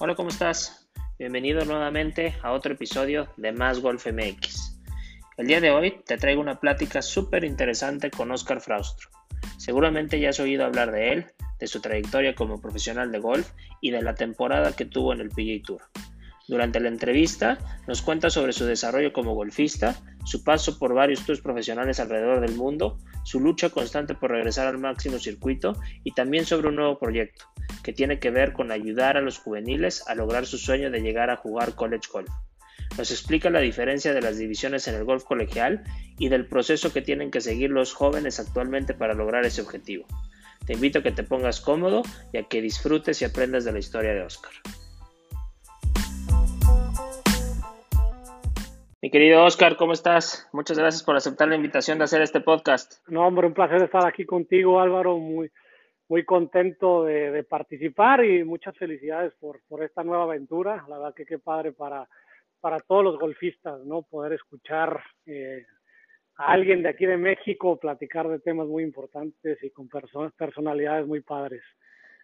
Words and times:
Hola, 0.00 0.14
¿cómo 0.14 0.28
estás? 0.28 0.88
Bienvenido 1.18 1.64
nuevamente 1.64 2.36
a 2.44 2.52
otro 2.52 2.72
episodio 2.72 3.26
de 3.36 3.50
Más 3.50 3.80
Golf 3.80 4.06
MX. 4.06 4.78
El 5.36 5.48
día 5.48 5.60
de 5.60 5.72
hoy 5.72 6.04
te 6.06 6.16
traigo 6.16 6.40
una 6.40 6.60
plática 6.60 7.02
súper 7.02 7.42
interesante 7.42 8.08
con 8.08 8.30
Oscar 8.30 8.60
Fraustro. 8.60 9.10
Seguramente 9.56 10.20
ya 10.20 10.28
has 10.28 10.38
oído 10.38 10.64
hablar 10.64 10.92
de 10.92 11.12
él, 11.12 11.26
de 11.58 11.66
su 11.66 11.80
trayectoria 11.80 12.36
como 12.36 12.60
profesional 12.60 13.10
de 13.10 13.18
golf 13.18 13.50
y 13.80 13.90
de 13.90 14.00
la 14.00 14.14
temporada 14.14 14.70
que 14.76 14.84
tuvo 14.84 15.12
en 15.12 15.20
el 15.20 15.30
PGA 15.30 15.66
Tour. 15.66 15.82
Durante 16.48 16.80
la 16.80 16.88
entrevista 16.88 17.58
nos 17.86 18.00
cuenta 18.00 18.30
sobre 18.30 18.54
su 18.54 18.64
desarrollo 18.64 19.12
como 19.12 19.34
golfista, 19.34 19.94
su 20.24 20.42
paso 20.42 20.78
por 20.78 20.94
varios 20.94 21.24
tours 21.26 21.42
profesionales 21.42 22.00
alrededor 22.00 22.40
del 22.40 22.56
mundo, 22.56 22.98
su 23.22 23.38
lucha 23.38 23.68
constante 23.68 24.14
por 24.14 24.30
regresar 24.30 24.66
al 24.66 24.78
máximo 24.78 25.18
circuito 25.18 25.76
y 26.04 26.12
también 26.12 26.46
sobre 26.46 26.68
un 26.68 26.76
nuevo 26.76 26.98
proyecto 26.98 27.44
que 27.82 27.92
tiene 27.92 28.18
que 28.18 28.30
ver 28.30 28.54
con 28.54 28.72
ayudar 28.72 29.18
a 29.18 29.20
los 29.20 29.38
juveniles 29.38 30.08
a 30.08 30.14
lograr 30.14 30.46
su 30.46 30.56
sueño 30.56 30.90
de 30.90 31.02
llegar 31.02 31.28
a 31.28 31.36
jugar 31.36 31.74
college 31.74 32.08
golf. 32.10 32.30
Nos 32.96 33.10
explica 33.10 33.50
la 33.50 33.60
diferencia 33.60 34.14
de 34.14 34.22
las 34.22 34.38
divisiones 34.38 34.88
en 34.88 34.94
el 34.94 35.04
golf 35.04 35.24
colegial 35.24 35.84
y 36.18 36.30
del 36.30 36.46
proceso 36.46 36.94
que 36.94 37.02
tienen 37.02 37.30
que 37.30 37.42
seguir 37.42 37.68
los 37.70 37.92
jóvenes 37.92 38.40
actualmente 38.40 38.94
para 38.94 39.12
lograr 39.12 39.44
ese 39.44 39.60
objetivo. 39.60 40.06
Te 40.66 40.72
invito 40.72 41.00
a 41.00 41.02
que 41.02 41.12
te 41.12 41.24
pongas 41.24 41.60
cómodo 41.60 42.02
y 42.32 42.38
a 42.38 42.44
que 42.44 42.62
disfrutes 42.62 43.20
y 43.20 43.26
aprendas 43.26 43.66
de 43.66 43.72
la 43.72 43.78
historia 43.78 44.14
de 44.14 44.22
Oscar. 44.22 44.52
Mi 49.00 49.10
querido 49.10 49.44
Oscar, 49.44 49.76
¿cómo 49.76 49.92
estás? 49.92 50.48
Muchas 50.52 50.76
gracias 50.76 51.04
por 51.04 51.14
aceptar 51.14 51.46
la 51.46 51.54
invitación 51.54 51.98
de 51.98 52.04
hacer 52.04 52.20
este 52.20 52.40
podcast. 52.40 52.94
No, 53.06 53.28
hombre, 53.28 53.46
un 53.46 53.54
placer 53.54 53.80
estar 53.80 54.04
aquí 54.04 54.26
contigo, 54.26 54.80
Álvaro. 54.80 55.18
Muy, 55.18 55.52
muy 56.08 56.24
contento 56.24 57.04
de, 57.04 57.44
participar 57.44 58.24
y 58.24 58.42
muchas 58.42 58.76
felicidades 58.76 59.32
por, 59.38 59.60
esta 59.84 60.02
nueva 60.02 60.24
aventura. 60.24 60.84
La 60.88 60.98
verdad 60.98 61.14
que 61.14 61.26
qué 61.26 61.38
padre 61.38 61.70
para, 61.70 62.08
para 62.60 62.80
todos 62.80 63.04
los 63.04 63.20
golfistas, 63.20 63.84
¿no? 63.84 64.02
Poder 64.02 64.32
escuchar 64.32 65.00
eh, 65.26 65.64
a 66.34 66.46
alguien 66.46 66.82
de 66.82 66.88
aquí 66.88 67.06
de 67.06 67.18
México 67.18 67.78
platicar 67.78 68.26
de 68.26 68.40
temas 68.40 68.66
muy 68.66 68.82
importantes 68.82 69.62
y 69.62 69.70
con 69.70 69.88
personalidades 70.36 71.06
muy 71.06 71.20
padres. 71.20 71.62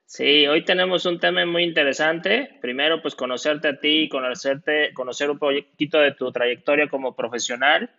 Sí, 0.07 0.47
hoy 0.47 0.65
tenemos 0.65 1.07
un 1.07 1.19
tema 1.19 1.45
muy 1.47 1.65
interesante. 1.65 2.59
Primero, 2.61 3.03
pues 3.03 3.15
conocerte 3.15 3.69
a 3.69 3.81
ti, 3.81 4.09
conocerte, 4.09 4.93
conocer 4.95 5.31
un 5.31 5.39
poquito 5.39 5.99
de 5.99 6.13
tu 6.13 6.31
trayectoria 6.31 6.89
como 6.89 7.17
profesional, 7.17 7.91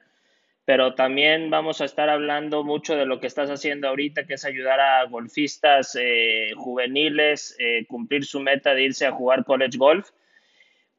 pero 0.66 0.96
también 0.96 1.50
vamos 1.50 1.82
a 1.82 1.86
estar 1.86 2.10
hablando 2.10 2.64
mucho 2.64 2.96
de 2.96 3.06
lo 3.06 3.20
que 3.20 3.28
estás 3.28 3.50
haciendo 3.50 3.88
ahorita, 3.90 4.26
que 4.26 4.36
es 4.36 4.46
ayudar 4.46 4.80
a 4.80 5.04
golfistas 5.06 5.98
eh, 6.00 6.52
juveniles 6.56 7.56
eh, 7.60 7.86
cumplir 7.88 8.26
su 8.26 8.40
meta 8.40 8.74
de 8.74 8.84
irse 8.84 9.06
a 9.06 9.12
jugar 9.12 9.44
college 9.44 9.78
golf. 9.78 10.12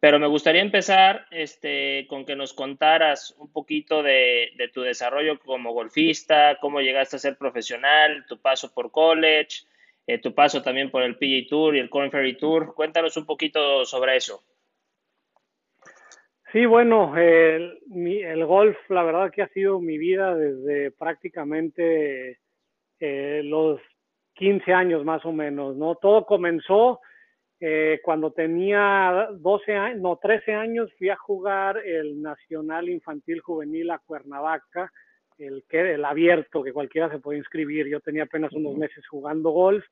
Pero 0.01 0.19
me 0.19 0.27
gustaría 0.27 0.61
empezar 0.61 1.27
este, 1.31 2.07
con 2.09 2.27
que 2.27 2.37
nos 2.37 2.53
contaras 2.53 3.35
un 3.39 3.51
poquito 3.51 4.03
de, 4.03 4.53
de 4.57 4.69
tu 4.69 4.83
desarrollo 4.83 5.39
como 5.39 5.73
golfista, 5.73 6.59
cómo 6.61 6.81
llegaste 6.81 7.17
a 7.17 7.21
ser 7.21 7.39
profesional, 7.39 8.27
tu 8.29 8.39
paso 8.39 8.75
por 8.75 8.91
college, 8.91 9.65
eh, 10.07 10.19
tu 10.19 10.35
paso 10.35 10.63
también 10.63 10.91
por 10.91 11.03
el 11.03 11.17
PGA 11.17 11.49
Tour 11.49 11.77
y 11.77 11.81
el 11.81 11.91
Corn 11.91 12.11
Ferry 12.11 12.37
Tour. 12.37 12.75
Cuéntanos 12.75 13.17
un 13.17 13.27
poquito 13.27 13.85
sobre 13.85 14.17
eso. 14.17 14.43
Sí, 16.53 16.65
bueno, 16.65 17.17
el, 17.17 17.81
el, 17.93 18.47
golf, 18.47 18.79
la 18.89 19.03
verdad 19.03 19.33
que 19.33 19.43
ha 19.43 19.49
sido 19.49 19.81
mi 19.81 19.99
vida 19.99 20.35
desde 20.35 20.93
prácticamente 20.93 22.39
eh, 23.01 23.43
los 23.45 23.81
15 24.35 24.73
años 24.73 25.05
más 25.05 25.25
o 25.25 25.33
menos, 25.33 25.77
¿no? 25.77 25.97
Todo 25.97 26.25
comenzó 26.25 27.01
eh, 27.59 28.01
cuando 28.05 28.33
tenía 28.33 29.29
12 29.33 29.73
años, 29.75 30.01
no, 30.01 30.17
13 30.17 30.55
años, 30.55 30.91
fui 30.99 31.09
a 31.09 31.17
jugar 31.17 31.79
el 31.79 32.23
Nacional 32.23 32.89
Infantil 32.89 33.41
Juvenil 33.41 33.91
a 33.91 33.99
Cuernavaca, 33.99 34.93
el, 35.39 35.65
que, 35.69 35.95
el 35.95 36.05
abierto, 36.05 36.63
que 36.63 36.73
cualquiera 36.73 37.11
se 37.11 37.19
puede 37.19 37.39
inscribir. 37.39 37.89
Yo 37.89 38.01
tenía 38.01 38.23
apenas 38.23 38.53
unos 38.53 38.77
meses 38.77 39.07
jugando 39.09 39.51
golf 39.51 39.85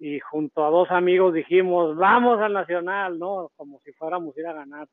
y 0.00 0.18
junto 0.18 0.64
a 0.64 0.70
dos 0.70 0.90
amigos 0.90 1.34
dijimos, 1.34 1.94
vamos 1.94 2.40
al 2.40 2.54
Nacional, 2.54 3.18
¿no? 3.18 3.50
Como 3.54 3.80
si 3.80 3.92
fuéramos 3.92 4.34
a 4.34 4.40
ir 4.40 4.46
a 4.46 4.54
ganar. 4.54 4.88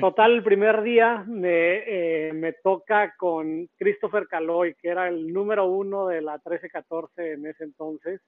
Total, 0.00 0.32
el 0.32 0.42
primer 0.42 0.82
día 0.82 1.22
me, 1.28 2.28
eh, 2.28 2.32
me 2.32 2.54
toca 2.54 3.14
con 3.18 3.68
Christopher 3.78 4.26
Caloy, 4.26 4.74
que 4.80 4.88
era 4.88 5.06
el 5.08 5.30
número 5.30 5.66
uno 5.66 6.06
de 6.06 6.22
la 6.22 6.40
13-14 6.40 7.34
en 7.34 7.46
ese 7.46 7.64
entonces. 7.64 8.22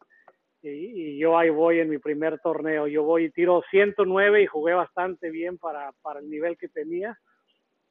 Y, 0.60 0.68
y, 0.68 1.18
yo 1.18 1.38
ahí 1.38 1.48
voy 1.48 1.80
en 1.80 1.88
mi 1.88 1.96
primer 1.96 2.38
torneo. 2.40 2.86
Yo 2.86 3.02
voy 3.02 3.24
y 3.24 3.30
tiro 3.30 3.62
109 3.70 4.42
y 4.42 4.46
jugué 4.46 4.74
bastante 4.74 5.30
bien 5.30 5.56
para, 5.56 5.92
para 6.02 6.20
el 6.20 6.28
nivel 6.28 6.58
que 6.58 6.68
tenía. 6.68 7.18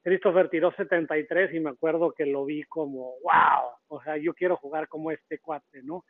Christopher 0.04 0.50
tiró 0.50 0.72
73 0.72 1.54
y 1.54 1.60
me 1.60 1.72
acuerdo 1.72 2.14
que 2.14 2.26
lo 2.26 2.46
vi 2.46 2.64
como, 2.64 3.16
wow, 3.24 3.72
o 3.88 4.02
sea, 4.04 4.16
yo 4.18 4.34
quiero 4.34 4.56
jugar 4.56 4.88
como 4.88 5.12
este 5.12 5.40
cuate, 5.40 5.82
¿no? 5.84 6.06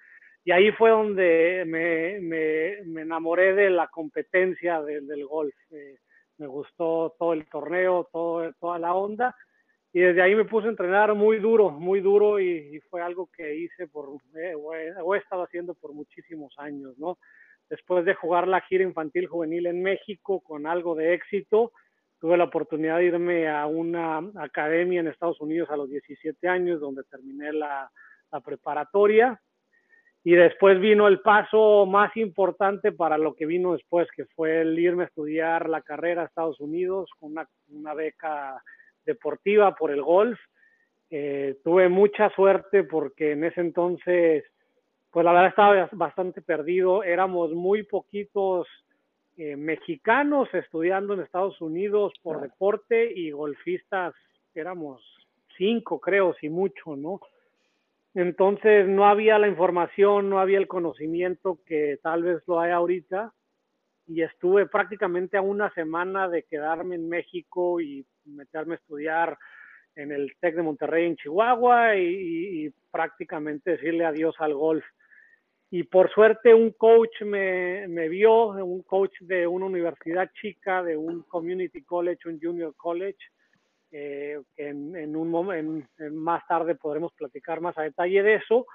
Y 0.47 0.51
ahí 0.53 0.71
fue 0.71 0.91
donde 0.91 1.65
me, 1.67 2.21
me, 2.21 3.01
enamoré 3.01 3.53
de 3.53 3.69
la 3.69 3.89
competencia 3.89 4.81
del 4.81 5.25
golf. 5.25 5.53
Eh, 5.71 5.97
me 6.37 6.47
gustó 6.47 7.13
todo 7.19 7.33
el 7.33 7.49
torneo, 7.49 8.07
toda 8.13 8.79
la 8.79 8.93
onda. 8.93 9.35
Y 9.91 9.99
desde 9.99 10.21
ahí 10.21 10.35
me 10.35 10.45
puse 10.45 10.67
a 10.67 10.69
entrenar 10.69 11.13
muy 11.15 11.39
duro, 11.39 11.69
muy 11.69 11.99
duro 11.99 12.39
y, 12.39 12.79
fue 12.89 13.01
algo 13.01 13.29
que 13.35 13.55
hice 13.55 13.89
por, 13.89 14.07
eh, 14.41 14.53
o 14.55 15.15
he 15.15 15.17
estado 15.17 15.43
haciendo 15.43 15.73
por 15.73 15.91
muchísimos 15.91 16.53
años, 16.59 16.97
¿no? 16.97 17.17
Después 17.69 18.05
de 18.05 18.13
jugar 18.13 18.47
la 18.47 18.61
gira 18.61 18.85
infantil 18.85 19.27
juvenil 19.27 19.65
en 19.65 19.83
México 19.83 20.39
con 20.39 20.65
algo 20.65 20.95
de 20.95 21.13
éxito, 21.13 21.73
tuve 22.21 22.37
la 22.37 22.45
oportunidad 22.45 22.99
de 22.99 23.03
irme 23.07 23.49
a 23.49 23.65
una 23.65 24.19
academia 24.37 25.01
en 25.01 25.09
Estados 25.09 25.41
Unidos 25.41 25.69
a 25.71 25.75
los 25.75 25.89
17 25.89 26.47
años, 26.47 26.79
donde 26.79 27.03
terminé 27.03 27.51
la, 27.51 27.91
preparatoria. 28.45 29.41
Y 30.27 30.35
después 30.35 30.77
vino 30.81 31.07
el 31.07 31.21
paso 31.21 31.85
más 31.85 32.17
importante 32.17 32.91
para 32.91 33.17
lo 33.17 33.33
que 33.33 33.45
vino 33.45 33.71
después, 33.71 34.09
que 34.13 34.25
fue 34.25 34.59
el 34.59 34.77
irme 34.77 35.03
a 35.03 35.05
estudiar 35.05 35.69
la 35.69 35.81
carrera 35.81 36.21
a 36.21 36.25
Estados 36.25 36.59
Unidos 36.59 37.09
con 37.17 37.33
una, 37.69 37.93
beca 37.93 38.61
deportiva 39.05 39.73
por 39.75 39.89
el 39.89 40.01
golf. 40.01 40.37
Eh, 41.09 41.55
tuve 41.63 41.87
mucha 41.87 42.29
suerte 42.31 42.83
porque 42.83 43.31
en 43.31 43.45
ese 43.45 43.61
entonces, 43.61 44.43
pues 45.11 45.23
la 45.23 45.31
verdad 45.31 45.47
estaba 45.47 45.89
bastante 45.93 46.41
perdido. 46.41 47.03
Éramos 47.03 47.53
muy 47.53 47.83
poquitos 47.83 48.67
eh, 49.37 49.55
mexicanos 49.55 50.53
estudiando 50.53 51.13
en 51.13 51.21
Estados 51.21 51.61
Unidos 51.61 52.11
por 52.21 52.41
deporte 52.41 53.13
y 53.15 53.31
golfistas, 53.31 54.13
éramos 54.53 55.01
cinco, 55.57 56.01
creo, 56.01 56.33
si 56.33 56.49
mucho, 56.49 56.97
¿no? 56.97 57.21
Entonces 58.17 58.87
no 58.87 59.05
había 59.05 59.37
la 59.37 59.47
información, 59.47 60.27
no 60.27 60.39
había 60.39 60.57
el 60.57 60.67
conocimiento 60.67 61.59
que 61.67 61.99
tal 62.01 62.23
vez 62.23 62.41
lo 62.47 62.59
hay 62.59 62.71
ahorita. 62.71 63.31
Y 64.07 64.23
estuve 64.23 64.65
prácticamente 64.65 65.37
a 65.37 65.43
una 65.43 65.71
semana 65.75 66.27
de 66.27 66.41
quedarme 66.41 66.95
en 66.95 67.07
México 67.07 67.79
y 67.79 68.03
meterme 68.25 68.73
a 68.73 68.77
estudiar 68.77 69.37
en 69.93 70.11
el 70.11 70.33
TEC 70.39 70.55
de 70.55 70.63
Monterrey 70.63 71.05
en 71.05 71.15
Chihuahua 71.15 71.95
y, 71.95 72.65
y 72.65 72.73
prácticamente 72.89 73.71
decirle 73.71 74.03
adiós 74.03 74.33
al 74.39 74.55
golf. 74.55 74.83
Y 75.69 75.83
por 75.83 76.09
suerte 76.11 76.55
un 76.55 76.71
coach 76.71 77.21
me, 77.21 77.87
me, 77.87 78.09
vio, 78.09 78.47
un 78.47 78.81
coach 78.81 79.13
de 79.19 79.45
una 79.45 79.67
universidad 79.67 80.31
chica, 80.41 80.81
de 80.81 80.97
un 80.97 81.21
community 81.21 81.83
college, 81.83 82.27
un 82.27 82.39
junior 82.41 82.73
college, 82.77 83.19
eh, 83.91 84.41
en, 84.57 84.95
en, 84.95 85.15
un 85.15 85.29
momento, 85.29 85.87
más 86.11 86.45
tarde 86.47 86.75
podremos 86.75 87.13
platicar 87.13 87.61
más 87.61 87.77
a 87.77 87.83
detalle 87.83 88.21
de 88.21 88.35
eso, 88.35 88.65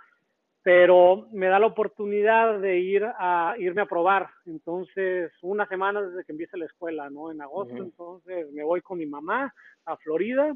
pero 0.62 1.28
me 1.32 1.48
da 1.48 1.58
la 1.58 1.66
oportunidad 1.66 2.60
de 2.60 2.78
ir 2.78 3.04
a 3.04 3.54
irme 3.58 3.82
a 3.82 3.86
probar. 3.86 4.30
Entonces, 4.46 5.32
una 5.42 5.66
semana 5.66 6.00
desde 6.00 6.24
que 6.24 6.32
empiece 6.32 6.56
la 6.56 6.66
escuela, 6.66 7.10
¿no? 7.10 7.30
En 7.30 7.42
agosto, 7.42 7.76
entonces 7.76 8.50
me 8.52 8.62
voy 8.62 8.80
con 8.80 8.98
mi 8.98 9.06
mamá 9.06 9.52
a 9.84 9.96
Florida 9.98 10.54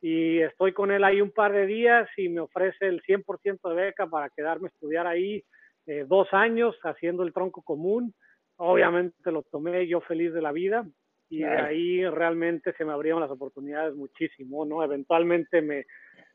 y 0.00 0.40
estoy 0.40 0.72
con 0.72 0.90
él 0.90 1.02
ahí 1.02 1.20
un 1.22 1.30
par 1.30 1.52
de 1.52 1.66
días 1.66 2.08
y 2.18 2.28
me 2.28 2.40
ofrece 2.40 2.86
el 2.86 3.02
100% 3.02 3.68
de 3.70 3.74
beca 3.74 4.06
para 4.06 4.28
quedarme 4.28 4.68
a 4.68 4.72
estudiar 4.74 5.06
ahí 5.06 5.42
eh, 5.86 6.04
dos 6.06 6.28
años 6.32 6.76
haciendo 6.82 7.22
el 7.22 7.32
tronco 7.32 7.62
común. 7.62 8.14
Obviamente 8.56 9.32
lo 9.32 9.42
tomé 9.42 9.88
yo 9.88 10.00
feliz 10.02 10.32
de 10.32 10.42
la 10.42 10.52
vida 10.52 10.86
y 11.28 11.42
ahí 11.44 12.04
realmente 12.06 12.72
se 12.74 12.84
me 12.84 12.92
abrieron 12.92 13.20
las 13.20 13.30
oportunidades 13.30 13.94
muchísimo, 13.94 14.64
¿no? 14.64 14.84
Eventualmente 14.84 15.62
me, 15.62 15.86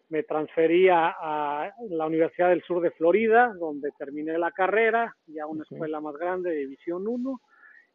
me 0.10 0.24
transferí 0.24 0.90
a, 0.90 1.72
la 1.90 2.06
Universidad 2.06 2.50
del 2.50 2.64
Sur 2.64 2.82
de 2.82 2.92
Florida, 2.92 3.54
donde 3.60 3.92
terminé 3.98 4.38
la 4.38 4.52
carrera, 4.52 5.16
ya 5.28 5.46
una 5.46 5.64
escuela 5.64 6.02
más 6.02 6.16
grande, 6.16 6.52
División 6.52 7.08
1, 7.08 7.42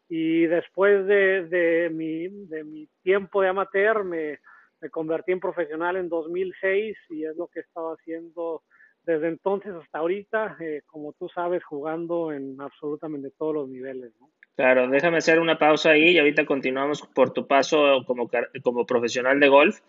y 0.09 0.45
después 0.45 1.05
de, 1.05 1.47
de, 1.47 1.89
mi, 1.89 2.27
de 2.47 2.63
mi 2.63 2.87
tiempo 3.03 3.41
de 3.41 3.49
amateur 3.49 4.03
me 4.03 4.39
me 4.81 4.89
convertí 4.89 5.31
en 5.31 5.39
profesional 5.39 5.95
en 5.95 6.09
2006 6.09 6.97
y 7.09 7.25
es 7.25 7.35
lo 7.37 7.47
que 7.47 7.59
he 7.59 7.63
estado 7.63 7.93
haciendo 7.93 8.63
desde 9.03 9.27
entonces 9.27 9.73
hasta 9.73 9.99
ahorita, 9.99 10.57
eh, 10.59 10.81
como 10.85 11.13
tú 11.13 11.29
sabes, 11.29 11.63
jugando 11.63 12.31
en 12.31 12.59
absolutamente 12.59 13.31
todos 13.37 13.53
los 13.53 13.69
niveles. 13.69 14.13
¿no? 14.19 14.29
Claro, 14.55 14.87
déjame 14.87 15.17
hacer 15.17 15.39
una 15.39 15.59
pausa 15.59 15.91
ahí 15.91 16.11
y 16.11 16.17
ahorita 16.17 16.45
continuamos 16.45 17.01
por 17.01 17.33
tu 17.33 17.45
paso 17.45 18.03
como, 18.05 18.29
como 18.63 18.85
profesional 18.85 19.39
de 19.39 19.49
golf. 19.49 19.81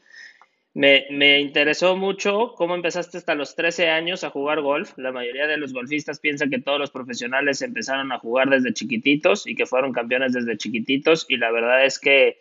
Me, 0.75 1.07
me, 1.11 1.41
interesó 1.41 1.97
mucho 1.97 2.53
cómo 2.55 2.75
empezaste 2.75 3.17
hasta 3.17 3.35
los 3.35 3.55
13 3.55 3.89
años 3.89 4.25
a 4.25 4.31
jugar 4.31 4.61
golf. 4.61 4.93
La 4.99 5.13
mayoría 5.13 5.47
de 5.47 5.57
los 5.57 5.73
golfistas 5.73 6.19
piensan 6.19 6.51
que 6.51 6.61
todos 6.61 6.81
los 6.81 6.91
profesionales 6.91 7.63
empezaron 7.63 8.11
a 8.13 8.19
jugar 8.19 8.51
desde 8.51 8.75
chiquititos 8.75 9.47
y 9.47 9.55
que 9.55 9.67
fueron 9.67 9.93
campeones 9.93 10.33
desde 10.33 10.59
chiquititos 10.59 11.27
y 11.29 11.37
la 11.37 11.51
verdad 11.53 11.87
es 11.87 11.99
que 11.99 12.39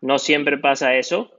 no 0.00 0.18
siempre 0.18 0.58
pasa 0.58 0.96
eso. 0.96 1.30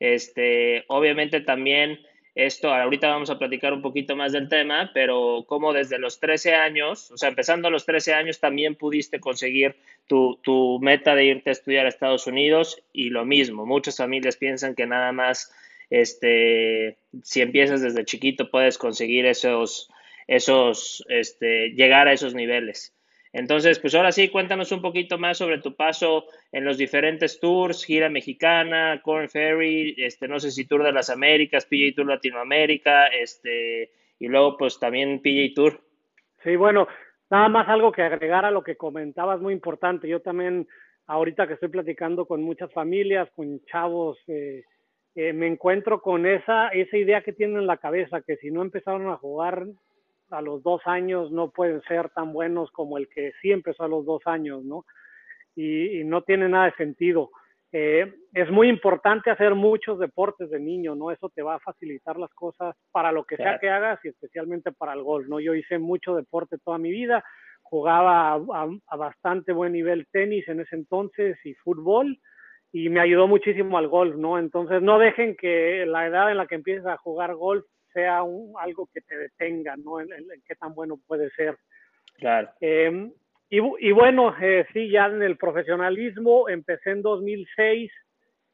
Este, 0.00 0.84
obviamente 0.88 1.40
también 1.40 2.00
esto, 2.34 2.74
ahorita 2.74 3.08
vamos 3.08 3.30
a 3.30 3.38
platicar 3.38 3.72
un 3.72 3.82
poquito 3.82 4.16
más 4.16 4.32
del 4.32 4.48
tema, 4.48 4.90
pero 4.92 5.44
como 5.46 5.72
desde 5.72 5.98
los 5.98 6.18
13 6.18 6.54
años, 6.54 7.10
o 7.12 7.16
sea, 7.16 7.28
empezando 7.28 7.68
a 7.68 7.70
los 7.70 7.86
13 7.86 8.12
años, 8.14 8.40
también 8.40 8.74
pudiste 8.74 9.20
conseguir 9.20 9.76
tu, 10.08 10.40
tu 10.42 10.80
meta 10.80 11.14
de 11.14 11.26
irte 11.26 11.50
a 11.50 11.52
estudiar 11.52 11.86
a 11.86 11.90
Estados 11.90 12.26
Unidos 12.26 12.82
y 12.92 13.10
lo 13.10 13.24
mismo, 13.24 13.66
muchas 13.66 13.96
familias 13.98 14.36
piensan 14.36 14.74
que 14.74 14.86
nada 14.86 15.12
más, 15.12 15.52
este, 15.90 16.98
si 17.22 17.40
empiezas 17.40 17.82
desde 17.82 18.04
chiquito 18.04 18.50
puedes 18.50 18.78
conseguir 18.78 19.26
esos, 19.26 19.88
esos, 20.26 21.04
este, 21.08 21.70
llegar 21.70 22.08
a 22.08 22.12
esos 22.12 22.34
niveles. 22.34 22.92
Entonces, 23.34 23.80
pues 23.80 23.96
ahora 23.96 24.12
sí, 24.12 24.28
cuéntanos 24.28 24.70
un 24.70 24.80
poquito 24.80 25.18
más 25.18 25.38
sobre 25.38 25.58
tu 25.58 25.74
paso 25.74 26.26
en 26.52 26.64
los 26.64 26.78
diferentes 26.78 27.40
tours, 27.40 27.84
gira 27.84 28.08
mexicana, 28.08 29.00
Corn 29.02 29.28
Ferry, 29.28 29.92
este, 29.98 30.28
no 30.28 30.38
sé 30.38 30.52
si 30.52 30.68
Tour 30.68 30.84
de 30.84 30.92
las 30.92 31.10
Américas, 31.10 31.66
PJ 31.66 31.96
Tour 31.96 32.06
Latinoamérica, 32.06 33.08
este, 33.08 33.90
y 34.20 34.28
luego 34.28 34.56
pues 34.56 34.78
también 34.78 35.20
PJ 35.20 35.52
Tour. 35.52 35.80
Sí, 36.44 36.54
bueno, 36.54 36.86
nada 37.28 37.48
más 37.48 37.68
algo 37.68 37.90
que 37.90 38.02
agregar 38.02 38.44
a 38.44 38.52
lo 38.52 38.62
que 38.62 38.76
comentabas 38.76 39.40
muy 39.40 39.52
importante. 39.52 40.06
Yo 40.06 40.20
también, 40.20 40.68
ahorita 41.08 41.48
que 41.48 41.54
estoy 41.54 41.70
platicando 41.70 42.26
con 42.26 42.40
muchas 42.40 42.72
familias, 42.72 43.28
con 43.34 43.64
chavos, 43.64 44.16
eh, 44.28 44.62
eh, 45.16 45.32
me 45.32 45.48
encuentro 45.48 46.00
con 46.00 46.24
esa, 46.24 46.68
esa 46.68 46.96
idea 46.96 47.22
que 47.22 47.32
tienen 47.32 47.56
en 47.56 47.66
la 47.66 47.78
cabeza, 47.78 48.22
que 48.22 48.36
si 48.36 48.52
no 48.52 48.62
empezaron 48.62 49.08
a 49.08 49.16
jugar 49.16 49.66
a 50.34 50.42
los 50.42 50.62
dos 50.62 50.82
años 50.84 51.30
no 51.30 51.50
pueden 51.50 51.80
ser 51.82 52.10
tan 52.10 52.32
buenos 52.32 52.70
como 52.70 52.98
el 52.98 53.08
que 53.08 53.32
sí 53.40 53.52
empezó 53.52 53.84
a 53.84 53.88
los 53.88 54.04
dos 54.04 54.22
años, 54.26 54.64
¿no? 54.64 54.84
Y, 55.56 56.02
no 56.04 56.22
tiene 56.22 56.48
nada 56.48 56.66
de 56.66 56.72
sentido. 56.72 57.30
Eh, 57.72 58.12
es 58.32 58.50
muy 58.50 58.68
importante 58.68 59.30
hacer 59.30 59.54
muchos 59.54 59.98
deportes 59.98 60.50
de 60.50 60.60
niño, 60.60 60.94
¿no? 60.94 61.10
Eso 61.10 61.28
te 61.28 61.42
va 61.42 61.56
a 61.56 61.60
facilitar 61.60 62.18
las 62.18 62.32
cosas 62.34 62.76
para 62.92 63.12
lo 63.12 63.24
que 63.24 63.36
sea 63.36 63.58
que 63.58 63.70
hagas 63.70 63.98
y 64.04 64.08
especialmente 64.08 64.72
para 64.72 64.92
el 64.92 65.02
golf, 65.02 65.28
¿no? 65.28 65.40
Yo 65.40 65.54
hice 65.54 65.78
mucho 65.78 66.14
deporte 66.14 66.58
toda 66.64 66.78
mi 66.78 66.90
vida, 66.90 67.24
jugaba 67.62 68.34
a, 68.34 68.96
bastante 68.96 69.52
buen 69.52 69.72
nivel 69.72 70.06
tenis 70.12 70.46
en 70.48 70.60
ese 70.60 70.76
entonces 70.76 71.36
y 71.44 71.54
fútbol 71.54 72.18
y 72.72 72.88
me 72.88 73.00
ayudó 73.00 73.26
muchísimo 73.26 73.78
al 73.78 73.88
golf, 73.88 74.16
¿no? 74.16 74.38
Entonces 74.38 74.82
no 74.82 74.98
dejen 74.98 75.36
que 75.36 75.84
la 75.86 76.06
edad 76.06 76.30
en 76.30 76.36
la 76.36 76.46
que 76.46 76.56
empieces 76.56 76.86
a 76.86 76.96
jugar 76.96 77.34
golf 77.34 77.64
sea 77.94 78.22
un, 78.22 78.54
algo 78.58 78.88
que 78.92 79.00
te 79.00 79.16
detenga, 79.16 79.76
¿no? 79.76 80.00
En, 80.00 80.08
qué 80.46 80.54
tan 80.56 80.74
bueno 80.74 80.98
puede 81.06 81.30
ser. 81.30 81.56
Claro. 82.18 82.50
Em, 82.60 83.10
y, 83.48 83.58
y, 83.78 83.92
bueno, 83.92 84.34
eh, 84.38 84.66
sí, 84.72 84.90
ya 84.90 85.06
en 85.06 85.22
el 85.22 85.38
profesionalismo 85.38 86.48
empecé 86.48 86.90
en 86.90 87.02
2006. 87.02 87.90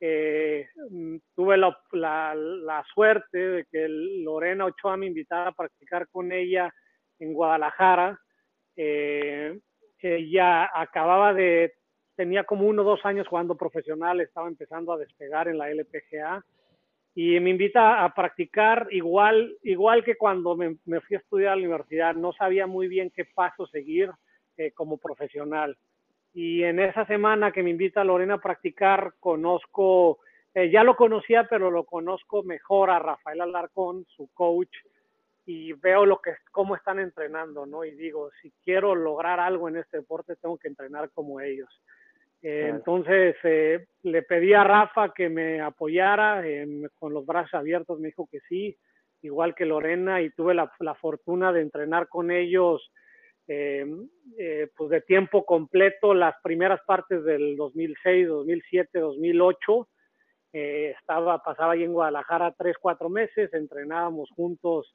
Eh, 0.02 0.68
mm, 0.90 1.16
tuve 1.34 1.56
la, 1.56 1.76
la, 1.92 2.34
la, 2.34 2.84
suerte 2.94 3.38
de 3.38 3.64
que 3.66 3.86
Lorena 3.88 4.66
Ochoa 4.66 4.96
me 4.96 5.06
invitara 5.06 5.50
a 5.50 5.52
practicar 5.52 6.08
con 6.08 6.32
ella 6.32 6.72
en 7.18 7.34
Guadalajara. 7.34 8.18
Eh, 8.76 9.58
ella 9.98 10.70
acababa 10.72 11.34
de, 11.34 11.74
tenía 12.16 12.44
como 12.44 12.66
uno 12.66 12.82
o 12.82 12.84
dos 12.84 13.00
años 13.04 13.28
jugando 13.28 13.56
profesional, 13.56 14.20
estaba 14.20 14.48
empezando 14.48 14.92
a 14.92 14.98
despegar 14.98 15.48
en 15.48 15.58
la 15.58 15.70
LPGA 15.70 16.44
y 17.22 17.38
me 17.38 17.50
invita 17.50 18.02
a 18.02 18.14
practicar 18.14 18.88
igual, 18.92 19.54
igual 19.62 20.02
que 20.02 20.16
cuando 20.16 20.56
me, 20.56 20.78
fui 21.02 21.16
a 21.16 21.18
estudiar 21.18 21.52
a 21.52 21.56
la 21.56 21.60
universidad. 21.60 22.14
No 22.14 22.32
sabía 22.32 22.66
muy 22.66 22.88
bien 22.88 23.12
qué 23.14 23.26
paso 23.26 23.66
seguir 23.66 24.10
eh, 24.56 24.72
como 24.72 24.96
profesional. 24.96 25.76
Y 26.32 26.62
en 26.62 26.80
esa 26.80 27.04
semana 27.04 27.52
que 27.52 27.62
me 27.62 27.68
invita 27.68 28.04
Lorena 28.04 28.36
a 28.36 28.40
practicar, 28.40 29.12
conozco, 29.20 30.20
eh, 30.54 30.70
ya 30.70 30.82
lo 30.82 30.96
conocía, 30.96 31.46
pero 31.46 31.70
lo 31.70 31.84
conozco 31.84 32.42
mejor 32.42 32.88
a 32.88 32.98
Rafael 32.98 33.42
Alarcón, 33.42 34.06
su 34.16 34.30
coach, 34.32 34.74
y 35.44 35.74
veo 35.74 36.06
lo 36.06 36.22
que 36.22 36.30
cómo 36.50 36.74
están 36.74 37.00
entrenando, 37.00 37.66
¿no? 37.66 37.84
Y 37.84 37.90
digo, 37.96 38.30
si 38.40 38.50
quiero 38.64 38.94
lograr 38.94 39.40
algo 39.40 39.68
en 39.68 39.76
este 39.76 39.98
deporte, 39.98 40.36
tengo 40.36 40.56
que 40.56 40.68
entrenar 40.68 41.10
como 41.10 41.42
ellos. 41.42 41.68
Eh, 42.42 42.68
entonces 42.70 43.36
eh, 43.44 43.86
le 44.02 44.22
pedí 44.22 44.54
a 44.54 44.64
Rafa 44.64 45.12
que 45.12 45.28
me 45.28 45.60
apoyara 45.60 46.42
con 46.98 47.12
los 47.12 47.26
brazos 47.26 47.54
abiertos, 47.54 48.00
me 48.00 48.08
dijo 48.08 48.28
que 48.30 48.40
sí, 48.48 48.76
igual 49.22 49.54
que 49.54 49.66
Lorena, 49.66 50.22
y 50.22 50.30
tuve 50.30 50.54
la, 50.54 50.70
fortuna 51.00 51.52
de 51.52 51.60
entrenar 51.60 52.08
con 52.08 52.30
ellos 52.30 52.90
eh, 53.46 53.84
pues 54.76 54.90
de 54.90 55.00
tiempo 55.02 55.44
completo 55.44 56.14
las 56.14 56.34
primeras 56.42 56.80
partes 56.86 57.24
del 57.24 57.56
2006, 57.56 58.28
2007, 58.28 58.98
2008. 59.00 59.88
estaba, 60.52 61.42
pasaba 61.42 61.72
ahí 61.72 61.84
en 61.84 61.92
Guadalajara 61.92 62.54
tres, 62.56 62.76
cuatro 62.80 63.10
meses, 63.10 63.52
entrenábamos 63.52 64.30
juntos 64.30 64.94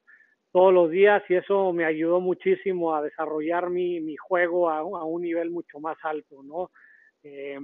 todos 0.51 0.74
los 0.74 0.89
días 0.89 1.21
y 1.30 1.36
eso 1.36 1.74
me 1.74 1.86
ayudó 1.86 2.21
muchísimo 2.21 2.95
a 2.95 3.01
desarrollar 3.01 3.69
mi, 3.69 4.00
mi 4.00 4.15
juego 4.15 4.69
a, 4.69 4.80
a 4.80 5.03
un 5.03 5.21
nivel 5.21 5.51
mucho 5.51 5.80
más 5.80 5.98
alto, 6.01 6.41
¿no? 6.44 6.71
Eh, 7.27 7.60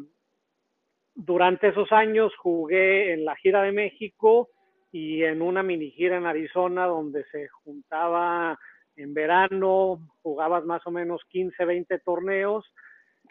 durante 1.14 1.68
esos 1.68 1.92
años 1.92 2.34
jugué 2.36 3.14
en 3.14 3.26
la 3.26 3.36
gira 3.36 3.62
de 3.62 3.72
México 3.72 4.50
y 4.92 5.24
en 5.24 5.44
una 5.44 5.62
mini 5.62 5.92
gira 5.92 6.18
en 6.18 6.26
Arizona 6.26 6.88
donde 6.88 7.26
se 7.26 7.48
juntaba 7.48 8.58
en 8.96 9.14
verano, 9.14 10.00
jugabas 10.24 10.66
más 10.66 10.82
o 10.88 10.92
menos 10.92 11.22
15, 11.30 11.64
20 11.64 12.00
torneos 12.00 12.66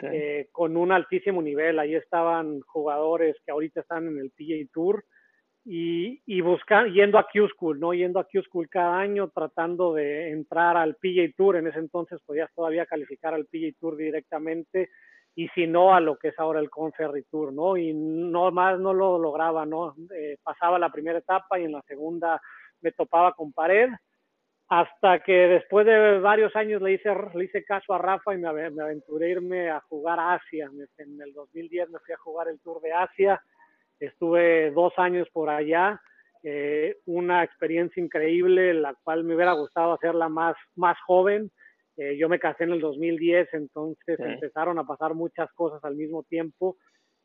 eh, 0.03 0.49
con 0.53 0.77
un 0.77 0.93
altísimo 0.93 1.43
nivel. 1.43 1.81
Ahí 1.81 1.97
estaban 1.97 2.61
jugadores 2.61 3.37
que 3.45 3.51
ahorita 3.51 3.81
están 3.81 4.07
en 4.07 4.19
el 4.19 4.31
PGA 4.31 4.71
Tour 4.73 5.05
y, 5.65 6.23
y 6.27 6.41
buscando, 6.43 6.93
yendo 6.93 7.19
a 7.19 7.27
Q 7.31 7.49
School, 7.49 7.81
¿no? 7.81 7.93
Yendo 7.93 8.21
a 8.21 8.25
Q 8.25 8.43
School 8.43 8.69
cada 8.71 9.01
año 9.01 9.31
tratando 9.31 9.95
de 9.95 10.31
entrar 10.31 10.77
al 10.77 10.95
PGA 10.95 11.33
Tour. 11.37 11.57
En 11.57 11.67
ese 11.67 11.81
entonces 11.81 12.21
podías 12.25 12.55
todavía 12.55 12.87
calificar 12.87 13.35
al 13.35 13.47
PGA 13.47 13.73
Tour 13.81 13.97
directamente 13.97 14.91
y 15.35 15.49
si 15.49 15.67
no 15.67 15.95
a 15.95 16.01
lo 16.01 16.17
que 16.17 16.29
es 16.29 16.39
ahora 16.39 16.61
el 16.61 16.71
Conferry 16.71 17.25
Tour, 17.25 17.53
¿no? 17.53 17.77
Y 17.77 17.95
no 17.95 18.51
más 18.51 18.79
no 18.79 18.93
lo 18.93 19.19
lograba, 19.19 19.65
¿no? 19.65 19.95
Eh, 20.15 20.37
pasaba 20.43 20.79
la 20.79 20.91
primera 20.91 21.19
etapa 21.19 21.59
y 21.59 21.65
en 21.65 21.73
la 21.73 21.83
segunda 21.83 22.41
me 22.81 22.93
topaba 22.93 23.33
con 23.33 23.53
pared, 23.53 23.89
hasta 24.69 25.19
que 25.21 25.33
después 25.33 25.85
de 25.85 26.21
varios 26.21 26.55
años 26.55 26.81
le 26.81 26.93
hice, 26.93 27.11
le 27.35 27.45
hice 27.45 27.65
caso 27.65 27.93
a 27.93 27.99
Rafa 27.99 28.35
y 28.35 28.39
me, 28.39 28.71
me 28.71 28.83
aventuré 28.83 29.27
a 29.27 29.31
irme 29.31 29.71
a 29.71 29.81
jugar 29.81 30.19
a 30.21 30.35
Asia. 30.35 30.71
En 30.99 31.21
el 31.21 31.33
2010 31.33 31.91
me 31.91 31.99
fui 31.99 32.15
a 32.15 32.19
jugar 32.19 32.49
el 32.49 32.61
Tour 32.61 32.81
de 32.81 32.93
Asia, 32.93 33.43
estuve 33.99 34.71
dos 34.71 34.93
años 34.97 35.29
por 35.33 35.51
allá, 35.51 36.01
eh, 36.43 36.97
una 37.07 37.45
experiencia 37.45 38.03
increíble, 38.03 38.73
la 38.73 38.95
cual 39.03 39.25
me 39.25 39.35
hubiera 39.35 39.53
gustado 39.53 39.93
hacerla 39.93 40.29
más, 40.29 40.57
más 40.75 40.97
joven, 41.07 41.51
eh, 42.01 42.17
yo 42.17 42.31
me 42.31 42.39
casé 42.39 42.65
en 42.65 42.73
el 42.73 42.81
2010, 42.81 43.53
entonces 43.53 44.19
empezaron 44.19 44.79
a 44.79 44.85
pasar 44.85 45.13
muchas 45.13 45.53
cosas 45.53 45.85
al 45.85 45.97
mismo 45.97 46.23
tiempo. 46.23 46.79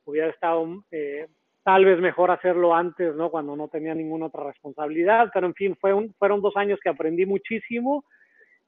Hubiera 0.03 0.27
estado 0.27 0.83
eh, 0.91 1.27
tal 1.63 1.85
vez 1.85 1.97
mejor 2.01 2.29
hacerlo 2.29 2.75
antes, 2.75 3.15
¿no? 3.15 3.31
Cuando 3.31 3.55
no 3.55 3.69
tenía 3.69 3.95
ninguna 3.95 4.25
otra 4.25 4.43
responsabilidad, 4.43 5.29
pero 5.33 5.47
en 5.47 5.53
fin, 5.53 5.77
fue 5.79 5.93
un, 5.93 6.13
fueron 6.19 6.41
dos 6.41 6.57
años 6.57 6.77
que 6.83 6.89
aprendí 6.89 7.25
muchísimo. 7.25 8.03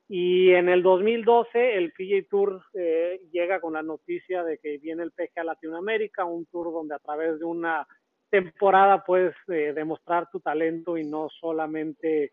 Y 0.08 0.52
en 0.52 0.70
el 0.70 0.82
2012 0.82 1.76
el 1.76 1.92
PGA 1.92 2.26
Tour 2.30 2.62
eh, 2.74 3.20
llega 3.34 3.60
con 3.60 3.74
la 3.74 3.84
noticia 3.84 4.46
de 4.46 4.60
que 4.60 4.78
viene 4.78 5.04
el 5.04 5.12
PGA 5.12 5.44
Latinoamérica, 5.44 6.24
un 6.24 6.46
tour 6.46 6.72
donde 6.72 6.96
a 6.96 7.00
través 7.00 7.38
de 7.38 7.44
una 7.44 7.86
temporada 8.30 9.04
puedes 9.04 9.36
demostrar 9.46 10.30
tu 10.32 10.40
talento 10.40 10.98
y 10.98 11.06
no 11.06 11.28
solamente 11.30 12.32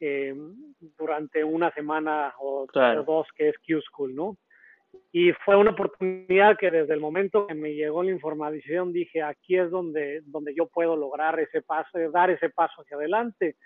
eh, 0.00 0.34
durante 0.98 1.42
una 1.42 1.70
semana 1.72 2.34
o, 2.40 2.66
dos 3.06 3.26
que 3.36 3.48
es 3.48 3.56
Q 3.58 3.80
School, 3.82 4.14
¿no? 4.14 4.36
Y 5.12 5.32
fue 5.44 5.56
una 5.56 5.72
oportunidad 5.72 6.56
que 6.58 6.70
desde 6.70 6.94
el 6.94 7.00
momento 7.00 7.46
que 7.46 7.54
me 7.54 7.74
llegó 7.74 8.02
la 8.02 8.10
información 8.10 8.92
dije, 8.92 9.22
aquí 9.22 9.56
es 9.56 9.70
donde, 9.70 10.22
donde 10.26 10.54
yo 10.54 10.66
puedo 10.66 10.96
lograr 10.96 11.38
ese 11.40 11.62
paso, 11.62 11.98
dar 12.12 12.30
ese 12.30 12.50
paso 12.50 12.82
hacia 12.82 12.96
adelante. 12.96 13.56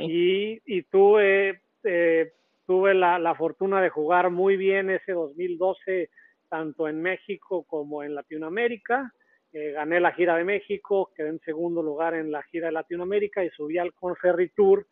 Y, 0.00 0.60
y, 0.66 0.82
tuve, 0.82 1.62
eh, 1.84 2.32
tuve 2.66 2.94
la, 2.94 3.18
la, 3.18 3.34
fortuna 3.34 3.80
de 3.80 3.88
jugar 3.88 4.30
muy 4.30 4.56
bien 4.56 4.90
ese 4.90 5.12
2012, 5.12 6.10
tanto 6.48 6.88
en 6.88 7.00
México 7.00 7.64
como 7.64 8.02
en 8.02 8.14
Latinoamérica. 8.14 9.12
Eh, 9.52 9.72
gané 9.72 9.98
la 10.00 10.12
gira 10.12 10.36
de 10.36 10.44
México, 10.44 11.10
quedé 11.16 11.30
en 11.30 11.40
segundo 11.40 11.82
lugar 11.82 12.14
en 12.14 12.30
la 12.30 12.42
gira 12.44 12.66
de 12.66 12.72
Latinoamérica 12.72 13.42
y 13.42 13.50
subí 13.50 13.78
al 13.78 13.94
Conferry 13.94 14.50
Tour 14.50 14.86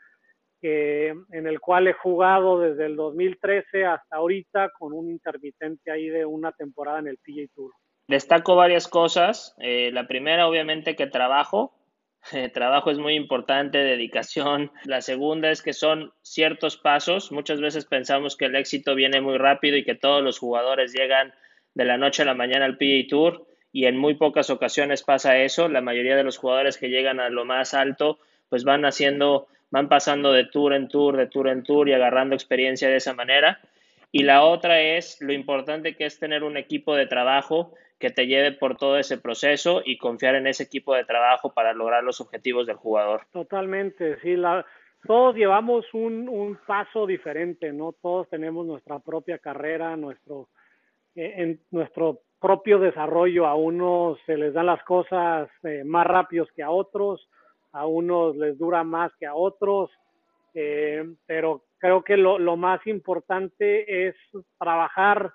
en 0.63 1.47
el 1.47 1.61
cual 1.61 1.89
he 1.89 1.93
jugado 1.93 2.61
desde 2.61 2.87
el 2.87 2.97
2013 2.97 3.85
hasta 3.85 4.17
ahorita 4.17 4.71
con 4.79 4.93
un 4.93 5.11
intermitente 5.11 5.91
ahí 5.91 6.09
de 6.09 6.25
una 6.25 6.53
temporada 6.53 6.99
en 6.99 7.09
el 7.09 7.19
PGA 7.19 7.47
Tour. 7.55 7.73
Destaco 8.09 8.55
varias 8.57 8.89
cosas. 8.89 9.55
Eh, 9.59 9.91
la 9.93 10.07
primera, 10.07 10.49
obviamente, 10.49 10.97
que 10.97 11.07
trabajo. 11.07 11.75
trabajo 12.55 12.91
es 12.91 12.99
muy 12.99 13.15
importante, 13.15 13.79
dedicación. 13.79 14.71
La 14.85 15.01
segunda 15.01 15.51
es 15.51 15.63
que 15.63 15.73
son 15.73 16.13
ciertos 16.23 16.77
pasos. 16.77 17.33
Muchas 17.33 17.61
veces 17.61 17.85
pensamos 17.85 18.37
que 18.37 18.47
el 18.47 18.57
éxito 18.57 18.95
viene 18.95 19.21
muy 19.21 19.39
rápido 19.39 19.77
y 19.77 19.85
que 19.85 19.95
todos 19.95 20.23
los 20.23 20.39
jugadores 20.39 20.93
llegan 20.93 21.35
de 21.75 21.85
la 21.85 21.99
noche 21.99 22.23
a 22.23 22.27
la 22.27 22.35
mañana 22.35 22.65
al 22.65 22.79
PGA 22.79 23.07
Tour 23.09 23.47
y 23.73 23.85
en 23.87 23.97
muy 23.97 24.15
pocas 24.15 24.51
ocasiones 24.51 25.03
pasa 25.03 25.39
eso. 25.39 25.69
La 25.69 25.81
mayoría 25.81 26.17
de 26.17 26.25
los 26.25 26.39
jugadores 26.39 26.79
que 26.79 26.89
llegan 26.89 27.21
a 27.21 27.29
lo 27.29 27.45
más 27.45 27.75
alto 27.75 28.19
pues 28.49 28.65
van 28.65 28.85
haciendo 28.85 29.49
van 29.71 29.89
pasando 29.89 30.33
de 30.33 30.45
tour 30.45 30.73
en 30.73 30.89
tour, 30.89 31.17
de 31.17 31.27
tour 31.27 31.49
en 31.49 31.63
tour 31.63 31.89
y 31.89 31.93
agarrando 31.93 32.35
experiencia 32.35 32.89
de 32.89 32.97
esa 32.97 33.15
manera. 33.15 33.61
Y 34.13 34.23
la 34.23 34.45
otra 34.45 34.81
es 34.81 35.21
lo 35.21 35.33
importante 35.33 35.97
que 35.97 36.07
es 36.07 36.19
tener 36.19 36.45
un 36.45 36.57
equipo 36.57 36.95
de 36.95 37.07
trabajo 37.07 37.75
que 37.99 38.11
te 38.11 38.27
lleve 38.27 38.53
por 38.53 38.77
todo 38.77 38.99
ese 38.99 39.19
proceso 39.19 39.83
y 39.85 39.99
confiar 39.99 40.35
en 40.35 40.47
ese 40.47 40.63
equipo 40.63 40.95
de 40.95 41.05
trabajo 41.05 41.53
para 41.53 41.73
lograr 41.73 42.05
los 42.05 42.21
objetivos 42.21 42.67
del 42.67 42.77
jugador. 42.77 43.23
Totalmente, 43.33 44.19
sí, 44.21 44.37
la, 44.37 44.65
todos 45.07 45.37
llevamos 45.37 45.87
un, 45.95 46.59
paso 46.67 47.07
diferente, 47.07 47.73
¿no? 47.73 47.93
Todos 47.93 48.29
tenemos 48.29 48.67
nuestra 48.67 48.99
propia 48.99 49.39
carrera, 49.39 49.97
nuestro, 49.97 50.49
eh, 51.15 51.35
en 51.37 51.61
nuestro 51.71 52.21
propio 52.41 52.79
desarrollo. 52.79 53.47
A 53.47 53.55
unos 53.55 54.19
se 54.27 54.37
les 54.37 54.53
dan 54.53 54.67
las 54.67 54.83
cosas 54.85 55.49
eh, 55.63 55.83
más 55.85 56.07
rápidos 56.07 56.49
que 56.53 56.63
a 56.63 56.71
otros, 56.71 57.29
a 57.77 57.87
unos 57.87 58.37
les 58.37 58.59
dura 58.59 58.85
más 58.85 59.13
que 59.19 59.27
a 59.27 59.35
otros, 59.35 59.91
eh, 60.55 61.05
pero 61.27 61.65
creo 61.79 62.03
que 62.03 62.17
lo, 62.17 62.57
más 62.57 62.85
importante 62.87 64.09
es 64.09 64.17
trabajar 64.59 65.33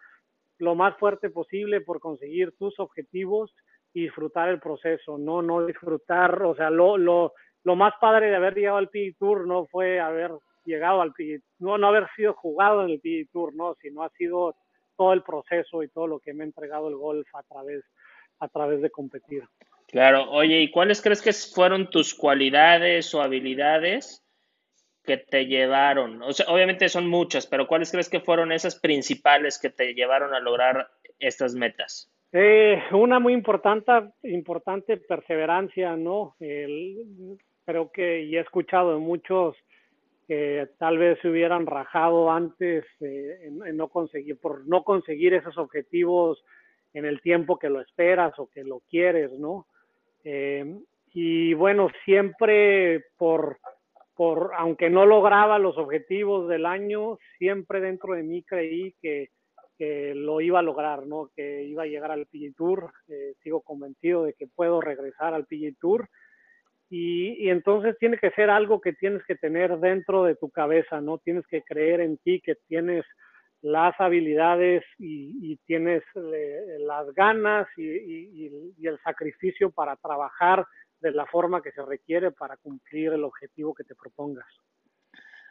lo 0.58 0.74
más 0.74 0.98
fuerte 0.98 1.30
posible 1.30 1.82
por 1.82 2.00
conseguir 2.00 2.54
tus 2.58 2.80
objetivos 2.80 3.54
y 3.94 4.04
disfrutar 4.04 4.50
el 4.50 4.60
proceso, 4.60 5.18
no, 5.18 5.42
no 5.42 5.66
disfrutar, 5.66 6.42
o 6.44 6.56
sea, 6.56 6.70
lo, 6.70 6.98
lo, 6.98 7.34
lo 7.64 7.76
más 7.76 7.94
padre 8.02 8.30
de 8.30 8.36
haber 8.36 8.56
llegado 8.56 8.78
al 8.78 8.90
PG 8.90 9.18
Tour 9.20 9.46
no 9.46 9.68
fue 9.68 10.00
haber 10.00 10.32
llegado 10.66 11.02
al 11.02 11.14
PG, 11.14 11.42
no, 11.60 11.78
no 11.78 11.88
haber 11.88 12.08
sido 12.16 12.34
jugado 12.34 12.84
en 12.84 12.92
el 12.92 13.00
PG 13.02 13.32
Tour, 13.32 13.56
no, 13.56 13.76
sino 13.82 14.04
ha 14.04 14.10
sido 14.12 14.56
todo 14.98 15.14
el 15.14 15.22
proceso 15.22 15.84
y 15.84 15.90
todo 15.90 16.08
lo 16.08 16.20
que 16.20 16.34
me 16.34 16.44
ha 16.44 16.48
entregado 16.48 16.90
el 16.90 16.96
golf 16.96 17.28
a 17.36 17.44
través, 17.44 17.84
a 18.40 18.48
través 18.48 18.82
de 18.82 18.90
competir. 18.90 19.44
Claro, 19.92 20.32
oye, 20.32 20.62
¿y 20.62 20.72
cuáles 20.72 21.02
crees 21.02 21.22
que 21.22 21.34
fueron 21.34 21.90
tus 21.90 22.16
cualidades 22.16 23.14
o 23.14 23.22
habilidades 23.22 24.26
que 25.04 25.18
te 25.18 25.46
llevaron? 25.48 26.22
O 26.24 26.32
sea, 26.32 26.46
obviamente 26.48 26.88
son 26.88 27.08
muchas, 27.08 27.46
pero 27.46 27.68
¿cuáles 27.68 27.92
crees 27.92 28.10
que 28.10 28.22
fueron 28.22 28.54
esas 28.54 28.80
principales 28.80 29.60
que 29.60 29.70
te 29.70 29.94
llevaron 29.94 30.34
a 30.34 30.40
lograr 30.40 30.90
estas 31.20 31.56
metas? 31.56 32.10
Eh, 32.32 32.82
una 32.94 33.20
muy 33.20 33.34
importante, 33.34 33.92
importante 34.24 34.96
perseverancia, 34.96 35.98
¿no? 35.98 36.36
creo 37.66 37.92
que 37.92 38.24
y 38.24 38.38
he 38.38 38.40
escuchado 38.40 38.94
de 38.94 39.00
muchos 39.00 39.56
que 40.28 40.70
tal 40.78 40.98
vez 40.98 41.20
se 41.22 41.28
hubieran 41.28 41.66
rajado 41.66 42.32
antes 42.32 42.86
eh, 43.02 43.40
en, 43.44 43.76
no 43.76 43.90
conseguir, 43.90 44.40
por 44.40 44.66
no 44.66 44.84
conseguir 44.84 45.34
esos 45.34 45.58
objetivos 45.58 46.44
en 46.94 47.06
el 47.06 47.22
tiempo 47.22 47.60
que 47.60 47.70
lo 47.70 47.82
esperas 47.82 48.34
o 48.40 48.50
que 48.50 48.64
lo 48.64 48.82
quieres, 48.90 49.32
¿no? 49.34 49.68
Eh, 50.24 50.80
y 51.14 51.54
bueno, 51.54 51.90
siempre 52.06 53.06
por, 53.18 53.60
por, 54.16 54.52
aunque 54.58 54.90
no 54.90 55.06
lograba 55.06 55.60
los 55.60 55.78
objetivos 55.78 56.48
del 56.48 56.66
año, 56.66 57.18
siempre 57.38 57.82
dentro 57.82 58.14
de 58.14 58.24
mí 58.24 58.44
creí 58.44 58.96
que, 59.02 59.30
que 59.78 60.14
lo 60.16 60.42
iba 60.42 60.60
a 60.60 60.64
lograr, 60.64 61.06
¿no? 61.06 61.30
Que 61.36 61.64
iba 61.64 61.84
a 61.84 61.88
llegar 61.88 62.12
al 62.12 62.28
PG 62.28 62.56
Tour. 62.56 62.94
Eh, 63.08 63.34
sigo 63.44 63.62
convencido 63.62 64.24
de 64.24 64.34
que 64.34 64.48
puedo 64.48 64.80
regresar 64.80 65.34
al 65.34 65.46
PG 65.46 65.78
Tour. 65.80 66.08
Y, 66.90 67.46
y, 67.46 67.50
entonces 67.50 67.98
tiene 68.00 68.18
que 68.18 68.32
ser 68.32 68.50
algo 68.50 68.82
que 68.82 68.94
tienes 68.94 69.24
que 69.26 69.36
tener 69.36 69.80
dentro 69.80 70.24
de 70.24 70.36
tu 70.36 70.50
cabeza, 70.50 71.00
¿no? 71.00 71.20
Tienes 71.20 71.48
que 71.48 71.62
creer 71.62 72.02
en 72.02 72.18
ti, 72.18 72.42
que 72.42 72.56
tienes 72.68 73.06
las 73.62 74.00
habilidades 74.00 74.84
y, 74.98 75.58
tienes 75.66 76.04
eh, 76.16 76.78
las 76.80 77.14
ganas 77.14 77.68
y, 77.78 78.48
el 78.86 79.00
sacrificio 79.04 79.72
para 79.72 79.96
trabajar 79.98 80.66
de 81.00 81.12
la 81.12 81.26
forma 81.26 81.62
que 81.62 81.72
se 81.72 81.84
requiere 81.84 82.32
para 82.32 82.58
cumplir 82.58 83.14
el 83.14 83.24
objetivo 83.24 83.74
que 83.74 83.84
te 83.84 83.96
propongas. 83.96 84.46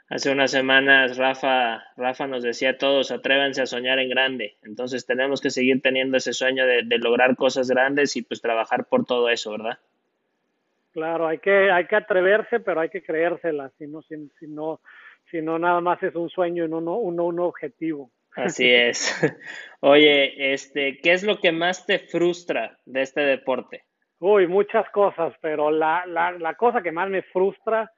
Hace 0.08 0.32
unas 0.32 0.50
semanas 0.50 1.16
Rafa, 1.16 1.84
Rafa 1.96 2.26
nos 2.26 2.42
decía 2.42 2.70
a 2.70 2.78
todos, 2.78 3.12
atrévanse 3.12 3.62
a 3.62 3.66
soñar 3.66 4.00
en 4.00 4.08
grande. 4.08 4.56
Entonces 4.62 5.06
tenemos 5.06 5.40
que 5.40 5.50
seguir 5.50 5.80
teniendo 5.82 6.16
ese 6.16 6.32
sueño 6.32 6.66
de, 6.66 6.82
lograr 6.98 7.36
cosas 7.36 7.70
grandes 7.70 8.16
y 8.16 8.22
pues 8.22 8.40
trabajar 8.40 8.86
por 8.86 9.06
todo 9.06 9.28
eso, 9.28 9.52
¿verdad? 9.52 9.78
Claro, 10.92 11.28
hay 11.28 11.38
que, 11.38 11.70
hay 11.70 11.86
que 11.86 11.94
atreverse, 11.94 12.58
pero 12.58 12.80
hay 12.80 12.88
que 12.88 13.04
creérselas, 13.04 13.72
si 13.78 13.86
no, 13.86 14.02
si, 14.02 14.16
si 14.40 14.48
no, 14.48 14.80
si 15.30 15.42
no 15.42 15.58
nada 15.58 15.80
más 15.80 16.02
es 16.02 16.14
un 16.14 16.28
sueño 16.28 16.64
y 16.64 16.68
no, 16.68 16.80
no, 16.80 16.96
un 16.96 17.40
objetivo. 17.40 18.10
Así 18.34 18.70
es. 18.72 19.14
Oye, 19.80 20.52
este, 20.52 20.98
¿qué 20.98 21.12
es 21.12 21.22
lo 21.22 21.38
que 21.38 21.52
más 21.52 21.86
te 21.86 21.98
frustra 21.98 22.78
de 22.84 23.02
este 23.02 23.20
deporte? 23.20 23.84
Uy, 24.18 24.46
muchas 24.46 24.88
cosas, 24.90 25.34
pero 25.40 25.70
la, 25.70 26.04
la, 26.06 26.32
la 26.32 26.54
cosa 26.54 26.82
que 26.82 26.92
más 26.92 27.08
me 27.08 27.22
frustra, 27.22 27.90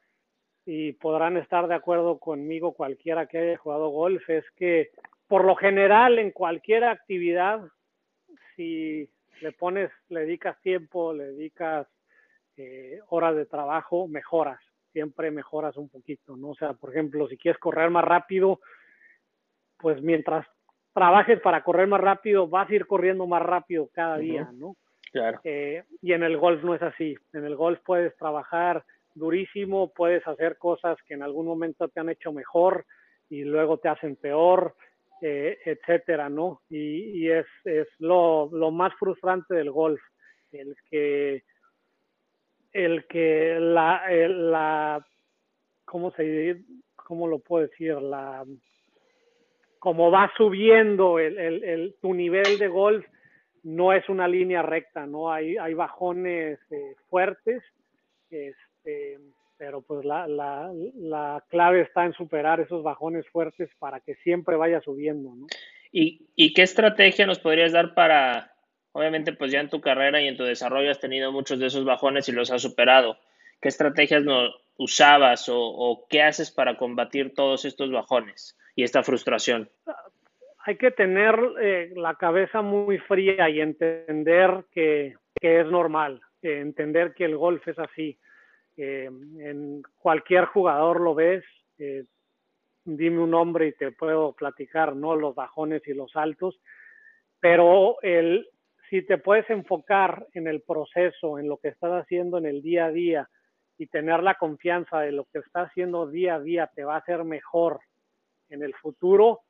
y 0.65 0.93
podrán 0.93 1.37
estar 1.37 1.67
de 1.67 1.75
acuerdo 1.75 2.19
conmigo 2.19 2.73
cualquiera 2.73 3.27
que 3.27 3.39
haya 3.39 3.59
jugado 3.59 3.89
golf, 3.89 4.29
es 4.31 4.45
que 4.57 4.91
por 5.27 5.45
lo 5.45 5.57
general 5.57 6.19
en 6.19 6.31
cualquier 6.31 6.85
actividad, 6.85 7.61
si 8.55 9.11
le 9.41 9.53
pones, 9.53 9.91
le 10.09 10.21
dedicas 10.21 10.61
tiempo, 10.61 11.12
le 11.12 11.33
dedicas 11.33 11.89
eh, 12.57 13.01
horas 13.09 13.35
de 13.35 13.47
trabajo, 13.47 14.07
mejoras 14.07 14.61
siempre 14.93 15.31
mejoras 15.31 15.77
un 15.77 15.89
poquito, 15.89 16.37
¿no? 16.37 16.51
O 16.51 16.55
sea, 16.55 16.75
por 16.75 16.91
ejemplo, 16.91 17.27
si 17.29 17.37
quieres 17.37 17.59
correr 17.61 17.91
más 17.91 18.05
rápido, 18.05 18.61
pues 19.79 20.01
mientras 20.03 20.47
trabajes 20.93 21.41
para 21.41 21.65
correr 21.65 21.89
más 21.89 22.01
rápido, 22.01 22.49
vas 22.49 22.69
a 22.69 22.75
ir 22.75 22.87
corriendo 22.87 23.27
más 23.27 23.43
rápido 23.43 23.89
cada 23.93 24.19
día, 24.19 24.51
¿no? 24.53 24.77
Claro. 25.11 25.41
Eh, 25.45 25.85
y 26.01 26.13
en 26.13 26.23
el 26.23 26.37
golf 26.39 26.63
no 26.63 26.75
es 26.75 26.83
así. 26.83 27.17
En 27.33 27.45
el 27.45 27.57
golf 27.57 27.81
puedes 27.85 28.17
trabajar 28.17 28.85
durísimo, 29.15 29.93
puedes 29.93 30.27
hacer 30.27 30.57
cosas 30.59 30.97
que 31.07 31.15
en 31.15 31.23
algún 31.23 31.47
momento 31.47 31.89
te 31.89 32.01
han 32.01 32.09
hecho 32.09 32.33
mejor 32.33 32.87
y 33.29 33.45
luego 33.45 33.79
te 33.79 33.89
hacen 33.89 34.17
peor, 34.17 34.75
eh, 35.21 35.59
etcétera, 35.65 36.29
¿no? 36.29 36.63
Y, 36.69 37.25
y 37.25 37.31
es, 37.31 37.47
es 37.65 37.89
lo, 37.99 38.49
lo 38.53 38.71
más 38.71 38.93
frustrante 38.99 39.55
del 39.55 39.71
golf, 39.71 40.01
el 40.53 40.75
que 40.91 41.45
el 42.73 43.07
que 43.07 43.57
la, 43.61 44.02
la 44.11 45.07
¿cómo 45.85 46.11
se 46.12 46.62
cómo 46.97 47.26
lo 47.26 47.38
puedo 47.38 47.67
decir? 47.67 47.95
La 48.00 48.45
como 49.79 50.12
va 50.12 50.31
subiendo 50.37 51.19
el, 51.19 51.37
el, 51.38 51.64
el, 51.64 51.97
tu 52.00 52.14
nivel 52.14 52.57
de 52.59 52.69
golf 52.69 53.05
no 53.64 53.93
es 53.93 54.09
una 54.09 54.29
línea 54.29 54.62
recta, 54.62 55.07
¿no? 55.07 55.33
Hay, 55.33 55.57
hay 55.57 55.75
bajones 55.75 56.59
eh, 56.71 56.95
fuertes, 57.09 57.62
este, 58.31 59.19
pero 59.57 59.83
pues 59.83 60.05
la, 60.05 60.26
la, 60.26 60.73
la, 60.95 61.45
clave 61.49 61.83
está 61.83 62.05
en 62.05 62.12
superar 62.12 62.61
esos 62.61 62.83
bajones 62.83 63.29
fuertes 63.31 63.71
para 63.79 64.00
que 64.00 64.14
siempre 64.17 64.57
vaya 64.57 64.81
subiendo, 64.81 65.35
¿no? 65.35 65.47
¿Y, 65.91 66.29
¿Y 66.35 66.55
qué 66.55 66.62
estrategia 66.62 67.26
nos 67.26 67.38
podrías 67.38 67.73
dar 67.73 67.95
para 67.95 68.52
Obviamente, 68.93 69.33
pues 69.33 69.51
ya 69.51 69.61
en 69.61 69.71
tu 69.71 69.81
carrera 69.81 70.21
y 70.21 70.29
en 70.29 70.37
tu 70.37 70.45
desarrollo 70.45 70.91
has 70.91 71.01
tenido 71.01 71.33
muchos 71.33 71.59
de 71.59 71.67
esos 71.67 71.85
bajones 71.85 72.29
y 72.29 72.33
los 72.33 72.51
has 72.51 72.63
superado. 72.63 73.17
¿Qué 73.61 73.69
estrategias 73.69 74.23
no 74.23 74.51
usabas 74.77 75.49
o, 75.49 76.07
qué 76.11 76.23
haces 76.23 76.51
para 76.51 76.77
combatir 76.77 77.35
todos 77.35 77.65
estos 77.65 77.91
bajones 77.91 78.59
y 78.75 78.83
esta 78.83 79.03
frustración? 79.03 79.71
Hay 80.65 80.77
que 80.77 80.91
tener 80.91 81.39
eh, 81.61 81.93
la 81.97 82.15
cabeza 82.17 82.61
muy 82.63 82.99
fría 82.99 83.49
y 83.49 83.61
entender 83.61 84.65
que, 84.73 85.15
es 85.41 85.67
normal, 85.67 86.21
entender 86.43 87.15
que 87.15 87.25
el 87.25 87.37
golf 87.37 87.67
es 87.67 87.79
así. 87.79 88.19
Eh, 88.77 89.05
en 89.07 89.83
cualquier 89.99 90.47
jugador 90.47 91.01
lo 91.01 91.15
ves, 91.15 91.45
eh, 91.79 92.05
dime 92.85 93.21
un 93.21 93.31
nombre 93.31 93.69
y 93.69 93.73
te 93.73 93.93
puedo 93.93 94.33
platicar, 94.33 94.95
¿no? 94.95 95.17
Los 95.17 95.35
bajones 95.35 95.83
y 95.87 95.95
los 95.95 96.15
altos, 96.17 96.61
pero 97.41 98.01
el, 98.03 98.49
si 98.93 99.01
te 99.01 99.17
puedes 99.17 99.49
enfocar 99.49 100.27
en 100.35 100.47
el 100.47 100.61
proceso, 100.61 101.39
en 101.39 101.49
lo 101.49 101.57
que 101.57 101.69
estás 101.69 101.93
haciendo 101.93 102.37
en 102.37 102.45
el 102.45 102.61
día 102.61 102.85
a 102.85 102.91
día 102.91 103.31
y 103.79 103.87
tener 103.87 104.23
la 104.23 104.35
confianza 104.35 105.01
de 105.01 105.13
lo 105.13 105.25
que 105.33 105.39
estás 105.39 105.71
haciendo 105.71 106.07
día 106.07 106.35
a 106.35 106.41
día 106.41 106.71
te 106.75 106.85
va 106.85 106.97
a 106.97 106.99
hacer 106.99 107.25
mejor 107.25 107.81
en 108.51 108.63
el 108.63 108.75
futuro, 108.75 109.41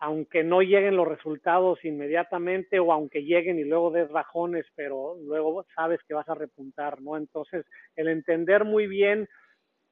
aunque 0.00 0.44
no 0.44 0.60
lleguen 0.60 0.96
los 0.96 1.08
resultados 1.08 1.82
inmediatamente 1.82 2.78
o 2.78 2.92
aunque 2.92 3.24
lleguen 3.24 3.58
y 3.58 3.64
luego 3.64 3.90
des 3.90 4.10
bajones, 4.10 4.66
pero 4.74 5.16
luego 5.24 5.64
sabes 5.74 6.00
que 6.06 6.12
vas 6.12 6.28
a 6.28 6.34
repuntar, 6.34 7.00
¿no? 7.00 7.16
Entonces, 7.16 7.64
el 7.96 8.08
entender 8.08 8.66
muy 8.66 8.86
bien 8.86 9.30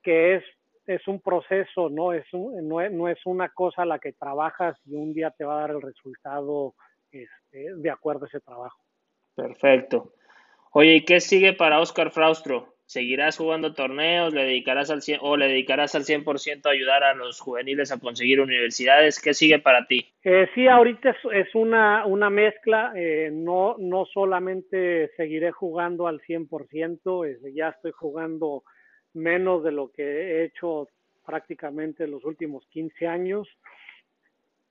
que 0.03 0.35
es 0.35 0.45
es 0.87 1.09
un 1.09 1.23
proceso, 1.23 1.89
¿no? 1.89 2.13
Es 2.13 2.27
no, 2.35 2.83
es, 2.83 2.93
no 2.93 3.09
es 3.09 3.19
una 3.25 3.49
cosa 3.49 3.83
a 3.83 3.87
la 3.87 3.99
que 3.99 4.13
trabajas 4.13 4.77
y 4.85 4.97
un 4.97 5.15
día 5.15 5.31
te 5.31 5.45
va 5.45 5.57
a 5.57 5.61
dar 5.63 5.71
el 5.71 5.81
resultado 5.81 6.75
este, 7.11 7.75
de 7.75 7.91
acuerdo 7.91 8.27
a 8.27 8.29
ese 8.29 8.41
trabajo. 8.41 8.88
Perfecto. 9.39 10.15
Oye, 10.73 10.97
¿y 10.97 11.05
qué 11.05 11.21
sigue 11.21 11.53
para 11.53 11.79
Oscar 11.79 12.11
Fraustro? 12.11 12.75
¿Seguirás 12.87 13.37
jugando 13.37 13.73
torneos? 13.73 14.35
¿Le 14.35 14.43
dedicarás 14.43 14.91
al 14.91 15.01
100, 15.01 15.21
o 15.23 15.37
le 15.37 15.47
dedicarás 15.47 15.95
al 15.95 16.03
100% 16.03 16.67
a 16.67 16.71
ayudar 16.71 17.05
a 17.05 17.15
los 17.15 17.39
juveniles 17.39 17.93
a 17.93 18.01
conseguir 18.01 18.41
universidades? 18.41 19.23
¿Qué 19.23 19.35
sigue 19.35 19.61
para 19.61 19.87
ti? 19.87 20.09
Eh, 20.25 20.49
sí, 20.57 20.67
ahorita 20.67 21.15
es, 21.33 21.55
una, 21.55 22.05
una 22.05 22.31
mezcla. 22.31 22.93
Eh, 22.97 23.31
no, 23.33 23.77
no 23.79 24.07
solamente 24.07 25.13
seguiré 25.17 25.53
jugando 25.53 26.09
al 26.09 26.21
100%, 26.23 27.29
eh, 27.29 27.53
ya 27.55 27.69
estoy 27.69 27.93
jugando 27.93 28.65
menos 29.15 29.63
de 29.63 29.71
lo 29.71 29.93
que 29.93 30.03
he 30.03 30.45
hecho 30.47 30.89
prácticamente 31.25 32.09
los 32.09 32.25
últimos 32.25 32.67
15 32.71 33.07
años 33.07 33.47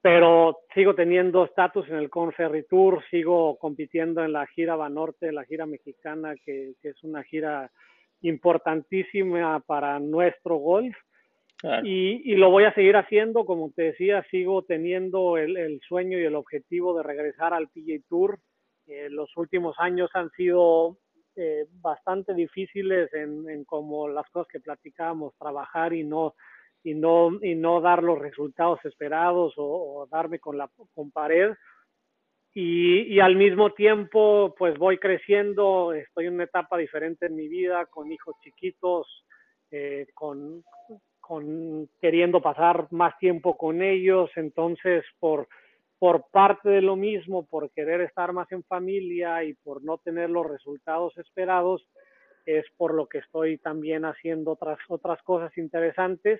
pero 0.01 0.59
sigo 0.73 0.93
teniendo 0.93 1.45
estatus 1.45 1.87
en 1.89 1.95
el 1.95 2.09
Conferry 2.09 2.63
Tour, 2.67 3.03
sigo 3.09 3.57
compitiendo 3.57 4.23
en 4.23 4.33
la 4.33 4.45
gira 4.47 4.75
Banorte, 4.75 5.31
la 5.31 5.43
gira 5.45 5.65
mexicana, 5.65 6.35
que, 6.45 6.73
es 6.81 7.03
una 7.03 7.23
gira 7.23 7.71
importantísima 8.21 9.59
para 9.61 9.99
nuestro 9.99 10.55
golf. 10.57 10.95
Y, 11.83 12.35
lo 12.35 12.51
voy 12.51 12.65
a 12.65 12.73
seguir 12.75 12.95
haciendo, 12.97 13.43
como 13.43 13.71
te 13.71 13.81
decía, 13.83 14.23
sigo 14.29 14.61
teniendo 14.61 15.37
el, 15.37 15.81
sueño 15.87 16.19
y 16.19 16.23
el 16.23 16.35
objetivo 16.35 16.95
de 16.95 17.01
regresar 17.01 17.53
al 17.53 17.67
PGA 17.69 17.99
Tour. 18.07 18.39
Eh, 18.85 19.07
los 19.09 19.35
últimos 19.35 19.75
años 19.79 20.11
han 20.13 20.29
sido 20.31 20.99
eh, 21.35 21.65
bastante 21.81 22.35
difíciles 22.35 23.11
en, 23.13 23.49
en 23.49 23.65
como 23.65 24.07
las 24.07 24.29
cosas 24.29 24.47
que 24.51 24.59
platicábamos, 24.59 25.33
trabajar 25.39 25.93
y 25.93 26.03
no 26.03 26.35
y 26.87 26.93
no, 26.93 27.37
y 27.41 27.53
no 27.53 27.81
dar 27.81 28.01
los 28.01 28.17
resultados 28.17 28.79
esperados 28.85 29.53
o, 29.57 30.07
darme 30.09 30.39
con 30.39 30.57
la 30.57 30.69
con 30.95 31.11
pared. 31.11 31.51
Y, 32.53 33.13
y, 33.13 33.19
al 33.19 33.35
mismo 33.35 33.73
tiempo, 33.73 34.55
pues 34.57 34.77
voy 34.77 34.97
creciendo, 34.97 35.91
estoy 35.91 36.27
en 36.27 36.35
una 36.35 36.45
etapa 36.45 36.77
diferente 36.77 37.25
en 37.25 37.35
mi 37.35 37.49
vida, 37.49 37.85
con 37.87 38.09
hijos 38.09 38.35
chiquitos, 38.41 39.25
eh, 39.69 40.07
con, 40.13 40.63
con 41.19 41.89
queriendo 41.99 42.41
pasar 42.41 42.87
más 42.91 43.17
tiempo 43.19 43.57
con 43.57 43.81
ellos, 43.81 44.31
entonces 44.37 45.03
por, 45.19 45.49
por 45.99 46.29
parte 46.31 46.69
de 46.69 46.81
lo 46.81 46.95
mismo, 46.95 47.45
por 47.45 47.69
querer 47.71 47.99
estar 47.99 48.31
más 48.31 48.49
en 48.53 48.63
familia 48.63 49.43
y 49.43 49.55
por 49.55 49.83
no 49.83 49.97
tener 49.97 50.29
los 50.29 50.47
resultados 50.47 51.15
esperados, 51.17 51.85
es 52.45 52.65
por 52.77 52.93
lo 52.93 53.07
que 53.07 53.17
estoy 53.17 53.57
también 53.57 54.05
haciendo 54.05 54.53
otras, 54.53 54.79
otras 54.87 55.21
cosas 55.23 55.55
interesantes 55.57 56.39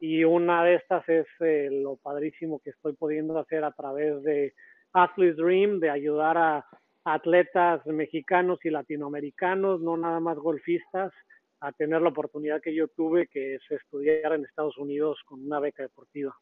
y 0.00 0.24
una 0.24 0.64
de 0.64 0.74
estas 0.76 1.08
es 1.08 1.26
eh, 1.40 1.68
lo 1.70 1.96
padrísimo 1.96 2.60
que 2.60 2.70
estoy 2.70 2.94
pudiendo 2.94 3.38
hacer 3.38 3.64
a 3.64 3.72
través 3.72 4.22
de 4.22 4.54
Athlete's 4.92 5.36
Dream, 5.36 5.80
de 5.80 5.90
ayudar 5.90 6.36
a 6.36 6.66
atletas 7.04 7.84
mexicanos 7.86 8.58
y 8.64 8.70
latinoamericanos, 8.70 9.80
no 9.80 9.96
nada 9.96 10.20
más 10.20 10.36
golfistas, 10.38 11.12
a 11.60 11.72
tener 11.72 12.02
la 12.02 12.10
oportunidad 12.10 12.60
que 12.60 12.74
yo 12.74 12.88
tuve, 12.88 13.26
que 13.26 13.54
es 13.54 13.62
estudiar 13.70 14.34
en 14.34 14.44
Estados 14.44 14.76
Unidos 14.76 15.20
con 15.24 15.44
una 15.44 15.60
beca 15.60 15.82
deportiva. 15.82 16.34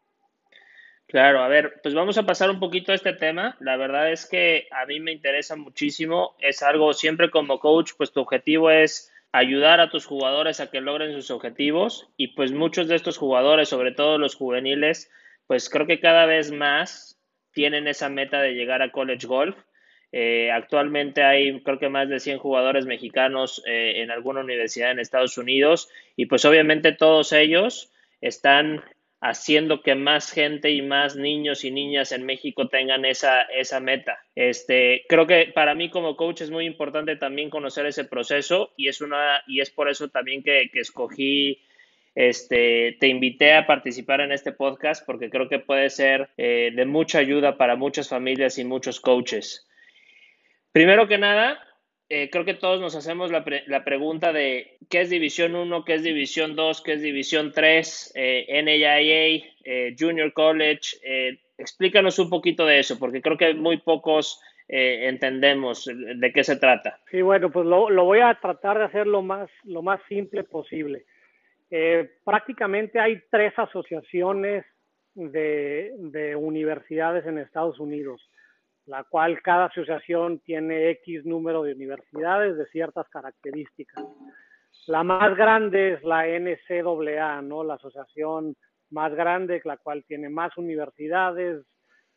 Claro, 1.07 1.41
a 1.41 1.49
ver, 1.49 1.81
pues 1.83 1.95
vamos 1.95 2.17
a 2.17 2.25
pasar 2.25 2.51
un 2.51 2.59
poquito 2.59 2.91
a 2.91 2.95
este 2.95 3.13
tema. 3.13 3.57
La 3.61 3.77
verdad 3.77 4.11
es 4.11 4.27
que 4.27 4.67
a 4.71 4.87
mí 4.87 4.99
me 4.99 5.13
interesa 5.13 5.57
muchísimo. 5.57 6.37
Es 6.39 6.63
algo 6.63 6.95
siempre 6.95 7.31
como 7.31 7.61
coach, 7.61 7.93
pues 7.99 8.13
tu 8.13 8.21
objetivo 8.21 8.71
es 8.71 9.12
ayudar 9.33 9.81
a 9.81 9.91
tus 9.91 10.07
jugadores 10.07 10.61
a 10.61 10.71
que 10.71 10.81
logren 10.81 11.15
sus 11.15 11.31
objetivos 11.31 12.11
y 12.17 12.29
pues 12.29 12.53
muchos 12.53 12.87
de 12.87 12.97
estos 12.97 13.17
jugadores, 13.17 13.71
sobre 13.71 13.93
todo 13.93 14.19
los 14.19 14.35
juveniles, 14.35 15.11
pues 15.47 15.71
creo 15.71 15.87
que 15.87 16.01
cada 16.01 16.27
vez 16.27 16.53
más 16.53 17.19
tienen 17.53 17.89
esa 17.89 18.09
meta 18.11 18.41
de 18.41 18.53
llegar 18.53 18.83
a 18.83 18.93
college 18.93 19.27
golf. 19.27 19.57
Eh, 20.13 20.51
actualmente 20.51 21.23
hay 21.23 21.63
creo 21.63 21.79
que 21.79 21.89
más 21.89 22.11
de 22.11 22.21
100 22.21 22.39
jugadores 22.39 22.85
mexicanos 22.85 23.63
eh, 23.67 24.03
en 24.03 24.11
alguna 24.11 24.41
universidad 24.41 24.91
en 24.91 24.99
Estados 24.99 25.39
Unidos 25.39 25.89
y 26.17 26.27
pues 26.27 26.45
obviamente 26.45 26.93
todos 26.93 27.33
ellos 27.33 27.91
están 28.21 28.85
haciendo 29.23 29.83
que 29.83 29.95
más 29.95 30.31
gente 30.31 30.71
y 30.71 30.83
más 30.83 31.17
niños 31.17 31.65
y 31.65 31.71
niñas 31.71 32.13
en 32.13 32.27
México 32.27 32.69
tengan 32.69 33.07
esa, 33.07 33.43
esa 33.43 33.81
meta. 33.81 34.22
Este, 34.35 35.05
creo 35.09 35.27
que 35.27 35.53
para 35.55 35.75
mí 35.75 35.91
como 35.91 36.17
coach 36.17 36.41
es 36.41 36.51
muy 36.51 36.65
importante 36.65 37.17
también 37.17 37.51
conocer 37.51 37.85
ese 37.87 38.05
proceso 38.05 38.73
y 38.77 38.89
es 38.89 39.01
una, 39.01 39.43
y 39.47 39.61
es 39.61 39.71
por 39.71 39.91
eso 39.91 40.09
también 40.09 40.43
que, 40.43 40.71
escogí 40.73 41.61
este, 42.15 42.97
te 42.99 43.09
invité 43.09 43.53
a 43.53 43.67
participar 43.67 44.23
en 44.23 44.33
este 44.33 44.53
podcast 44.53 45.05
porque 45.05 45.29
creo 45.29 45.49
que 45.49 45.59
puede 45.59 45.91
ser 45.91 46.31
eh, 46.37 46.73
de 46.75 46.85
mucha 46.87 47.19
ayuda 47.19 47.59
para 47.59 47.77
muchas 47.77 48.09
familias 48.09 48.59
y 48.59 48.65
muchos 48.65 49.01
coaches. 49.01 49.69
Primero 50.73 51.07
que 51.07 51.19
nada, 51.19 51.61
eh, 52.15 52.29
creo 52.29 52.45
que 52.45 52.53
todos 52.53 52.79
nos 52.79 52.95
hacemos 52.95 53.31
la, 53.31 53.43
pregunta 53.85 54.35
de 54.35 54.77
qué 54.91 55.01
es 55.01 55.09
División 55.09 55.55
1, 55.55 55.83
qué 55.87 55.95
es 55.95 56.03
División 56.03 56.55
2, 56.55 56.83
qué 56.83 56.93
es 56.93 57.01
División 57.01 57.53
3, 57.53 58.13
eh, 58.15 58.63
NAIA, 58.63 58.99
eh, 59.65 59.97
Junior 59.99 60.31
College. 60.35 60.99
Eh, 61.63 61.65
explícanos 61.65 62.19
un 62.19 62.29
poquito 62.29 62.67
de 62.67 62.79
eso, 62.79 62.99
porque 62.99 63.23
creo 63.23 63.37
que 63.37 63.55
muy 63.55 63.79
pocos 63.79 64.43
entendemos 64.69 65.85
de 65.85 66.33
qué 66.33 66.45
se 66.45 66.57
trata. 66.57 66.99
Sí, 67.11 67.21
bueno, 67.21 67.51
pues 67.51 67.67
lo, 67.67 68.05
voy 68.05 68.21
a 68.21 68.39
tratar 68.41 68.79
de 68.79 68.85
hacer 68.85 69.07
lo 69.07 69.21
más, 69.21 69.51
lo 69.65 69.83
más 69.83 70.01
simple 70.09 70.45
posible. 70.45 71.05
prácticamente 72.25 72.99
hay 72.99 73.21
tres 73.31 73.53
asociaciones 73.59 74.65
de, 75.15 75.93
de 75.99 76.37
universidades 76.37 77.27
en 77.27 77.39
Estados 77.39 77.79
Unidos 77.81 78.23
la 78.87 79.05
cual 79.05 79.41
cada 79.43 79.67
asociación 79.67 80.41
tiene 80.41 80.91
X 80.91 81.25
número 81.25 81.63
de 81.63 81.75
universidades 81.75 82.57
de 82.57 82.67
ciertas 82.67 83.09
características. 83.09 84.05
La 84.87 85.05
más 85.05 85.37
grande 85.37 85.95
es 85.95 86.03
la 86.03 86.27
NCAA, 86.27 87.43
¿no? 87.43 87.63
La 87.63 87.75
asociación 87.75 88.57
más 88.93 89.15
grande, 89.15 89.61
la 89.65 89.77
cual 89.77 90.05
tiene 90.07 90.29
más 90.29 90.57
universidades, 90.57 91.65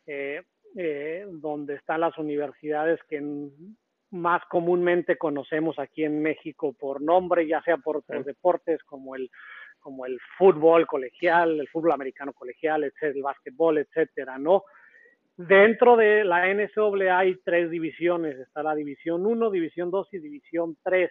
eh, 0.06 0.42
eh, 0.76 1.26
donde 1.28 1.74
están 1.74 2.00
las 2.00 2.16
universidades 2.18 3.00
que 3.08 3.22
más 4.10 4.42
comúnmente 4.50 5.16
conocemos 5.16 5.78
aquí 5.78 6.04
en 6.04 6.22
México 6.22 6.74
por 6.78 7.02
nombre, 7.02 7.46
ya 7.46 7.60
sea 7.62 7.78
por, 7.78 8.02
por 8.04 8.24
deportes 8.24 8.82
como 8.84 9.16
el 9.16 9.30
como 9.86 10.04
el 10.04 10.18
fútbol 10.36 10.84
colegial, 10.84 11.60
el 11.60 11.68
fútbol 11.68 11.92
americano 11.92 12.32
colegial, 12.32 12.82
el 12.82 13.22
básquetbol, 13.22 13.78
etcétera, 13.78 14.36
¿no? 14.36 14.64
Dentro 15.36 15.96
de 15.96 16.24
la 16.24 16.52
NCAA 16.52 17.18
hay 17.18 17.36
tres 17.44 17.70
divisiones, 17.70 18.36
está 18.36 18.64
la 18.64 18.74
División 18.74 19.24
1, 19.24 19.48
División 19.48 19.92
2 19.92 20.08
y 20.14 20.18
División 20.18 20.76
3. 20.82 21.08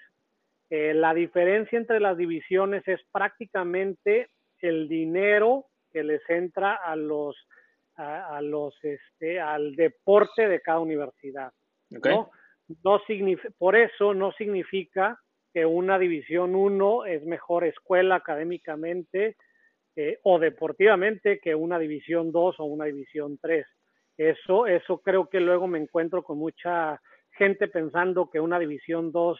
Eh, 0.71 0.93
la 0.93 1.13
diferencia 1.13 1.77
entre 1.77 2.01
las 2.01 2.17
divisiones 2.17 2.85
es 2.85 2.99
prácticamente 3.13 4.29
el 4.61 4.87
dinero 4.87 5.65
que 5.91 6.03
les 6.03 6.21
entra 6.29 6.75
a 6.75 6.95
los, 6.95 7.35
a, 7.95 8.41
los 8.41 8.75
este, 8.83 9.39
al 9.39 9.75
deporte 9.75 10.47
de 10.47 10.61
cada 10.61 10.79
universidad. 10.79 11.51
¿no? 11.89 12.31
No 12.83 13.01
por 13.57 13.75
eso 13.75 14.13
no 14.13 14.31
significa 14.31 15.19
que 15.53 15.65
una 15.65 15.99
División 15.99 16.55
1 16.55 17.05
es 17.05 17.23
mejor 17.23 17.63
escuela 17.63 18.15
académicamente 18.15 19.37
eh, 19.95 20.19
o 20.23 20.39
deportivamente 20.39 21.39
que 21.39 21.55
una 21.55 21.77
División 21.77 22.31
2 22.31 22.59
o 22.59 22.63
una 22.65 22.85
División 22.85 23.37
3 23.39 23.65
eso, 24.17 24.65
eso 24.65 24.99
creo 24.99 25.27
que 25.27 25.39
luego 25.39 25.67
me 25.67 25.79
encuentro 25.79 26.23
con 26.23 26.37
mucha 26.37 27.01
gente 27.31 27.67
pensando 27.67 28.29
que 28.29 28.39
una 28.39 28.59
División 28.59 29.11
2, 29.11 29.37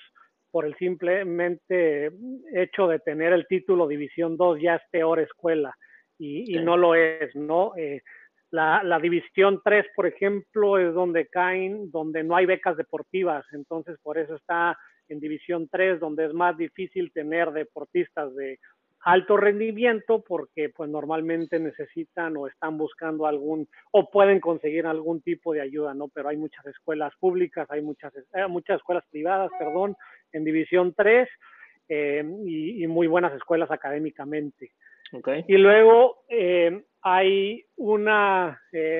por 0.55 0.65
el 0.65 0.73
simplemente 0.77 2.11
hecho 2.53 2.87
de 2.87 2.99
tener 2.99 3.33
el 3.33 3.45
título 3.45 3.89
División 3.89 4.37
2, 4.37 4.61
ya 4.61 4.75
es 4.75 4.81
peor 4.89 5.19
escuela. 5.19 5.75
Y, 6.17 6.59
no 6.59 6.77
lo 6.77 6.95
es, 6.95 7.35
¿no? 7.35 7.73
Eh, 7.75 8.03
la, 8.51 8.81
la, 8.81 8.99
División 8.99 9.59
3, 9.61 9.87
por 9.93 10.07
ejemplo, 10.07 10.77
es 10.77 10.93
donde 10.93 11.27
caen, 11.27 11.91
donde 11.91 12.23
no 12.23 12.37
hay 12.37 12.45
becas 12.45 12.77
deportivas. 12.77 13.45
Entonces, 13.51 13.97
por 14.01 14.17
eso 14.17 14.35
está 14.35 14.77
en 15.09 15.19
División 15.19 15.67
3, 15.69 15.99
donde 15.99 16.23
es 16.23 16.33
más 16.33 16.55
difícil 16.55 17.11
tener 17.11 17.51
deportistas 17.51 18.33
de 18.35 18.57
alto 19.05 19.37
rendimiento 19.37 20.23
porque 20.27 20.69
pues 20.69 20.89
normalmente 20.89 21.59
necesitan 21.59 22.35
o 22.37 22.47
están 22.47 22.77
buscando 22.77 23.27
algún 23.27 23.69
o 23.91 24.09
pueden 24.09 24.39
conseguir 24.39 24.87
algún 24.87 25.21
tipo 25.21 25.53
de 25.53 25.61
ayuda, 25.61 25.93
¿no? 25.93 26.07
Pero 26.07 26.29
hay 26.29 26.37
muchas 26.37 26.65
escuelas 26.65 27.13
públicas, 27.19 27.69
hay 27.69 27.83
muchas, 27.83 28.13
eh, 28.15 28.47
muchas 28.49 28.77
escuelas 28.77 29.03
privadas, 29.11 29.51
perdón, 29.59 29.95
en 30.31 30.43
División 30.43 30.93
3 30.95 31.29
eh, 31.87 32.23
y, 32.45 32.87
muy 32.87 33.07
buenas 33.07 33.33
escuelas 33.33 33.71
académicamente. 33.71 34.71
Okay. 35.11 35.45
Y 35.47 35.57
luego 35.57 36.23
eh, 36.29 36.83
hay 37.01 37.63
una 37.75 38.59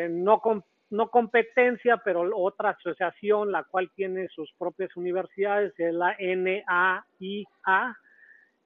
no, 0.10 0.42
no 0.90 1.10
competencia, 1.10 1.98
pero 1.98 2.30
otra 2.36 2.72
asociación, 2.72 3.52
la 3.52 3.64
cual 3.64 3.92
tiene 3.96 4.28
sus 4.30 4.52
propias 4.58 4.96
universidades, 4.96 5.74
es 5.78 5.94
la 5.94 6.16
NAIA, 6.20 7.98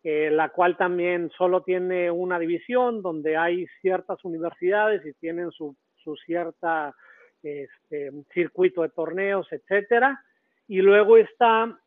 eh, 0.03 0.29
la 0.31 0.49
cual 0.49 0.77
también 0.77 1.29
solo 1.37 1.63
tiene 1.63 2.11
una 2.11 2.39
división 2.39 3.01
donde 3.01 3.35
hay 3.35 3.67
ciertas 3.81 4.23
universidades 4.23 5.05
y 5.05 5.13
tienen 5.13 5.51
su, 5.51 5.75
su 5.97 6.15
cierta 6.17 6.95
este, 7.41 8.11
circuito 8.33 8.81
de 8.81 8.89
torneos, 8.89 9.47
etcétera. 9.51 10.23
Y 10.67 10.81
luego 10.81 11.17
está 11.17 11.77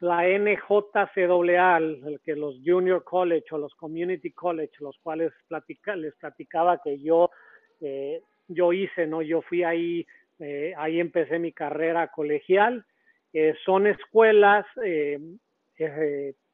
la 0.00 0.22
NJCAA, 0.22 1.76
el 1.78 2.20
que 2.24 2.36
los 2.36 2.56
Junior 2.64 3.02
College 3.02 3.46
o 3.50 3.58
los 3.58 3.74
Community 3.74 4.30
College, 4.30 4.72
los 4.80 4.96
cuales 5.02 5.32
les 5.96 6.14
platicaba 6.16 6.80
que 6.82 7.00
yo, 7.00 7.30
eh, 7.80 8.22
yo 8.46 8.72
hice, 8.72 9.06
¿no? 9.06 9.22
Yo 9.22 9.42
fui 9.42 9.64
ahí, 9.64 10.06
eh, 10.38 10.72
ahí 10.76 11.00
empecé 11.00 11.38
mi 11.38 11.52
carrera 11.52 12.08
colegial. 12.08 12.84
Eh, 13.32 13.54
son 13.64 13.86
escuelas 13.86 14.66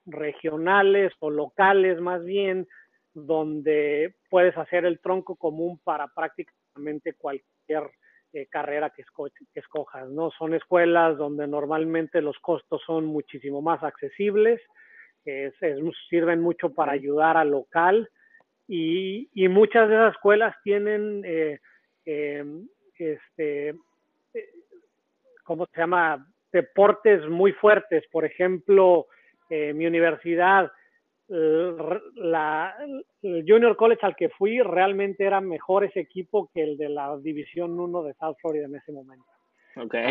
regionales 0.07 1.13
o 1.21 1.31
locales 1.31 2.01
más 2.01 2.25
bien, 2.25 2.67
donde 3.13 4.15
puedes 4.29 4.57
hacer 4.57 4.85
el 4.85 5.01
tronco 5.01 5.37
común 5.37 5.79
para 5.85 6.09
prácticamente 6.09 7.15
cualquier 7.15 7.91
eh, 8.37 8.49
carrera 8.51 8.91
que, 8.91 9.05
escojas, 9.55 10.11
¿no? 10.11 10.33
Son 10.33 10.55
escuelas 10.55 11.17
donde 11.17 11.47
normalmente 11.47 12.21
los 12.21 12.37
costos 12.41 12.83
son 12.85 13.05
muchísimo 13.05 13.63
más 13.63 13.81
accesibles, 13.85 14.61
sirven 16.11 16.41
mucho 16.41 16.75
para 16.75 16.91
ayudar 16.91 17.37
al 17.37 17.53
local 17.53 18.11
y, 18.67 19.29
muchas 19.49 19.89
de 19.89 19.95
esas 19.95 20.15
escuelas 20.15 20.57
tienen, 20.65 21.23
eh, 21.25 21.61
em, 22.07 22.67
este, 22.99 23.69
eh, 23.69 24.51
¿cómo 25.45 25.67
se 25.67 25.81
llama? 25.81 26.27
Deportes 26.53 27.29
muy 27.29 27.53
fuertes. 27.53 28.03
Por 28.11 28.25
ejemplo, 28.25 29.07
mi 29.49 29.87
universidad 29.87 30.73
la, 31.35 32.75
el 33.23 33.45
Junior 33.47 33.77
College 33.77 34.07
al 34.07 34.15
que 34.15 34.29
fui 34.29 34.61
realmente 34.61 35.25
era 35.25 35.41
mejor 35.41 35.85
ese 35.85 36.01
equipo 36.01 36.49
que 36.53 36.63
el 36.63 36.77
de 36.77 36.89
la 36.89 37.17
División 37.19 37.79
1 37.79 38.03
de 38.05 38.15
South 38.15 38.37
Florida 38.41 38.67
en 38.67 38.77
ese 38.77 38.93
momento. 38.93 39.27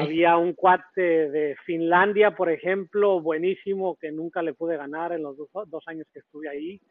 Había 0.04 0.36
un 0.36 0.54
cuate 0.54 1.30
de 1.30 1.56
Finlandia, 1.66 2.32
por 2.32 2.50
ejemplo, 2.50 3.22
buenísimo, 3.22 3.96
que 3.96 4.12
nunca 4.12 4.42
le 4.42 4.54
pude 4.54 4.76
ganar 4.76 5.14
en 5.14 5.24
los 5.24 5.38
dos, 5.38 5.88
años 5.88 6.06
que 6.12 6.20
estuve 6.20 6.50
ahí. 6.50 6.82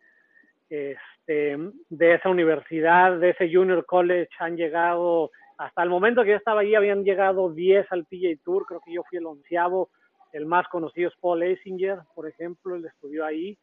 Este, 0.71 1.59
de 1.91 2.15
esa 2.15 2.31
universidad, 2.31 3.19
de 3.19 3.31
ese 3.31 3.53
Junior 3.53 3.85
College, 3.85 4.31
han 4.39 4.57
llegado, 4.57 5.31
hasta 5.59 5.83
el 5.83 5.91
momento 5.91 6.23
que 6.23 6.31
yo 6.31 6.37
estaba 6.37 6.63
ahí, 6.63 6.75
habían 6.75 7.05
llegado 7.05 7.53
10 7.53 7.93
al 7.93 8.07
PJ 8.07 8.41
Tour, 8.43 8.65
creo 8.65 8.81
que 8.81 8.95
yo 8.95 9.03
fui 9.11 9.19
el 9.19 9.27
onceavo. 9.27 9.91
El 10.33 10.47
más 10.47 10.67
conocido 10.69 11.11
es 11.11 11.17
Paul 11.21 11.43
Eisinger, 11.43 11.99
por 12.15 12.27
ejemplo, 12.27 12.75
él 12.75 12.87
estudió 12.87 13.27
ahí. 13.27 13.59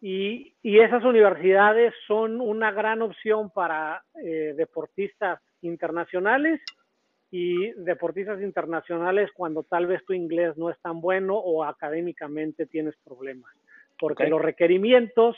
Y, 0.00 0.52
esas 0.62 1.04
universidades 1.04 1.94
son 2.06 2.40
una 2.40 2.70
gran 2.70 3.02
opción 3.02 3.50
para 3.50 4.04
eh, 4.22 4.52
deportistas 4.56 5.40
internacionales 5.62 6.60
y 7.30 7.72
deportistas 7.72 8.40
internacionales 8.42 9.30
cuando 9.34 9.62
tal 9.62 9.86
vez 9.86 10.04
tu 10.04 10.12
inglés 10.12 10.56
no 10.56 10.70
es 10.70 10.78
tan 10.80 11.00
bueno 11.00 11.36
o 11.36 11.64
académicamente 11.64 12.66
tienes 12.66 12.94
problemas, 13.04 13.52
porque 13.98 14.28
los 14.28 14.40
requerimientos 14.40 15.36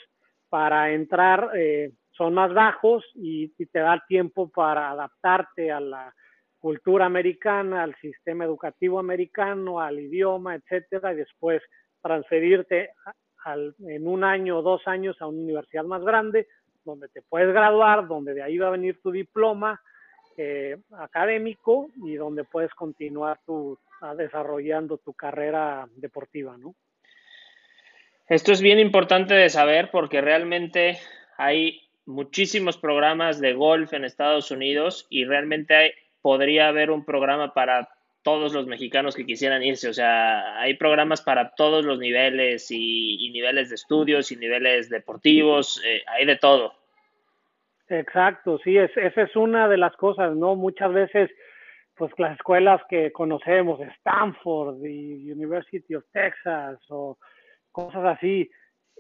para 0.49 0.91
entrar 0.91 1.51
eh, 1.55 1.93
son 2.11 2.35
más 2.35 2.53
bajos 2.53 3.05
y, 3.15 3.53
y, 3.57 3.67
te 3.67 3.79
da 3.79 4.05
tiempo 4.07 4.51
para 4.51 4.91
adaptarte 4.91 5.71
a 5.71 5.81
la 5.81 6.15
cultura 6.59 7.07
americana, 7.07 7.85
al 7.85 7.95
sistema 7.97 8.45
educativo 8.45 8.99
americano, 8.99 9.81
al 9.81 10.01
idioma, 10.01 10.57
etcétera, 10.57 11.13
y 11.13 11.17
después 11.17 11.63
transferirte 12.03 12.91
en 13.55 14.07
un 14.07 14.25
año 14.25 14.59
o 14.59 14.63
dos 14.63 14.87
años 14.87 15.17
a 15.21 15.27
una 15.27 15.41
universidad 15.41 15.85
más 15.85 16.03
grande, 16.03 16.49
donde 16.85 17.09
te 17.09 17.23
puedes 17.23 17.53
graduar, 17.53 18.07
donde 18.07 18.35
de 18.35 18.43
ahí 18.43 18.59
va 18.59 18.69
a 18.69 18.73
venir 18.73 19.01
tu 19.03 19.11
diploma 19.11 19.81
eh, 20.37 20.77
académico 20.99 21.91
y 22.05 22.15
donde 22.15 22.45
puedes 22.45 22.73
continuar 22.75 23.41
tu, 23.45 23.79
desarrollando 24.17 24.99
tu 24.99 25.13
carrera 25.13 25.89
deportiva, 25.97 26.57
¿no? 26.57 26.75
Esto 28.29 28.53
es 28.53 28.61
bien 28.61 28.79
importante 28.79 29.35
de 29.35 29.49
saber 29.49 29.91
porque 29.91 30.21
realmente 30.21 30.99
hay 31.39 31.81
muchísimos 32.05 32.77
programas 32.77 33.41
de 33.41 33.55
golf 33.55 33.93
en 33.95 34.05
Estados 34.05 34.51
Unidos 34.51 35.07
y 35.09 35.25
realmente 35.25 35.95
podría 36.21 36.69
haber 36.69 36.91
un 36.91 37.05
programa 37.05 37.55
para 37.55 37.89
todos 38.29 38.53
los 38.53 38.67
mexicanos 38.67 39.17
que 39.17 39.25
quisieran 39.25 39.63
irse. 39.63 39.89
O 39.89 39.95
sea, 39.95 40.61
hay 40.61 40.75
programas 40.75 41.23
para 41.23 41.55
todos 41.55 41.83
los 41.83 41.99
niveles 41.99 42.71
y, 42.71 43.31
niveles 43.33 43.71
de 43.71 43.77
estudios 43.77 44.31
y 44.31 44.37
niveles 44.37 44.91
deportivos, 44.91 45.83
eh, 45.83 46.03
hay 46.07 46.27
de 46.27 46.37
todo. 46.37 46.75
Exacto, 47.89 48.59
sí, 48.63 48.77
es, 48.77 48.95
esa 48.99 49.23
es 49.23 49.35
una 49.35 49.67
de 49.67 49.79
las 49.79 49.97
cosas, 49.97 50.37
¿no? 50.37 50.57
Muchas 50.57 50.93
veces, 50.93 51.31
pues 51.97 52.13
las 52.19 52.35
escuelas 52.37 52.83
que 52.91 53.13
conocemos, 53.13 53.81
Stanford 53.81 54.85
y 54.85 55.33
University 55.33 55.95
of 55.95 56.05
Texas 56.13 56.79
o 56.91 57.17
cosas 57.73 58.05
así, 58.05 58.51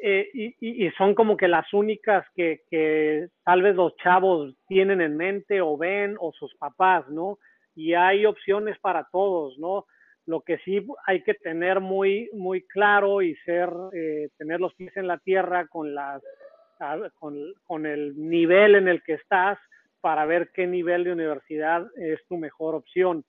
eh, 0.00 0.30
y, 0.32 0.90
son 0.96 1.14
como 1.14 1.36
que 1.36 1.48
las 1.48 1.70
únicas 1.74 2.24
que 2.34 3.28
tal 3.44 3.60
vez 3.60 3.74
los 3.74 3.94
chavos 3.96 4.54
tienen 4.68 5.02
en 5.02 5.18
mente 5.18 5.60
o 5.60 5.76
ven 5.76 6.16
o 6.18 6.32
sus 6.32 6.54
papás, 6.54 7.06
¿no? 7.10 7.38
Y 7.78 7.94
hay 7.94 8.26
opciones 8.26 8.76
para 8.80 9.04
todos, 9.12 9.56
¿no? 9.56 9.86
Lo 10.26 10.40
que 10.40 10.58
sí 10.58 10.84
hay 11.06 11.22
que 11.22 11.34
tener 11.34 11.78
muy, 11.78 12.28
muy 12.32 12.62
claro 12.62 13.22
y 13.22 13.36
ser, 13.36 13.70
eh, 13.92 14.30
tener 14.36 14.58
los 14.58 14.74
pies 14.74 14.96
en 14.96 15.06
la 15.06 15.18
tierra 15.18 15.68
con, 15.68 15.94
las, 15.94 16.20
con, 17.14 17.86
el 17.86 18.28
nivel 18.28 18.74
en 18.74 18.88
el 18.88 19.00
que 19.04 19.14
estás 19.14 19.58
para 20.00 20.26
ver 20.26 20.50
qué 20.52 20.66
nivel 20.66 21.04
de 21.04 21.12
universidad 21.12 21.86
es 21.96 22.18
tu 22.26 22.36
mejor 22.36 22.74
opción. 22.74 23.24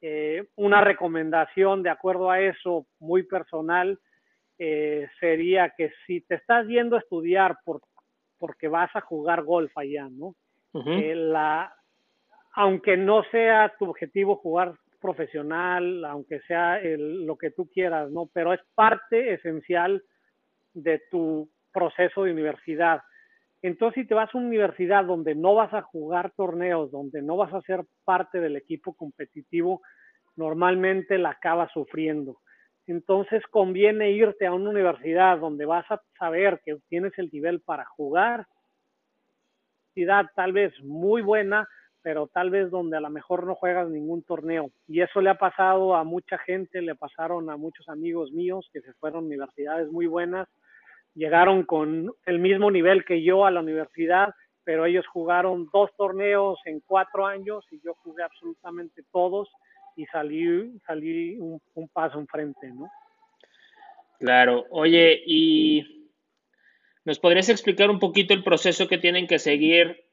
Eh, 0.00 0.48
una 0.56 0.80
recomendación 0.80 1.84
de 1.84 1.90
acuerdo 1.90 2.32
a 2.32 2.40
eso, 2.40 2.84
muy 2.98 3.22
personal, 3.22 4.00
eh, 4.58 5.08
sería 5.20 5.72
que 5.76 5.92
si 6.04 6.20
te 6.22 6.34
estás 6.34 6.66
yendo 6.66 6.96
a 6.96 6.98
estudiar 6.98 7.58
por, 7.64 7.80
porque 8.38 8.66
vas 8.66 8.90
a 8.96 9.02
jugar 9.02 9.44
golf 9.44 9.70
allá, 9.78 10.08
¿no? 10.10 10.34
la, 10.72 11.77
aunque 12.60 12.96
no 12.96 13.22
sea 13.30 13.72
tu 13.78 13.88
objetivo 13.88 14.34
jugar 14.34 14.74
profesional, 15.00 16.04
aunque 16.04 16.40
sea 16.40 16.80
lo 16.82 17.38
que 17.38 17.52
tú 17.52 17.68
quieras, 17.72 18.10
¿no? 18.10 18.28
Pero 18.34 18.52
es 18.52 18.58
parte 18.74 19.32
esencial 19.34 20.02
de 20.74 21.00
tu 21.08 21.48
proceso 21.72 22.24
de 22.24 22.32
universidad. 22.32 23.00
Entonces, 23.62 24.02
si 24.02 24.08
te 24.08 24.14
vas 24.14 24.34
a 24.34 24.38
una 24.38 24.48
universidad 24.48 25.04
donde 25.04 25.36
no 25.36 25.54
vas 25.54 25.72
a 25.72 25.82
jugar 25.82 26.32
torneos, 26.36 26.90
donde 26.90 27.22
no 27.22 27.36
vas 27.36 27.54
a 27.54 27.62
ser 27.62 27.84
parte 28.04 28.40
del 28.40 28.56
equipo 28.56 28.92
competitivo, 28.92 29.80
normalmente 30.34 31.16
la 31.16 31.30
acabas 31.30 31.70
sufriendo. 31.70 32.38
Entonces, 32.88 33.40
conviene 33.52 34.10
irte 34.10 34.46
a 34.46 34.52
una 34.52 34.70
universidad 34.70 35.38
donde 35.38 35.64
vas 35.64 35.88
a 35.92 36.02
saber 36.18 36.60
que 36.64 36.76
tienes 36.88 37.16
el 37.18 37.30
nivel 37.32 37.60
para 37.60 37.84
jugar, 37.84 38.46
tal 40.34 40.52
vez 40.52 40.72
muy 40.82 41.22
buena, 41.22 41.68
pero 42.02 42.26
tal 42.26 42.50
vez 42.50 42.70
donde 42.70 42.96
a 42.96 43.00
lo 43.00 43.10
mejor 43.10 43.44
no 43.46 43.54
juegas 43.54 43.88
ningún 43.88 44.22
torneo. 44.22 44.70
Y 44.86 45.00
eso 45.00 45.20
le 45.20 45.30
ha 45.30 45.38
pasado 45.38 45.94
a 45.94 46.04
mucha 46.04 46.38
gente, 46.38 46.80
le 46.80 46.94
pasaron 46.94 47.50
a 47.50 47.56
muchos 47.56 47.88
amigos 47.88 48.32
míos 48.32 48.68
que 48.72 48.80
se 48.80 48.92
fueron 48.94 49.24
a 49.24 49.26
universidades 49.26 49.90
muy 49.90 50.06
buenas, 50.06 50.48
llegaron 51.14 51.64
con 51.64 52.12
el 52.26 52.38
mismo 52.38 52.70
nivel 52.70 53.04
que 53.04 53.22
yo 53.22 53.44
a 53.44 53.50
la 53.50 53.60
universidad, 53.60 54.34
pero 54.64 54.86
ellos 54.86 55.06
jugaron 55.06 55.68
dos 55.72 55.90
torneos 55.96 56.58
en 56.64 56.80
cuatro 56.80 57.26
años 57.26 57.64
y 57.70 57.80
yo 57.80 57.94
jugué 58.02 58.22
absolutamente 58.22 59.02
todos 59.12 59.48
y 59.96 60.06
salí, 60.06 60.78
salí 60.86 61.36
un, 61.38 61.60
un 61.74 61.88
paso 61.88 62.20
enfrente, 62.20 62.68
¿no? 62.68 62.88
Claro, 64.20 64.66
oye, 64.70 65.22
¿y 65.26 66.10
nos 67.04 67.18
podrías 67.18 67.48
explicar 67.48 67.90
un 67.90 67.98
poquito 67.98 68.34
el 68.34 68.44
proceso 68.44 68.88
que 68.88 68.98
tienen 68.98 69.26
que 69.26 69.38
seguir 69.38 70.07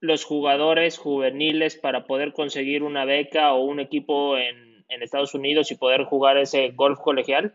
los 0.00 0.24
jugadores 0.24 0.98
juveniles 0.98 1.76
para 1.76 2.04
poder 2.04 2.32
conseguir 2.32 2.82
una 2.82 3.04
beca 3.04 3.52
o 3.52 3.64
un 3.64 3.80
equipo 3.80 4.36
en, 4.36 4.68
Estados 5.02 5.34
Unidos 5.34 5.70
y 5.70 5.76
poder 5.76 6.04
jugar 6.04 6.36
ese 6.36 6.72
golf 6.72 6.98
colegial? 6.98 7.54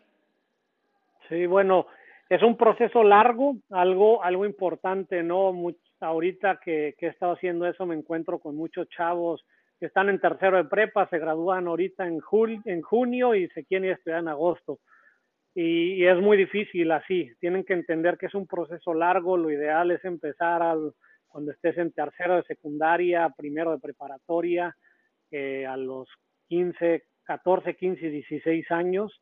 Sí, 1.30 1.46
bueno, 1.46 1.86
es 2.30 2.42
un 2.42 2.58
proceso 2.58 3.04
largo, 3.04 3.58
algo, 3.70 4.24
algo 4.24 4.46
importante, 4.46 5.22
¿no? 5.22 5.54
ahorita 6.00 6.60
que, 6.64 6.96
he 7.00 7.08
estado 7.08 7.34
haciendo 7.34 7.68
eso 7.68 7.86
me 7.86 7.94
encuentro 7.94 8.40
con 8.40 8.56
muchos 8.56 8.90
chavos 8.90 9.46
que 9.80 9.86
están 9.86 10.10
en 10.10 10.20
tercero 10.20 10.58
de 10.58 10.64
prepa, 10.64 11.08
se 11.10 11.20
gradúan 11.20 11.68
ahorita 11.68 12.08
en, 12.08 12.22
en 12.66 12.82
junio 12.82 13.36
y 13.36 13.48
se 13.50 13.66
quieren 13.66 13.92
estudiar 13.92 14.22
en 14.22 14.30
agosto. 14.30 14.80
Y, 15.54 15.94
y, 15.94 16.08
es 16.08 16.18
muy 16.18 16.38
difícil 16.38 16.92
así, 16.92 17.32
tienen 17.40 17.64
que 17.64 17.74
entender 17.74 18.18
que 18.18 18.26
es 18.26 18.34
un 18.34 18.48
proceso 18.48 18.94
largo, 18.94 19.38
lo 19.38 19.52
ideal 19.52 19.92
es 19.92 20.04
empezar 20.04 20.64
al, 20.64 20.94
cuando 21.36 21.52
estés 21.52 21.78
en 21.78 21.92
tercero 21.92 22.38
de 22.38 22.44
secundaria, 22.44 23.28
primero 23.36 23.72
de 23.72 23.80
preparatoria, 23.80 24.74
eh, 25.30 25.66
a 25.66 25.76
los 25.76 26.08
15, 26.48 27.04
14, 27.26 27.76
15, 27.76 28.10
16 28.10 28.72
años. 28.72 29.22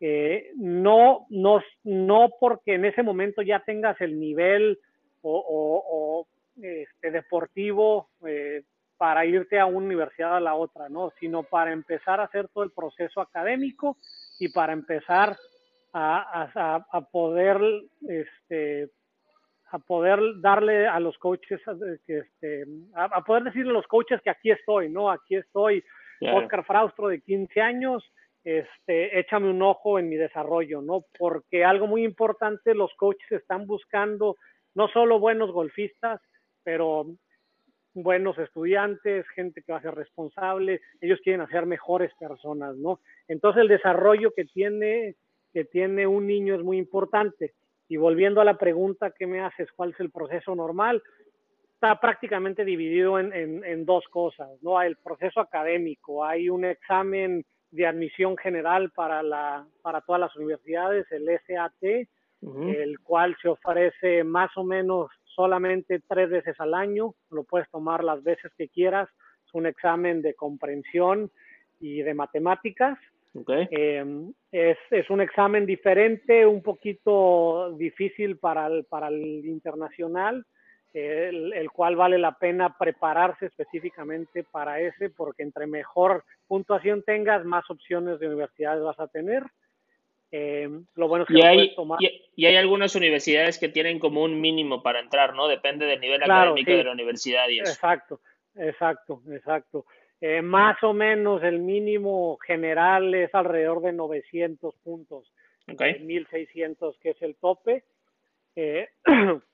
eh, 0.00 0.50
no, 0.56 1.26
no, 1.30 1.62
no 1.84 2.30
porque 2.40 2.74
en 2.74 2.84
ese 2.84 3.04
momento 3.04 3.42
ya 3.42 3.60
tengas 3.60 4.00
el 4.00 4.18
nivel 4.18 4.80
o, 5.22 6.26
este, 6.60 7.12
deportivo 7.12 8.08
eh, 8.26 8.64
para 8.96 9.24
irte 9.24 9.60
a 9.60 9.66
una 9.66 9.86
universidad 9.86 10.38
a 10.38 10.40
la 10.40 10.56
otra, 10.56 10.88
¿no? 10.88 11.12
Sino 11.20 11.44
para 11.44 11.70
empezar 11.70 12.18
a 12.18 12.24
hacer 12.24 12.48
todo 12.48 12.64
el 12.64 12.72
proceso 12.72 13.20
académico 13.20 13.96
y 14.40 14.48
para 14.48 14.72
empezar 14.72 15.36
a, 15.92 17.08
poder, 17.12 17.60
este, 18.08 18.90
a 19.72 19.78
poder 19.78 20.20
darle 20.40 20.86
a 20.86 21.00
los 21.00 21.16
coaches, 21.16 21.60
este, 22.06 22.64
a, 22.94 23.24
poder 23.24 23.44
decirle 23.44 23.70
a 23.70 23.74
los 23.74 23.86
coaches 23.86 24.20
que 24.22 24.28
aquí 24.28 24.50
estoy, 24.50 24.90
¿no? 24.90 25.10
Aquí 25.10 25.34
estoy, 25.34 25.82
Oscar 26.20 26.64
Fraustro 26.64 27.08
de 27.08 27.22
15 27.22 27.60
años, 27.60 28.04
este, 28.44 29.18
échame 29.18 29.48
un 29.48 29.62
ojo 29.62 29.98
en 29.98 30.10
mi 30.10 30.16
desarrollo, 30.16 30.82
¿no? 30.82 31.06
Porque 31.18 31.64
algo 31.64 31.86
muy 31.86 32.04
importante, 32.04 32.74
los 32.74 32.92
coaches 32.96 33.32
están 33.32 33.66
buscando 33.66 34.36
no 34.74 34.88
solo 34.88 35.18
buenos 35.18 35.50
golfistas, 35.50 36.20
pero 36.62 37.06
buenos 37.94 38.36
estudiantes, 38.38 39.26
gente 39.34 39.62
que 39.62 39.72
va 39.72 39.78
a 39.78 39.82
ser 39.82 39.94
responsable, 39.94 40.82
ellos 41.00 41.18
quieren 41.24 41.40
hacer 41.40 41.64
mejores 41.64 42.12
personas, 42.20 42.76
¿no? 42.76 43.00
Entonces 43.26 43.62
el 43.62 43.68
desarrollo 43.68 44.32
que 44.36 44.44
tiene, 44.44 45.16
que 45.54 45.64
tiene 45.64 46.06
un 46.06 46.26
niño 46.26 46.56
es 46.56 46.62
muy 46.62 46.76
importante. 46.76 47.54
Y 47.92 47.98
volviendo 47.98 48.40
a 48.40 48.44
la 48.46 48.56
pregunta 48.56 49.10
que 49.10 49.26
me 49.26 49.42
haces, 49.42 49.70
¿cuál 49.76 49.90
es 49.90 50.00
el 50.00 50.10
proceso 50.10 50.54
normal? 50.54 51.02
Está 51.74 52.00
prácticamente 52.00 52.64
dividido 52.64 53.18
en, 53.18 53.34
en 53.34 53.84
dos 53.84 54.08
cosas, 54.08 54.48
¿no? 54.62 54.80
El 54.80 54.96
proceso 54.96 55.40
académico, 55.40 56.24
hay 56.24 56.48
un 56.48 56.64
examen 56.64 57.44
de 57.70 57.86
admisión 57.86 58.38
general 58.38 58.92
para, 58.92 59.22
la, 59.22 59.66
para 59.82 60.00
todas 60.00 60.22
las 60.22 60.34
universidades, 60.36 61.04
el 61.12 61.28
SAT, 61.46 62.08
el 62.42 62.98
cual 63.00 63.36
se 63.42 63.48
ofrece 63.50 64.24
más 64.24 64.50
o 64.56 64.64
menos 64.64 65.10
solamente 65.24 66.00
tres 66.08 66.30
veces 66.30 66.58
al 66.60 66.72
año, 66.72 67.14
lo 67.30 67.44
puedes 67.44 67.70
tomar 67.70 68.02
las 68.02 68.22
veces 68.22 68.50
que 68.56 68.70
quieras, 68.70 69.10
es 69.46 69.52
un 69.52 69.66
examen 69.66 70.22
de 70.22 70.32
comprensión 70.32 71.30
y 71.78 72.00
de 72.00 72.14
matemáticas. 72.14 72.98
Em, 73.34 74.32
es, 74.50 74.76
es, 74.90 75.08
un 75.08 75.20
examen 75.20 75.64
diferente, 75.64 76.44
un 76.44 76.62
poquito 76.62 77.74
difícil 77.78 78.36
para 78.36 78.66
el, 78.66 78.84
para 78.84 79.08
el 79.08 79.46
internacional, 79.46 80.44
el, 80.92 81.70
cual 81.70 81.96
vale 81.96 82.18
la 82.18 82.36
pena 82.36 82.76
prepararse 82.78 83.46
específicamente 83.46 84.44
para 84.44 84.80
ese, 84.80 85.08
porque 85.08 85.42
entre 85.42 85.66
mejor 85.66 86.24
puntuación 86.46 87.02
tengas, 87.02 87.44
más 87.44 87.68
opciones 87.70 88.20
de 88.20 88.28
universidades 88.28 88.82
vas 88.82 89.00
a 89.00 89.08
tener. 89.08 89.42
Eh, 90.30 90.68
lo 90.94 91.08
bueno 91.08 91.24
es 91.24 91.28
que 91.28 91.38
y, 91.38 91.42
hay, 91.42 91.74
tomar... 91.74 91.98
y, 92.00 92.46
hay 92.46 92.56
algunas 92.56 92.94
universidades 92.94 93.58
que 93.58 93.68
tienen 93.68 93.98
como 93.98 94.22
un 94.22 94.40
mínimo 94.40 94.82
para 94.82 95.00
entrar, 95.00 95.34
¿no? 95.34 95.48
Depende 95.48 95.86
del 95.86 96.00
nivel 96.00 96.22
académico 96.22 96.70
de 96.70 96.84
la 96.84 96.92
universidad 96.92 97.48
y 97.48 97.60
eso. 97.60 97.72
Exacto, 97.72 98.20
exacto, 98.54 99.22
exacto. 99.30 99.86
Eh, 100.24 100.40
más 100.40 100.80
o 100.84 100.92
menos 100.94 101.42
el 101.42 101.58
mínimo 101.58 102.38
general 102.46 103.12
es 103.12 103.34
alrededor 103.34 103.82
de 103.82 103.92
900 103.92 104.72
puntos, 104.76 105.32
okay. 105.70 105.98
1600 105.98 106.96
que 106.98 107.10
es 107.10 107.22
el 107.22 107.34
tope. 107.34 107.82
Eh, 108.54 108.88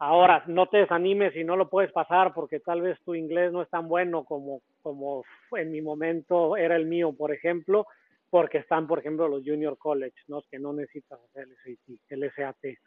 Ahora, 0.00 0.44
no 0.46 0.68
te 0.68 0.78
desanimes 0.78 1.34
si 1.34 1.42
no 1.42 1.56
lo 1.56 1.68
puedes 1.68 1.90
pasar 1.90 2.32
porque 2.32 2.60
tal 2.60 2.82
vez 2.82 2.98
tu 3.04 3.16
inglés 3.16 3.52
no 3.52 3.62
es 3.62 3.68
tan 3.68 3.88
bueno 3.88 4.24
como, 4.24 4.62
como 4.80 5.24
en 5.56 5.72
mi 5.72 5.82
momento 5.82 6.56
era 6.56 6.76
el 6.76 6.86
mío, 6.86 7.12
por 7.12 7.32
ejemplo, 7.32 7.84
porque 8.30 8.58
están, 8.58 8.86
por 8.86 9.00
ejemplo, 9.00 9.26
los 9.26 9.42
junior 9.44 9.76
college, 9.76 10.16
¿no? 10.28 10.40
que 10.48 10.60
no 10.60 10.72
necesitas 10.72 11.18
hacer 11.20 11.48
el 12.10 12.32
SAT. 12.32 12.78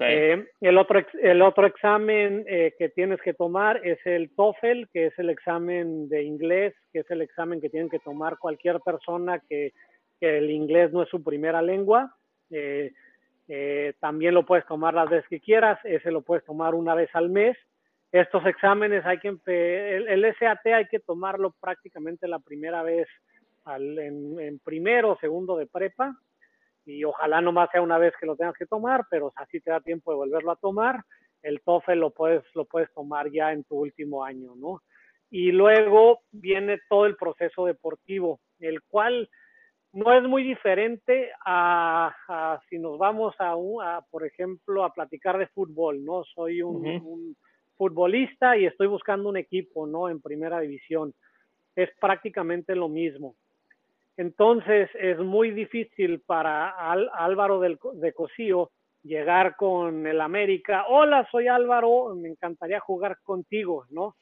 Eh, 0.00 0.46
el, 0.60 0.78
otro, 0.78 1.04
el 1.20 1.42
otro 1.42 1.66
examen 1.66 2.44
eh, 2.48 2.74
que 2.78 2.88
tienes 2.88 3.20
que 3.20 3.34
tomar 3.34 3.86
es 3.86 3.98
el 4.06 4.34
TOEFL, 4.34 4.84
que 4.92 5.06
es 5.06 5.18
el 5.18 5.30
examen 5.30 6.08
de 6.08 6.22
inglés, 6.22 6.74
que 6.92 7.00
es 7.00 7.10
el 7.10 7.20
examen 7.20 7.60
que 7.60 7.68
tienen 7.68 7.90
que 7.90 7.98
tomar 7.98 8.38
cualquier 8.38 8.80
persona 8.80 9.40
que, 9.48 9.72
el 10.20 10.50
inglés 10.50 10.90
no 10.90 11.02
es 11.02 11.08
su 11.10 11.22
primera 11.22 11.60
lengua. 11.60 12.16
Eh, 12.50 13.92
también 14.00 14.32
lo 14.32 14.46
puedes 14.46 14.64
tomar 14.64 14.94
las 14.94 15.10
veces 15.10 15.28
que 15.28 15.40
quieras, 15.40 15.78
ese 15.84 16.10
lo 16.10 16.22
puedes 16.22 16.46
tomar 16.46 16.74
una 16.74 16.94
vez 16.94 17.10
al 17.12 17.28
mes. 17.28 17.58
Estos 18.10 18.46
exámenes 18.46 19.04
hay 19.04 19.18
que, 19.18 19.36
el, 19.96 20.34
SAT 20.38 20.66
hay 20.66 20.86
que 20.86 21.00
tomarlo 21.00 21.54
prácticamente 21.60 22.26
la 22.26 22.38
primera 22.38 22.82
vez 22.82 23.06
en, 23.66 24.58
primero 24.64 25.10
o 25.10 25.18
segundo 25.18 25.58
de 25.58 25.66
prepa 25.66 26.16
y 26.84 27.04
ojalá 27.04 27.40
nomás 27.40 27.70
sea 27.70 27.82
una 27.82 27.98
vez 27.98 28.12
que 28.18 28.26
lo 28.26 28.36
tengas 28.36 28.56
que 28.56 28.66
tomar, 28.66 29.06
pero 29.10 29.32
así 29.36 29.60
te 29.60 29.70
da 29.70 29.80
tiempo 29.80 30.10
de 30.10 30.18
volverlo 30.18 30.52
a 30.52 30.56
tomar. 30.56 31.02
El 31.42 31.60
TOEFL 31.62 31.94
lo 31.94 32.10
puedes, 32.10 32.42
lo 32.54 32.64
puedes 32.64 32.92
tomar 32.94 33.30
ya 33.30 33.52
en 33.52 33.64
tu 33.64 33.76
último 33.76 34.24
año, 34.24 34.54
¿no? 34.56 34.82
Y 35.30 35.52
luego 35.52 36.20
viene 36.30 36.78
todo 36.88 37.06
el 37.06 37.16
proceso 37.16 37.66
deportivo, 37.66 38.40
el 38.60 38.82
cual 38.82 39.28
no 39.94 40.12
es 40.12 40.24
muy 40.24 40.42
diferente 40.42 41.30
a, 41.46 42.14
si 42.68 42.78
nos 42.78 42.98
vamos 42.98 43.34
a, 43.38 43.54
por 44.10 44.26
ejemplo, 44.26 44.84
a 44.84 44.92
platicar 44.92 45.38
de 45.38 45.46
fútbol, 45.48 46.04
¿no? 46.04 46.24
Soy 46.24 46.62
un, 46.62 47.36
futbolista 47.76 48.56
y 48.56 48.66
estoy 48.66 48.86
buscando 48.86 49.28
un 49.28 49.36
equipo, 49.36 49.86
¿no? 49.86 50.08
En 50.08 50.20
primera 50.20 50.60
división. 50.60 51.12
Es 51.74 51.90
prácticamente 52.00 52.76
lo 52.76 52.88
mismo. 52.88 53.34
Entonces, 54.16 54.88
es 54.94 55.18
muy 55.18 55.50
difícil 55.50 56.20
para 56.20 56.70
Álvaro 56.70 57.60
de 57.60 58.12
Cosío 58.12 58.70
llegar 59.02 59.56
con 59.56 60.06
el 60.06 60.20
América. 60.20 60.86
Hola, 60.88 61.28
soy 61.30 61.48
Álvaro, 61.48 62.14
me 62.16 62.28
encantaría 62.28 62.80
jugar 62.80 63.18
contigo, 63.22 63.86
¿no? 63.90 64.16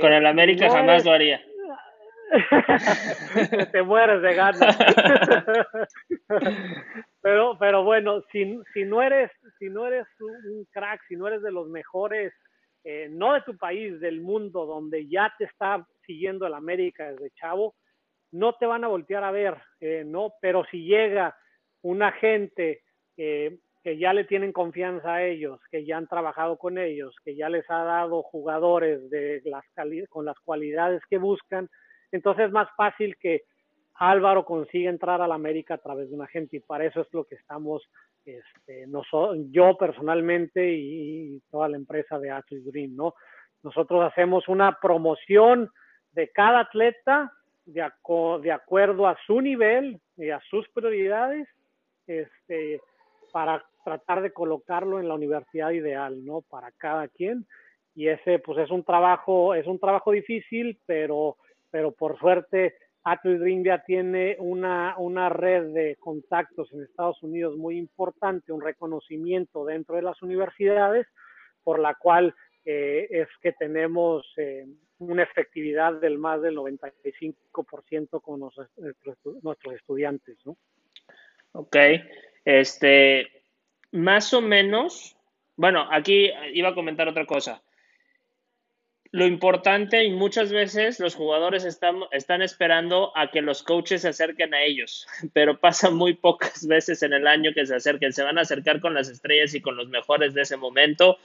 con 0.00 0.12
el 0.12 0.26
América 0.26 0.66
eh, 0.66 0.70
jamás 0.70 1.04
lo 1.04 1.12
haría. 1.12 1.40
te 3.72 3.82
mueres 3.82 4.22
de 4.22 4.34
ganas. 4.34 4.78
pero, 7.22 7.56
pero 7.58 7.82
bueno, 7.82 8.22
si, 8.30 8.58
si, 8.74 8.84
no 8.84 9.02
eres, 9.02 9.30
si 9.58 9.68
no 9.68 9.86
eres 9.86 10.06
un 10.20 10.66
crack, 10.70 11.00
si 11.08 11.16
no 11.16 11.28
eres 11.28 11.42
de 11.42 11.50
los 11.50 11.68
mejores, 11.68 12.32
eh, 12.84 13.08
no 13.10 13.34
de 13.34 13.42
tu 13.42 13.56
país, 13.56 13.98
del 14.00 14.20
mundo, 14.20 14.66
donde 14.66 15.08
ya 15.08 15.32
te 15.38 15.44
está 15.44 15.86
siguiendo 16.06 16.46
el 16.46 16.54
América 16.54 17.10
desde 17.10 17.30
chavo, 17.32 17.74
no 18.32 18.54
te 18.54 18.66
van 18.66 18.84
a 18.84 18.88
voltear 18.88 19.24
a 19.24 19.30
ver, 19.30 19.56
eh, 19.80 20.04
¿no? 20.06 20.34
Pero 20.40 20.64
si 20.70 20.84
llega 20.84 21.36
una 21.82 22.12
gente 22.12 22.82
eh, 23.16 23.58
que 23.82 23.98
ya 23.98 24.12
le 24.12 24.24
tienen 24.24 24.52
confianza 24.52 25.14
a 25.14 25.24
ellos, 25.24 25.60
que 25.70 25.84
ya 25.84 25.96
han 25.96 26.06
trabajado 26.06 26.58
con 26.58 26.78
ellos, 26.78 27.14
que 27.24 27.34
ya 27.34 27.48
les 27.48 27.68
ha 27.70 27.82
dado 27.84 28.22
jugadores 28.22 29.08
de 29.10 29.40
las 29.44 29.64
con 30.08 30.24
las 30.24 30.38
cualidades 30.40 31.02
que 31.08 31.18
buscan, 31.18 31.68
entonces 32.12 32.46
es 32.46 32.52
más 32.52 32.68
fácil 32.76 33.16
que 33.16 33.42
Álvaro 33.94 34.46
consiga 34.46 34.88
entrar 34.88 35.20
a 35.20 35.28
la 35.28 35.34
América 35.34 35.74
a 35.74 35.78
través 35.78 36.08
de 36.08 36.16
un 36.16 36.22
agente 36.22 36.56
y 36.56 36.60
para 36.60 36.86
eso 36.86 37.02
es 37.02 37.08
lo 37.12 37.24
que 37.24 37.34
estamos, 37.34 37.82
este, 38.24 38.86
yo 39.50 39.76
personalmente 39.76 40.72
y, 40.72 41.38
toda 41.50 41.68
la 41.68 41.76
empresa 41.76 42.18
de 42.18 42.30
Atlas 42.30 42.64
Dream, 42.64 42.96
¿no? 42.96 43.14
Nosotros 43.62 44.02
hacemos 44.02 44.48
una 44.48 44.78
promoción 44.80 45.68
de 46.12 46.30
cada 46.30 46.60
atleta 46.60 47.30
de, 47.72 48.52
acuerdo 48.52 49.06
a 49.06 49.16
su 49.26 49.40
nivel 49.40 50.00
y 50.16 50.30
a 50.30 50.40
sus 50.48 50.68
prioridades, 50.70 51.48
este, 52.06 52.80
para 53.32 53.64
tratar 53.84 54.22
de 54.22 54.32
colocarlo 54.32 55.00
en 55.00 55.08
la 55.08 55.14
universidad 55.14 55.70
ideal, 55.70 56.24
¿no? 56.24 56.42
Para 56.42 56.70
cada 56.72 57.08
quien. 57.08 57.46
Y 57.94 58.08
ese, 58.08 58.38
pues 58.38 58.58
es 58.58 58.70
un 58.70 58.84
trabajo, 58.84 59.54
es 59.54 59.66
un 59.66 59.78
trabajo 59.78 60.12
difícil, 60.12 60.78
pero 60.86 61.36
pero 61.70 61.92
por 61.92 62.18
suerte 62.18 62.74
Atlas 63.02 63.40
ya 63.64 63.82
tiene 63.84 64.36
una, 64.40 64.94
una 64.98 65.28
red 65.28 65.72
de 65.72 65.96
contactos 65.96 66.70
en 66.72 66.82
Estados 66.82 67.22
Unidos 67.22 67.56
muy 67.56 67.78
importante, 67.78 68.52
un 68.52 68.60
reconocimiento 68.60 69.64
dentro 69.64 69.96
de 69.96 70.02
las 70.02 70.20
universidades, 70.22 71.06
por 71.64 71.78
la 71.78 71.94
cual 71.94 72.34
eh, 72.64 73.06
es 73.10 73.28
que 73.40 73.52
tenemos 73.52 74.26
eh, 74.36 74.66
una 74.98 75.22
efectividad 75.22 75.94
del 75.94 76.18
más 76.18 76.42
del 76.42 76.56
95% 76.56 78.20
con 78.22 78.40
nuestros, 78.40 79.74
estudiantes, 79.74 80.38
¿no? 80.44 80.56
Ok, 81.52 81.76
este, 82.44 83.44
más 83.92 84.32
o 84.34 84.40
menos, 84.40 85.16
bueno, 85.56 85.88
aquí 85.90 86.30
iba 86.52 86.68
a 86.68 86.74
comentar 86.74 87.08
otra 87.08 87.26
cosa 87.26 87.62
lo 89.12 89.26
importante 89.26 90.04
y 90.04 90.10
muchas 90.10 90.52
veces 90.52 91.00
los 91.00 91.14
jugadores 91.14 91.64
están, 91.64 91.96
están 92.12 92.42
esperando 92.42 93.16
a 93.16 93.30
que 93.30 93.42
los 93.42 93.62
coaches 93.62 94.02
se 94.02 94.08
acerquen 94.08 94.54
a 94.54 94.62
ellos, 94.62 95.06
pero 95.32 95.58
pasa 95.58 95.90
muy 95.90 96.14
pocas 96.14 96.66
veces 96.66 97.02
en 97.02 97.12
el 97.12 97.26
año 97.26 97.52
que 97.52 97.66
se 97.66 97.74
acerquen, 97.74 98.12
se 98.12 98.22
van 98.22 98.38
a 98.38 98.42
acercar 98.42 98.80
con 98.80 98.94
las 98.94 99.08
estrellas 99.08 99.54
y 99.54 99.60
con 99.60 99.76
los 99.76 99.88
mejores 99.88 100.34
de 100.34 100.42
ese 100.42 100.56
momento. 100.56 101.18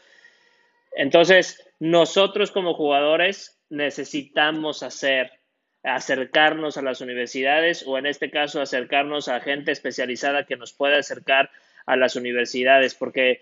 Entonces, 0.96 1.70
nosotros 1.80 2.52
como 2.52 2.74
jugadores 2.74 3.62
necesitamos 3.70 4.84
hacer 4.84 5.32
acercarnos 5.84 6.78
a 6.78 6.82
las 6.82 7.02
universidades 7.02 7.86
o 7.88 7.98
en 7.98 8.08
este 8.08 8.32
caso 8.32 8.60
acercarnos 8.60 9.28
a 9.28 9.40
gente 9.40 9.72
especializada 9.72 10.46
que 10.46 10.58
nos 10.58 10.74
pueda 10.74 10.98
acercar 10.98 11.52
a 11.86 11.96
las 11.96 12.16
universidades, 12.16 12.96
porque 12.96 13.42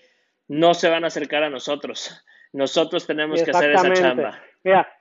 no 0.50 0.74
se 0.74 0.90
van 0.90 1.06
a 1.06 1.08
acercar 1.08 1.44
a 1.44 1.50
nosotros. 1.50 2.22
Nosotros 2.52 3.08
tenemos 3.08 3.42
que 3.42 3.52
hacer 3.52 3.72
esa 3.72 3.94
chamba. 3.94 4.42
Mira, 4.64 4.92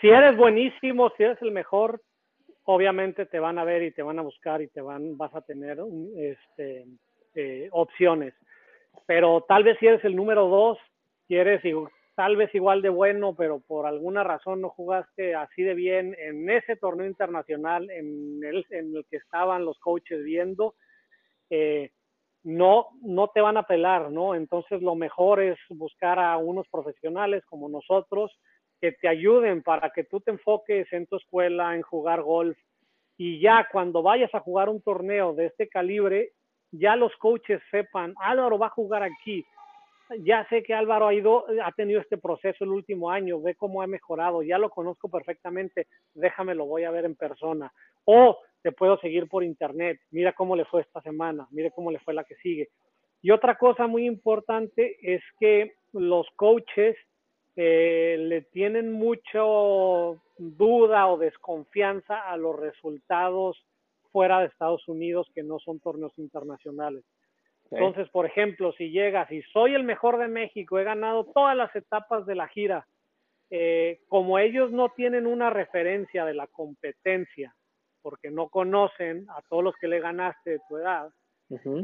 si 0.00 0.08
eres 0.08 0.36
buenísimo, 0.36 1.12
si 1.16 1.22
eres 1.22 1.40
el 1.40 1.52
mejor, 1.52 2.02
obviamente 2.64 3.26
te 3.26 3.38
van 3.38 3.58
a 3.58 3.64
ver 3.64 3.82
y 3.82 3.92
te 3.92 4.02
van 4.02 4.18
a 4.18 4.22
buscar 4.22 4.60
y 4.60 4.68
te 4.68 4.80
van, 4.80 5.16
vas 5.16 5.34
a 5.34 5.40
tener 5.42 5.78
este, 6.16 6.84
eh, 7.34 7.68
opciones. 7.70 8.34
Pero 9.06 9.44
tal 9.48 9.62
vez 9.62 9.78
si 9.78 9.86
eres 9.86 10.04
el 10.04 10.16
número 10.16 10.48
dos, 10.48 10.78
si 11.28 11.36
eres 11.36 11.62
tal 12.18 12.34
vez 12.34 12.52
igual 12.52 12.82
de 12.82 12.88
bueno, 12.88 13.36
pero 13.36 13.60
por 13.60 13.86
alguna 13.86 14.24
razón 14.24 14.60
no 14.60 14.70
jugaste 14.70 15.36
así 15.36 15.62
de 15.62 15.74
bien 15.74 16.16
en 16.18 16.50
ese 16.50 16.74
torneo 16.74 17.06
internacional 17.06 17.88
en 17.92 18.40
el, 18.42 18.66
en 18.70 18.96
el 18.96 19.06
que 19.08 19.18
estaban 19.18 19.64
los 19.64 19.78
coaches 19.78 20.24
viendo, 20.24 20.74
eh, 21.48 21.92
no, 22.42 22.88
no 23.02 23.28
te 23.28 23.40
van 23.40 23.56
a 23.56 23.68
pelar, 23.68 24.10
¿no? 24.10 24.34
Entonces 24.34 24.82
lo 24.82 24.96
mejor 24.96 25.40
es 25.40 25.56
buscar 25.68 26.18
a 26.18 26.36
unos 26.38 26.66
profesionales 26.72 27.44
como 27.46 27.68
nosotros 27.68 28.36
que 28.80 28.90
te 28.90 29.06
ayuden 29.06 29.62
para 29.62 29.90
que 29.90 30.02
tú 30.02 30.18
te 30.18 30.32
enfoques 30.32 30.92
en 30.92 31.06
tu 31.06 31.18
escuela, 31.18 31.76
en 31.76 31.82
jugar 31.82 32.22
golf 32.22 32.58
y 33.16 33.38
ya 33.38 33.68
cuando 33.70 34.02
vayas 34.02 34.34
a 34.34 34.40
jugar 34.40 34.68
un 34.68 34.82
torneo 34.82 35.34
de 35.34 35.46
este 35.46 35.68
calibre, 35.68 36.32
ya 36.72 36.96
los 36.96 37.14
coaches 37.18 37.62
sepan, 37.70 38.12
Álvaro 38.18 38.58
va 38.58 38.66
a 38.66 38.70
jugar 38.70 39.04
aquí, 39.04 39.46
ya 40.20 40.46
sé 40.48 40.62
que 40.62 40.74
Álvaro 40.74 41.08
ha 41.08 41.14
ido, 41.14 41.44
ha 41.64 41.72
tenido 41.72 42.00
este 42.00 42.18
proceso 42.18 42.64
el 42.64 42.70
último 42.70 43.10
año, 43.10 43.40
ve 43.40 43.54
cómo 43.54 43.82
ha 43.82 43.86
mejorado, 43.86 44.42
ya 44.42 44.58
lo 44.58 44.70
conozco 44.70 45.08
perfectamente, 45.08 45.86
déjame 46.14 46.54
lo 46.54 46.66
voy 46.66 46.84
a 46.84 46.90
ver 46.90 47.04
en 47.04 47.14
persona. 47.14 47.72
O 48.04 48.38
te 48.62 48.72
puedo 48.72 48.98
seguir 48.98 49.28
por 49.28 49.44
internet, 49.44 50.00
mira 50.10 50.32
cómo 50.32 50.56
le 50.56 50.64
fue 50.64 50.82
esta 50.82 51.00
semana, 51.02 51.46
mire 51.50 51.70
cómo 51.70 51.90
le 51.90 51.98
fue 52.00 52.14
la 52.14 52.24
que 52.24 52.36
sigue. 52.36 52.68
Y 53.22 53.30
otra 53.30 53.56
cosa 53.56 53.86
muy 53.86 54.06
importante 54.06 54.96
es 55.02 55.22
que 55.38 55.74
los 55.92 56.26
coaches 56.36 56.96
eh, 57.56 58.16
le 58.18 58.42
tienen 58.42 58.92
mucho 58.92 60.22
duda 60.36 61.08
o 61.08 61.18
desconfianza 61.18 62.20
a 62.30 62.36
los 62.36 62.58
resultados 62.58 63.56
fuera 64.12 64.40
de 64.40 64.46
Estados 64.46 64.86
Unidos 64.88 65.28
que 65.34 65.42
no 65.42 65.58
son 65.58 65.80
torneos 65.80 66.12
internacionales. 66.18 67.04
Entonces, 67.70 68.08
por 68.08 68.24
ejemplo, 68.24 68.72
si 68.72 68.90
llegas 68.90 69.30
y 69.30 69.42
soy 69.42 69.74
el 69.74 69.84
mejor 69.84 70.18
de 70.18 70.28
México, 70.28 70.78
he 70.78 70.84
ganado 70.84 71.24
todas 71.24 71.56
las 71.56 71.74
etapas 71.76 72.24
de 72.24 72.34
la 72.34 72.48
gira, 72.48 72.86
eh, 73.50 74.00
como 74.08 74.38
ellos 74.38 74.70
no 74.70 74.90
tienen 74.90 75.26
una 75.26 75.50
referencia 75.50 76.24
de 76.24 76.34
la 76.34 76.46
competencia, 76.46 77.54
porque 78.02 78.30
no 78.30 78.48
conocen 78.48 79.26
a 79.30 79.42
todos 79.48 79.64
los 79.64 79.76
que 79.76 79.88
le 79.88 80.00
ganaste 80.00 80.50
de 80.50 80.60
tu 80.68 80.78
edad, 80.78 81.10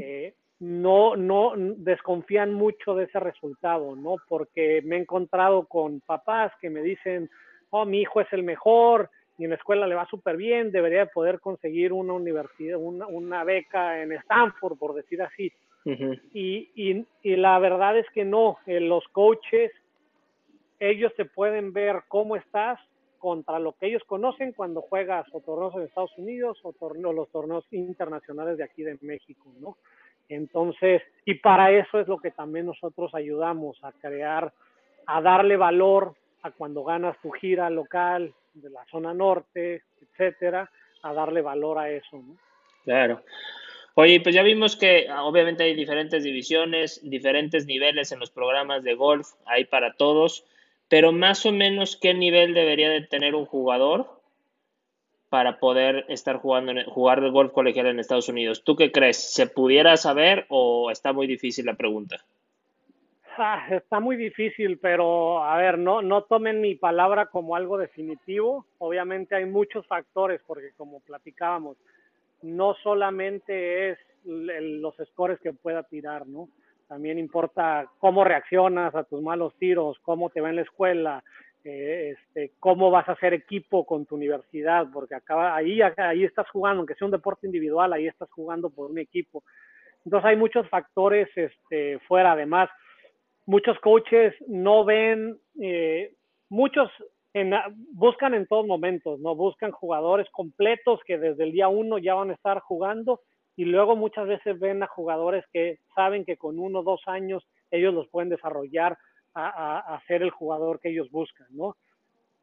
eh, 0.01 0.33
no, 0.59 1.15
no 1.15 1.53
desconfían 1.55 2.53
mucho 2.53 2.95
de 2.95 3.05
ese 3.05 3.19
resultado, 3.19 3.95
¿no? 3.95 4.15
Porque 4.27 4.81
me 4.85 4.95
he 4.95 4.99
encontrado 4.99 5.65
con 5.67 6.01
papás 6.01 6.51
que 6.61 6.69
me 6.69 6.81
dicen, 6.81 7.29
oh, 7.69 7.85
mi 7.85 8.01
hijo 8.01 8.21
es 8.21 8.31
el 8.31 8.43
mejor, 8.43 9.09
y 9.37 9.43
en 9.43 9.49
la 9.49 9.57
escuela 9.57 9.85
le 9.85 9.95
va 9.95 10.07
súper 10.07 10.37
bien, 10.37 10.71
debería 10.71 11.05
poder 11.07 11.39
conseguir 11.39 11.93
una 11.93 12.13
universidad, 12.13 12.79
una, 12.79 13.05
una 13.05 13.43
beca 13.43 14.01
en 14.01 14.13
Stanford, 14.13 14.77
por 14.77 14.95
decir 14.95 15.21
así 15.21 15.51
y, 15.85 17.05
y, 17.23 17.35
la 17.35 17.59
verdad 17.59 17.97
es 17.97 18.09
que 18.09 18.25
no, 18.25 18.57
eh, 18.65 18.79
los 18.79 19.07
coaches, 19.09 19.71
ellos 20.79 21.13
te 21.15 21.25
pueden 21.25 21.73
ver 21.73 22.03
cómo 22.07 22.35
estás 22.35 22.79
contra 23.19 23.59
lo 23.59 23.73
que 23.73 23.87
ellos 23.87 24.03
conocen 24.05 24.51
cuando 24.51 24.81
juegas 24.81 25.25
o 25.31 25.41
torneos 25.41 25.75
en 25.75 25.83
Estados 25.83 26.17
Unidos 26.17 26.59
o 26.63 26.73
los 27.13 27.29
torneos 27.29 27.65
internacionales 27.71 28.57
de 28.57 28.63
aquí 28.63 28.83
de 28.83 28.97
México, 29.01 29.43
¿no? 29.59 29.77
Entonces, 30.27 31.03
y 31.23 31.35
para 31.35 31.71
eso 31.71 31.99
es 31.99 32.07
lo 32.07 32.17
que 32.17 32.31
también 32.31 32.65
nosotros 32.65 33.13
ayudamos 33.13 33.77
a 33.83 33.91
crear, 33.91 34.51
a 35.05 35.21
darle 35.21 35.55
valor 35.55 36.15
a 36.41 36.51
cuando 36.51 36.83
ganas 36.83 37.19
tu 37.21 37.31
gira 37.31 37.69
local 37.69 38.33
de 38.53 38.69
la 38.69 38.83
zona 38.85 39.13
norte, 39.13 39.83
etcétera, 40.01 40.69
a 41.03 41.13
darle 41.13 41.41
valor 41.41 41.77
a 41.77 41.89
eso, 41.89 42.17
¿no? 42.17 42.35
Claro. 42.83 43.21
Oye, 43.97 44.19
pues 44.19 44.35
ya 44.35 44.43
vimos 44.43 44.75
que 44.75 45.07
ah, 45.09 45.23
obviamente 45.23 45.63
hay 45.63 45.73
diferentes 45.73 46.21
divisiones, 46.21 46.99
diferentes 47.01 47.65
niveles 47.65 48.11
en 48.11 48.19
los 48.19 48.29
programas 48.29 48.83
de 48.83 48.93
golf, 48.93 49.29
hay 49.45 49.63
para 49.63 49.93
todos, 49.93 50.45
pero 50.89 51.13
más 51.13 51.45
o 51.45 51.53
menos 51.53 51.95
qué 51.95 52.13
nivel 52.13 52.53
debería 52.53 52.89
de 52.89 53.01
tener 53.01 53.35
un 53.35 53.45
jugador 53.45 54.19
para 55.29 55.59
poder 55.59 56.05
estar 56.09 56.37
jugando 56.37 56.73
jugar 56.91 57.21
de 57.21 57.29
golf 57.29 57.53
colegial 57.53 57.87
en 57.87 57.99
Estados 57.99 58.27
Unidos. 58.27 58.65
¿Tú 58.65 58.75
qué 58.75 58.91
crees? 58.91 59.33
¿Se 59.33 59.47
pudiera 59.47 59.95
saber 59.95 60.45
o 60.49 60.91
está 60.91 61.13
muy 61.13 61.25
difícil 61.25 61.65
la 61.65 61.75
pregunta? 61.75 62.17
Ah, 63.37 63.65
está 63.69 64.01
muy 64.01 64.17
difícil, 64.17 64.77
pero 64.77 65.43
a 65.43 65.57
ver, 65.57 65.77
no, 65.77 66.01
no 66.01 66.23
tomen 66.23 66.59
mi 66.59 66.75
palabra 66.75 67.27
como 67.27 67.55
algo 67.55 67.77
definitivo. 67.77 68.65
Obviamente 68.77 69.35
hay 69.35 69.45
muchos 69.45 69.87
factores, 69.87 70.41
porque 70.45 70.71
como 70.77 70.99
platicábamos, 71.01 71.77
no 72.41 72.75
solamente 72.83 73.91
es 73.91 73.99
los 74.23 74.95
scores 75.11 75.39
que 75.39 75.53
pueda 75.53 75.83
tirar, 75.83 76.27
¿no? 76.27 76.49
También 76.87 77.17
importa 77.17 77.89
cómo 77.99 78.23
reaccionas 78.23 78.93
a 78.95 79.03
tus 79.03 79.21
malos 79.21 79.55
tiros, 79.57 79.97
cómo 79.99 80.29
te 80.29 80.41
va 80.41 80.49
en 80.49 80.57
la 80.57 80.61
escuela, 80.61 81.23
eh, 81.63 82.15
este, 82.15 82.51
cómo 82.59 82.91
vas 82.91 83.09
a 83.09 83.13
hacer 83.13 83.33
equipo 83.33 83.85
con 83.85 84.05
tu 84.05 84.15
universidad, 84.15 84.87
porque 84.93 85.15
acaba, 85.15 85.55
ahí, 85.55 85.81
ahí 85.81 86.23
estás 86.23 86.47
jugando, 86.51 86.79
aunque 86.79 86.93
sea 86.95 87.05
un 87.05 87.11
deporte 87.11 87.47
individual, 87.47 87.91
ahí 87.93 88.07
estás 88.07 88.29
jugando 88.31 88.69
por 88.69 88.91
un 88.91 88.99
equipo. 88.99 89.43
Entonces 90.05 90.29
hay 90.29 90.37
muchos 90.37 90.69
factores 90.69 91.27
este, 91.35 91.97
fuera. 92.07 92.33
Además, 92.33 92.69
muchos 93.47 93.79
coaches 93.79 94.35
no 94.47 94.85
ven, 94.85 95.39
eh, 95.59 96.13
muchos 96.49 96.91
buscan 97.91 98.33
en 98.33 98.47
todos 98.47 98.65
momentos, 98.65 99.19
¿no? 99.19 99.35
Buscan 99.35 99.71
jugadores 99.71 100.27
completos 100.31 100.99
que 101.05 101.17
desde 101.17 101.43
el 101.43 101.51
día 101.51 101.67
uno 101.67 101.97
ya 101.97 102.13
van 102.13 102.29
a 102.29 102.33
estar 102.33 102.59
jugando 102.59 103.21
y 103.57 103.65
luego 103.65 103.95
muchas 103.95 104.27
veces 104.27 104.59
ven 104.59 104.83
a 104.83 104.87
jugadores 104.87 105.43
que 105.51 105.79
saben 105.95 106.23
que 106.25 106.37
con 106.37 106.59
uno 106.59 106.79
o 106.79 106.83
dos 106.83 107.01
años 107.07 107.45
ellos 107.71 107.93
los 107.93 108.07
pueden 108.09 108.29
desarrollar 108.29 108.97
a, 109.33 109.79
a, 109.79 110.01
ser 110.07 110.23
el 110.23 110.29
jugador 110.29 110.79
que 110.79 110.89
ellos 110.89 111.11
buscan, 111.11 111.47
¿no? 111.49 111.75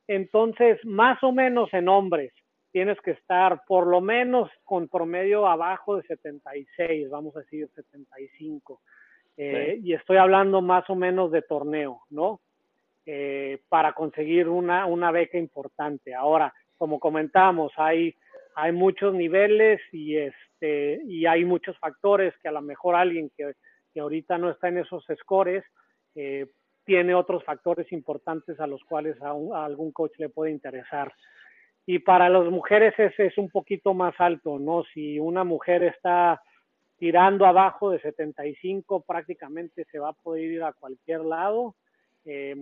Entonces, 0.07 0.79
más 0.85 1.23
o 1.23 1.33
menos 1.33 1.73
en 1.73 1.89
hombres, 1.89 2.35
tienes 2.71 3.01
que 3.01 3.13
estar 3.13 3.63
por 3.67 3.87
lo 3.87 4.03
menos 4.03 4.51
con 4.65 4.89
promedio 4.89 5.47
abajo 5.47 5.97
de 5.97 6.03
76, 6.03 7.09
vamos 7.09 7.35
a 7.37 7.41
decir 7.41 7.67
75. 7.75 8.81
Eh, 9.39 9.79
Y 9.83 9.95
estoy 9.95 10.19
hablando 10.19 10.61
más 10.61 10.89
o 10.91 10.95
menos 10.95 11.31
de 11.31 11.41
torneo, 11.41 12.03
¿no? 12.11 12.41
Eh, 13.05 13.61
para 13.69 13.95
conseguir 13.95 14.49
una, 14.49 14.87
una 14.87 15.11
beca 15.11 15.37
importante. 15.37 16.15
Ahora, 16.15 16.55
como 16.77 17.01
comentamos, 17.01 17.73
hay, 17.77 18.15
hay 18.55 18.71
muchos 18.71 19.13
niveles 19.13 19.81
y, 19.91 20.17
este, 20.17 21.01
y 21.05 21.27
hay 21.27 21.45
muchos 21.45 21.77
factores 21.79 22.33
que 22.41 22.49
a 22.49 22.53
lo 22.53 22.63
mejor 22.63 22.95
alguien 22.95 23.29
que, 23.37 23.55
que 23.93 24.01
ahorita 24.01 24.39
no 24.39 24.51
está 24.51 24.69
en 24.69 24.79
esos 24.79 25.05
scores 25.19 25.65
eh, 26.15 26.47
tiene 26.85 27.13
otros 27.15 27.43
factores 27.43 27.91
importantes 27.91 28.61
a 28.61 28.69
los 28.69 28.83
cuales 28.85 29.21
a, 29.21 29.31
a, 29.31 29.65
algún 29.65 29.91
coach 29.91 30.13
le 30.19 30.29
puede 30.29 30.53
interesar. 30.53 31.13
Y 31.85 31.99
para 31.99 32.29
las 32.29 32.45
mujeres 32.51 32.95
ese 32.99 33.27
es 33.27 33.37
un 33.37 33.51
poquito 33.51 33.95
más 33.95 34.15
alto, 34.19 34.61
¿no? 34.61 34.85
Si 34.95 35.19
una 35.19 35.43
mujer 35.43 35.83
está 35.83 36.41
tirando 36.99 37.47
abajo 37.47 37.91
de 37.91 38.01
75, 38.01 39.03
prácticamente 39.03 39.85
se 39.91 39.99
va 39.99 40.11
a 40.11 40.13
poder 40.13 40.45
ir 40.45 40.63
a 40.63 40.73
cualquier 40.73 41.23
lado. 41.23 41.75
Eh, 42.25 42.55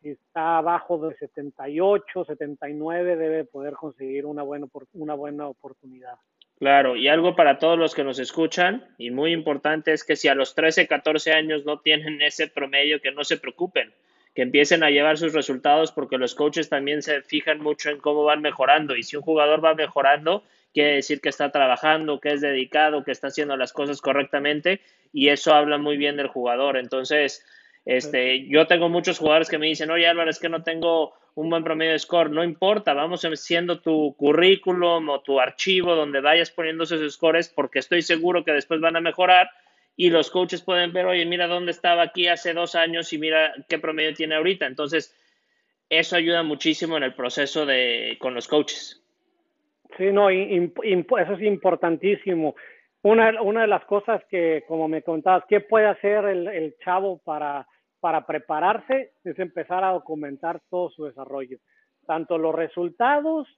si 0.00 0.10
está 0.10 0.58
abajo 0.58 0.98
de 0.98 1.14
78, 1.16 2.24
79, 2.24 3.16
debe 3.16 3.44
poder 3.44 3.74
conseguir 3.74 4.26
una 4.26 4.42
buena, 4.42 4.66
una 4.94 5.14
buena 5.14 5.46
oportunidad. 5.48 6.14
Claro, 6.58 6.96
y 6.96 7.08
algo 7.08 7.34
para 7.34 7.58
todos 7.58 7.78
los 7.78 7.94
que 7.94 8.04
nos 8.04 8.18
escuchan, 8.18 8.84
y 8.98 9.10
muy 9.10 9.32
importante, 9.32 9.92
es 9.92 10.04
que 10.04 10.16
si 10.16 10.28
a 10.28 10.34
los 10.34 10.54
13, 10.54 10.86
14 10.86 11.32
años 11.32 11.64
no 11.64 11.80
tienen 11.80 12.22
ese 12.22 12.46
promedio, 12.46 13.00
que 13.00 13.10
no 13.10 13.24
se 13.24 13.36
preocupen, 13.36 13.92
que 14.34 14.42
empiecen 14.42 14.82
a 14.82 14.90
llevar 14.90 15.18
sus 15.18 15.32
resultados, 15.32 15.92
porque 15.92 16.18
los 16.18 16.34
coaches 16.34 16.68
también 16.68 17.02
se 17.02 17.22
fijan 17.22 17.60
mucho 17.60 17.90
en 17.90 17.98
cómo 17.98 18.24
van 18.24 18.42
mejorando, 18.42 18.96
y 18.96 19.02
si 19.02 19.16
un 19.16 19.22
jugador 19.22 19.64
va 19.64 19.74
mejorando, 19.74 20.44
quiere 20.72 20.94
decir 20.94 21.20
que 21.20 21.28
está 21.28 21.50
trabajando, 21.50 22.20
que 22.20 22.32
es 22.32 22.40
dedicado, 22.40 23.04
que 23.04 23.12
está 23.12 23.28
haciendo 23.28 23.56
las 23.56 23.72
cosas 23.72 24.00
correctamente, 24.00 24.80
y 25.12 25.28
eso 25.28 25.54
habla 25.54 25.78
muy 25.78 25.96
bien 25.96 26.16
del 26.16 26.28
jugador. 26.28 26.76
Entonces, 26.76 27.44
este, 27.84 28.46
yo 28.48 28.66
tengo 28.66 28.88
muchos 28.88 29.18
jugadores 29.18 29.48
que 29.48 29.58
me 29.58 29.66
dicen, 29.66 29.90
oye 29.90 30.06
Álvaro, 30.06 30.30
es 30.30 30.38
que 30.38 30.48
no 30.48 30.62
tengo 30.62 31.14
un 31.34 31.50
buen 31.50 31.64
promedio 31.64 31.92
de 31.92 31.98
score. 31.98 32.30
No 32.30 32.44
importa, 32.44 32.94
vamos 32.94 33.22
haciendo 33.24 33.80
tu 33.80 34.14
currículum 34.16 35.08
o 35.08 35.20
tu 35.20 35.40
archivo 35.40 35.94
donde 35.94 36.20
vayas 36.20 36.50
poniendo 36.50 36.84
esos 36.84 37.12
scores 37.12 37.48
porque 37.48 37.78
estoy 37.78 38.02
seguro 38.02 38.44
que 38.44 38.52
después 38.52 38.80
van 38.80 38.96
a 38.96 39.00
mejorar 39.00 39.50
y 39.96 40.10
los 40.10 40.30
coaches 40.30 40.62
pueden 40.62 40.92
ver, 40.92 41.06
oye, 41.06 41.26
mira 41.26 41.46
dónde 41.46 41.70
estaba 41.70 42.02
aquí 42.02 42.28
hace 42.28 42.54
dos 42.54 42.74
años 42.74 43.12
y 43.12 43.18
mira 43.18 43.52
qué 43.68 43.78
promedio 43.78 44.14
tiene 44.14 44.36
ahorita. 44.36 44.66
Entonces, 44.66 45.14
eso 45.90 46.16
ayuda 46.16 46.42
muchísimo 46.42 46.96
en 46.96 47.02
el 47.02 47.14
proceso 47.14 47.66
de 47.66 48.16
con 48.18 48.34
los 48.34 48.48
coaches. 48.48 49.02
Sí, 49.98 50.04
no, 50.10 50.30
eso 50.30 51.34
es 51.34 51.42
importantísimo. 51.42 52.54
Una, 53.04 53.32
de 53.32 53.66
las 53.66 53.84
cosas 53.86 54.22
que, 54.30 54.64
como 54.68 54.86
me 54.86 55.02
contabas, 55.02 55.44
¿qué 55.48 55.60
puede 55.60 55.86
hacer 55.86 56.24
el, 56.24 56.76
chavo 56.84 57.18
para, 57.24 57.66
para 57.98 58.24
prepararse? 58.24 59.14
Es 59.24 59.36
empezar 59.40 59.82
a 59.82 59.92
documentar 59.92 60.60
todo 60.70 60.88
su 60.90 61.06
desarrollo, 61.06 61.58
tanto 62.06 62.38
los 62.38 62.54
resultados 62.54 63.48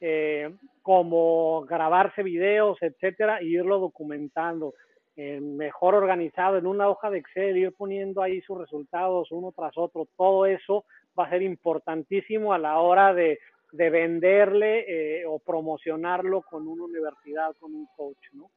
eh, 0.00 0.54
como 0.82 1.62
grabarse 1.62 2.22
videos, 2.22 2.78
etcétera, 2.80 3.42
y 3.42 3.56
irlo 3.56 3.80
documentando. 3.80 4.74
Eh, 5.16 5.40
mejor 5.40 5.94
organizado 5.94 6.56
en 6.56 6.66
una 6.66 6.88
hoja 6.88 7.10
de 7.10 7.18
Excel, 7.18 7.56
ir 7.56 7.74
poniendo 7.76 8.22
ahí 8.22 8.40
sus 8.40 8.56
resultados 8.56 9.30
uno 9.30 9.52
tras 9.52 9.76
otro, 9.76 10.08
todo 10.16 10.46
eso 10.46 10.86
va 11.18 11.26
a 11.26 11.30
ser 11.30 11.42
importantísimo 11.42 12.54
a 12.54 12.58
la 12.58 12.78
hora 12.78 13.12
de, 13.12 13.38
de 13.72 13.90
venderle 13.90 14.84
eh, 15.20 15.26
o 15.26 15.38
promocionarlo 15.38 16.40
con 16.42 16.66
una 16.66 16.84
universidad, 16.84 17.54
con 17.60 17.74
un 17.74 17.86
coach, 17.94 18.32
¿no? 18.32 18.50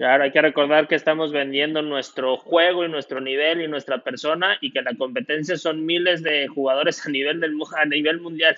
Claro, 0.00 0.24
hay 0.24 0.32
que 0.32 0.40
recordar 0.40 0.88
que 0.88 0.94
estamos 0.94 1.30
vendiendo 1.30 1.82
nuestro 1.82 2.38
juego 2.38 2.86
y 2.86 2.88
nuestro 2.88 3.20
nivel 3.20 3.60
y 3.60 3.68
nuestra 3.68 3.98
persona 3.98 4.56
y 4.62 4.72
que 4.72 4.80
la 4.80 4.94
competencia 4.96 5.58
son 5.58 5.84
miles 5.84 6.22
de 6.22 6.48
jugadores 6.48 7.06
a 7.06 7.10
nivel, 7.10 7.38
del, 7.38 7.54
a 7.76 7.84
nivel 7.84 8.18
mundial. 8.18 8.56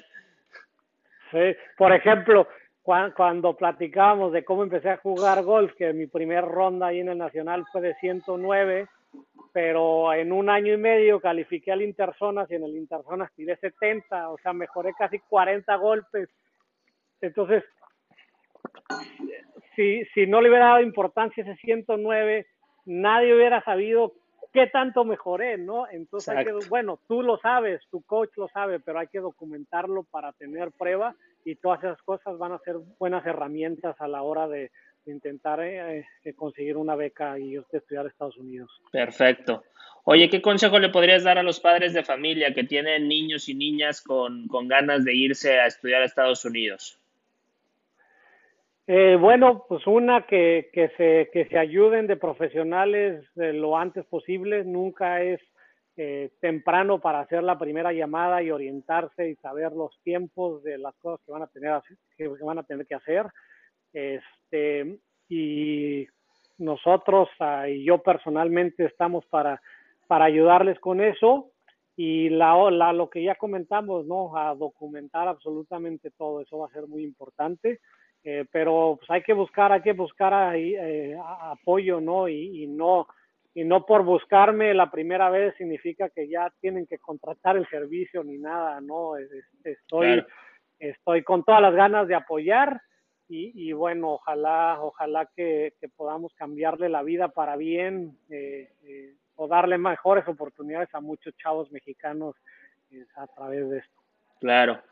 Sí, 1.32 1.56
por 1.76 1.92
ejemplo, 1.92 2.46
cuando, 2.84 3.56
platicábamos 3.56 4.32
de 4.32 4.44
cómo 4.44 4.62
empecé 4.62 4.90
a 4.90 4.98
jugar 4.98 5.42
golf, 5.42 5.74
que 5.74 5.92
mi 5.92 6.06
primera 6.06 6.42
ronda 6.42 6.86
ahí 6.86 7.00
en 7.00 7.08
el 7.08 7.18
Nacional 7.18 7.64
fue 7.72 7.80
de 7.80 7.94
109, 7.96 8.86
pero 9.52 10.12
en 10.12 10.30
un 10.30 10.48
año 10.48 10.72
y 10.72 10.78
medio 10.78 11.18
califiqué 11.18 11.72
al 11.72 11.82
Interzonas 11.82 12.48
y 12.52 12.54
en 12.54 12.62
el 12.62 12.76
Interzonas 12.76 13.32
tiré 13.34 13.56
70, 13.56 14.28
o 14.28 14.38
sea, 14.38 14.52
mejoré 14.52 14.92
casi 14.96 15.18
40 15.18 15.74
golpes. 15.74 16.28
Entonces, 17.20 17.64
si, 19.76 20.04
si 20.14 20.26
no 20.26 20.40
le 20.40 20.48
hubiera 20.48 20.66
dado 20.66 20.82
importancia 20.82 21.42
ese 21.42 21.56
109, 21.56 22.46
nadie 22.86 23.34
hubiera 23.34 23.62
sabido 23.62 24.14
qué 24.52 24.66
tanto 24.66 25.04
mejoré, 25.04 25.56
¿no? 25.56 25.88
Entonces, 25.90 26.28
hay 26.28 26.44
que, 26.44 26.52
bueno, 26.68 26.98
tú 27.08 27.22
lo 27.22 27.38
sabes, 27.38 27.80
tu 27.90 28.02
coach 28.02 28.30
lo 28.36 28.48
sabe, 28.48 28.80
pero 28.80 28.98
hay 28.98 29.06
que 29.06 29.20
documentarlo 29.20 30.04
para 30.04 30.32
tener 30.32 30.70
prueba 30.72 31.14
y 31.44 31.56
todas 31.56 31.82
esas 31.82 32.02
cosas 32.02 32.38
van 32.38 32.52
a 32.52 32.58
ser 32.58 32.76
buenas 32.98 33.24
herramientas 33.26 33.96
a 33.98 34.08
la 34.08 34.22
hora 34.22 34.48
de, 34.48 34.70
intentar 35.06 35.60
eh, 35.60 36.06
eh, 36.24 36.34
conseguir 36.34 36.76
una 36.76 36.94
beca 36.94 37.36
y 37.36 37.56
estudiar 37.56 38.04
en 38.04 38.10
Estados 38.12 38.36
Unidos. 38.36 38.70
Perfecto. 38.92 39.64
Oye, 40.04 40.30
¿qué 40.30 40.40
consejo 40.40 40.78
le 40.78 40.90
podrías 40.90 41.24
dar 41.24 41.38
a 41.38 41.42
los 41.42 41.58
padres 41.58 41.92
de 41.92 42.04
familia 42.04 42.54
que 42.54 42.64
tienen 42.64 43.08
niños 43.08 43.48
y 43.48 43.54
niñas 43.54 44.00
con, 44.00 44.46
con 44.46 44.68
ganas 44.68 45.04
de 45.04 45.14
irse 45.14 45.58
a 45.58 45.66
estudiar 45.66 46.02
a 46.02 46.06
Estados 46.06 46.44
Unidos? 46.44 47.01
Eh, 48.86 49.16
bueno, 49.18 49.64
pues 49.68 49.86
una 49.86 50.26
que, 50.26 50.70
que, 50.72 50.88
se, 50.96 51.30
que 51.32 51.46
se 51.46 51.58
ayuden 51.58 52.08
de 52.08 52.16
profesionales 52.16 53.24
lo 53.34 53.76
antes 53.76 54.04
posible, 54.06 54.64
nunca 54.64 55.22
es 55.22 55.40
eh, 55.96 56.30
temprano 56.40 57.00
para 57.00 57.20
hacer 57.20 57.42
la 57.42 57.58
primera 57.58 57.92
llamada 57.92 58.42
y 58.42 58.50
orientarse 58.50 59.28
y 59.28 59.36
saber 59.36 59.72
los 59.72 59.96
tiempos 60.02 60.62
de 60.62 60.78
las 60.78 60.94
cosas 60.96 61.20
que 61.24 61.32
van 61.32 61.42
a 61.42 61.46
tener, 61.48 61.80
que 62.16 62.28
van 62.28 62.58
a 62.58 62.62
tener 62.64 62.86
que 62.86 62.94
hacer. 62.94 63.26
Este, 63.92 64.98
y 65.28 66.06
nosotros 66.58 67.28
ah, 67.40 67.68
y 67.68 67.84
yo 67.84 67.98
personalmente 67.98 68.86
estamos 68.86 69.24
para, 69.26 69.60
para 70.08 70.24
ayudarles 70.24 70.78
con 70.80 71.00
eso 71.00 71.50
y 71.94 72.30
la, 72.30 72.70
la, 72.70 72.92
lo 72.92 73.10
que 73.10 73.22
ya 73.22 73.34
comentamos, 73.34 74.06
¿no? 74.06 74.36
A 74.36 74.54
documentar 74.54 75.28
absolutamente 75.28 76.10
todo, 76.10 76.40
eso 76.40 76.58
va 76.58 76.66
a 76.66 76.72
ser 76.72 76.86
muy 76.88 77.04
importante. 77.04 77.80
Eh, 78.24 78.44
pero 78.52 78.96
pues 78.98 79.10
hay 79.10 79.22
que 79.22 79.32
buscar, 79.32 79.72
hay 79.72 79.82
que 79.82 79.92
buscar 79.92 80.32
ahí, 80.32 80.74
eh, 80.76 81.16
apoyo, 81.24 82.00
¿no? 82.00 82.28
Y, 82.28 82.62
y, 82.62 82.66
no 82.66 83.08
y 83.54 83.64
no 83.64 83.84
por 83.84 84.04
buscarme 84.04 84.72
la 84.74 84.90
primera 84.90 85.28
vez 85.28 85.54
significa 85.56 86.08
que 86.08 86.28
ya 86.28 86.52
tienen 86.60 86.86
que 86.86 86.98
contratar 86.98 87.56
el 87.56 87.68
servicio 87.68 88.24
ni 88.24 88.38
nada, 88.38 88.80
¿no? 88.80 89.16
Estoy, 89.64 90.24
estoy 90.78 91.22
con 91.22 91.44
todas 91.44 91.60
las 91.60 91.74
ganas 91.74 92.08
de 92.08 92.14
apoyar 92.14 92.80
y, 93.28 93.68
y 93.68 93.72
bueno, 93.72 94.12
ojalá, 94.12 94.78
ojalá 94.80 95.28
que, 95.36 95.74
que, 95.80 95.88
podamos 95.88 96.32
cambiarle 96.34 96.88
la 96.88 97.02
vida 97.02 97.28
para 97.28 97.56
bien 97.56 98.16
eh, 98.30 98.72
eh 98.84 99.14
o 99.36 99.48
darle 99.48 99.78
mejores 99.78 100.28
oportunidades 100.28 100.94
a 100.94 101.00
muchos 101.00 101.34
chavos 101.36 101.72
mexicanos 101.72 102.36
eh, 102.90 103.04
a 103.16 103.26
través 103.28 103.68
de 103.70 103.78
esto. 103.78 104.01
Claro. 104.42 104.82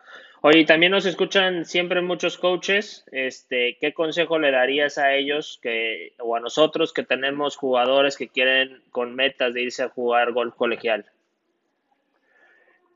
Oye, 0.42 0.64
también 0.64 0.92
nos 0.92 1.06
escuchan 1.06 1.64
siempre 1.64 2.00
muchos 2.02 2.38
coaches. 2.38 3.04
Este, 3.10 3.76
¿qué 3.80 3.92
consejo 3.92 4.38
le 4.38 4.52
darías 4.52 4.96
a 4.96 5.12
ellos 5.12 5.58
que, 5.60 6.12
o 6.20 6.36
a 6.36 6.40
nosotros 6.40 6.92
que 6.92 7.02
tenemos 7.02 7.56
jugadores 7.56 8.16
que 8.16 8.28
quieren 8.28 8.80
con 8.92 9.16
metas 9.16 9.52
de 9.52 9.62
irse 9.62 9.82
a 9.82 9.88
jugar 9.88 10.30
golf 10.30 10.54
colegial? 10.54 11.04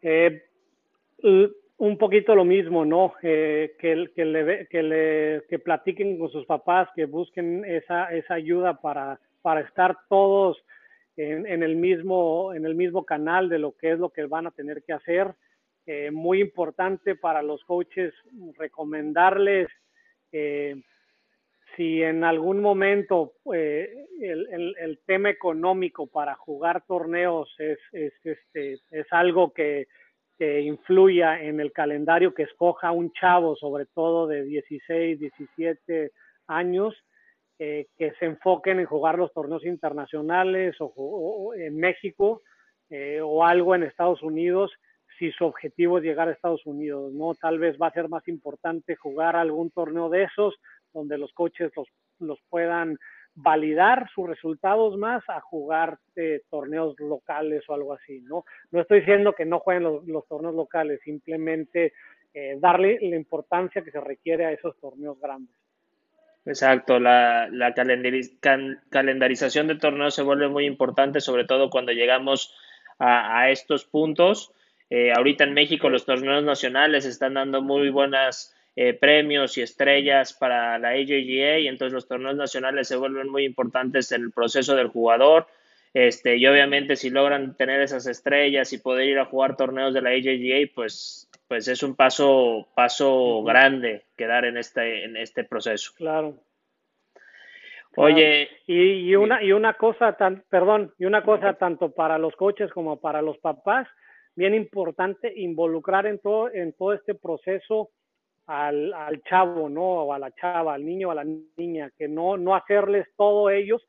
Eh, 0.01 0.45
un 1.23 1.99
poquito 1.99 2.37
lo 2.37 2.45
mismo, 2.45 2.85
¿no? 2.85 3.15
Eh, 3.21 3.75
que, 3.81 4.11
que, 4.15 4.25
le, 4.25 4.69
que, 4.69 4.83
le, 4.85 5.43
que 5.49 5.59
platiquen 5.59 6.19
con 6.21 6.31
sus 6.31 6.47
papás, 6.47 6.89
que 6.95 7.07
busquen 7.07 7.65
esa, 7.65 8.15
esa 8.15 8.35
ayuda 8.35 8.81
para, 8.81 9.19
para 9.43 9.63
estar 9.63 9.99
todos 10.09 10.65
en, 11.17 11.49
en, 11.49 11.65
el 11.65 11.75
mismo, 11.75 12.55
en 12.55 12.65
el 12.65 12.77
mismo 12.77 13.05
canal 13.05 13.49
de 13.49 13.59
lo 13.59 13.73
que 13.73 13.91
es 13.91 13.99
lo 13.99 14.11
que 14.11 14.25
van 14.27 14.47
a 14.47 14.53
tener 14.53 14.85
que 14.85 14.93
hacer 14.93 15.35
eh, 15.87 16.11
muy 16.11 16.41
importante 16.41 17.15
para 17.15 17.43
los 17.43 17.63
coaches 17.65 18.15
recomendarles 18.57 19.69
eh, 20.33 20.77
si 21.77 22.03
en 22.03 22.25
algún 22.25 22.61
momento 22.63 23.35
eh, 23.53 24.07
el, 24.19 24.75
el, 24.79 24.99
tema 25.05 25.29
económico 25.29 26.07
para 26.07 26.37
jugar 26.37 26.87
torneos 26.87 27.55
es, 27.59 27.79
es, 27.93 28.15
este, 28.25 28.81
es 28.91 29.07
algo 29.11 29.53
que, 29.53 29.89
que, 30.39 30.63
influya 30.63 31.43
en 31.43 31.61
el 31.61 31.71
calendario 31.71 32.33
que 32.33 32.45
escoja 32.45 32.91
un 32.91 33.13
chavo, 33.13 33.55
sobre 33.55 33.85
todo 33.85 34.27
de 34.27 34.43
16, 34.43 35.21
17 35.21 36.13
años, 36.47 36.95
que 37.59 38.13
se 38.19 38.25
enfoquen 38.25 38.81
en 38.81 38.87
jugar 38.87 39.19
los 39.19 39.33
torneos 39.35 39.65
internacionales 39.65 40.77
o, 40.81 40.87
o 40.97 41.55
en 41.55 41.77
México 41.77 42.43
o 43.23 43.45
algo 43.45 43.75
en 43.75 43.85
Estados 43.85 44.23
Unidos 44.23 44.73
si 45.19 45.31
su 45.33 45.45
objetivo 45.45 45.99
es 45.99 46.05
llegar 46.05 46.29
a 46.29 46.33
Estados 46.33 46.65
Unidos, 46.67 47.13
¿no? 47.13 47.35
Tal 47.35 47.59
vez 47.59 47.77
va 47.81 47.89
a 47.89 47.93
ser 47.93 48.09
más 48.09 48.27
importante 48.29 48.97
jugar 48.97 49.37
algún 49.37 49.71
torneo 49.71 50.09
de 50.09 50.25
esos 50.25 50.55
donde 50.93 51.19
los 51.19 51.33
coches 51.33 51.73
los, 51.77 51.89
los 52.21 52.39
puedan 52.49 52.99
validar 53.35 54.09
sus 54.15 54.29
resultados 54.29 54.97
más 54.97 55.23
a 55.29 55.41
jugar 55.41 55.99
eh, 56.15 56.43
torneos 56.49 56.95
locales 57.01 57.65
o 57.69 57.75
algo 57.75 57.93
así, 57.93 58.21
¿no? 58.21 58.45
No 58.71 58.81
estoy 58.81 59.01
diciendo 59.01 59.33
que 59.33 59.45
no 59.45 59.59
jueguen 59.59 59.83
los, 59.83 60.07
los 60.07 60.27
torneos 60.29 60.55
locales, 60.55 61.01
simplemente 61.03 61.93
eh, 62.33 62.57
darle 62.61 62.99
la 63.01 63.17
importancia 63.17 63.83
que 63.83 63.91
se 63.91 64.01
requiere 64.01 64.47
a 64.47 64.53
esos 64.53 64.79
torneos 64.79 65.19
grandes. 65.21 65.55
Exacto, 66.47 67.01
la, 67.01 67.49
la 67.51 67.73
calendarización 67.73 69.67
de 69.67 69.77
torneos 69.77 70.15
se 70.15 70.23
vuelve 70.23 70.49
muy 70.49 70.67
importante, 70.67 71.21
sobre 71.21 71.45
todo 71.45 71.71
cuando 71.71 71.93
llegamos 71.93 72.55
a 72.99 73.51
estos 73.51 73.87
puntos 73.87 74.53
eh, 74.97 75.11
ahorita 75.11 75.43
en 75.43 75.55
México 75.55 75.91
los 75.91 76.07
torneos 76.07 76.45
nacionales 76.45 77.05
están 77.05 77.35
dando 77.35 77.61
muy 77.61 77.91
buenos 77.91 78.55
eh, 78.77 78.95
premios 78.95 79.59
y 79.59 79.63
estrellas 79.63 80.33
para 80.35 80.79
la 80.79 80.91
AJGA 80.91 81.59
y 81.59 81.67
entonces 81.67 81.93
los 81.93 82.07
torneos 82.07 82.37
nacionales 82.37 82.87
se 82.87 82.95
vuelven 82.95 83.29
muy 83.29 83.45
importantes 83.45 84.13
en 84.13 84.23
el 84.23 84.31
proceso 84.31 84.77
del 84.77 84.87
jugador. 84.87 85.49
Este, 85.95 86.37
y 86.37 86.47
obviamente 86.47 86.95
si 86.95 87.11
logran 87.11 87.57
tener 87.57 87.81
esas 87.81 88.07
estrellas 88.07 88.73
y 88.73 88.79
poder 88.79 89.09
ir 89.09 89.19
a 89.19 89.25
jugar 89.25 89.57
torneos 89.57 89.95
de 89.95 90.01
la 90.01 90.11
AJGA, 90.11 90.73
pues, 90.73 91.29
pues 91.49 91.67
es 91.67 91.83
un 91.83 91.97
paso, 91.97 92.69
paso 92.77 93.43
grande 93.43 94.05
quedar 94.17 94.45
en 94.45 94.59
este, 94.59 95.07
en 95.07 95.17
este 95.17 95.43
proceso. 95.43 95.91
Claro. 95.97 96.37
Oye. 97.97 98.49
Y, 98.69 99.11
y, 99.11 99.17
una, 99.17 99.43
y 99.43 99.51
una 99.51 99.75
cosa 99.75 100.13
tan, 100.13 100.45
perdón, 100.49 100.95
y 101.01 101.05
una 101.05 101.25
cosa 101.25 101.55
tanto 101.55 101.91
para 101.91 102.17
los 102.17 102.37
coches 102.37 102.71
como 102.71 103.01
para 103.01 103.23
los 103.23 103.39
papás, 103.39 103.89
bien 104.37 104.55
importante 104.55 105.33
involucrar 105.37 106.07
en 106.07 106.19
todo, 106.19 106.53
en 106.53 106.73
todo 106.73 106.93
este 106.93 107.15
proceso 107.15 107.91
al, 108.47 108.93
al 108.93 109.23
chavo, 109.23 109.69
¿no? 109.69 110.05
O 110.05 110.13
a 110.13 110.19
la 110.19 110.31
chava, 110.33 110.75
al 110.75 110.85
niño, 110.85 111.11
a 111.11 111.15
la 111.15 111.25
niña, 111.57 111.91
que 111.97 112.09
no, 112.09 112.37
no 112.37 112.55
hacerles 112.55 113.07
todo 113.17 113.51
ellos 113.51 113.87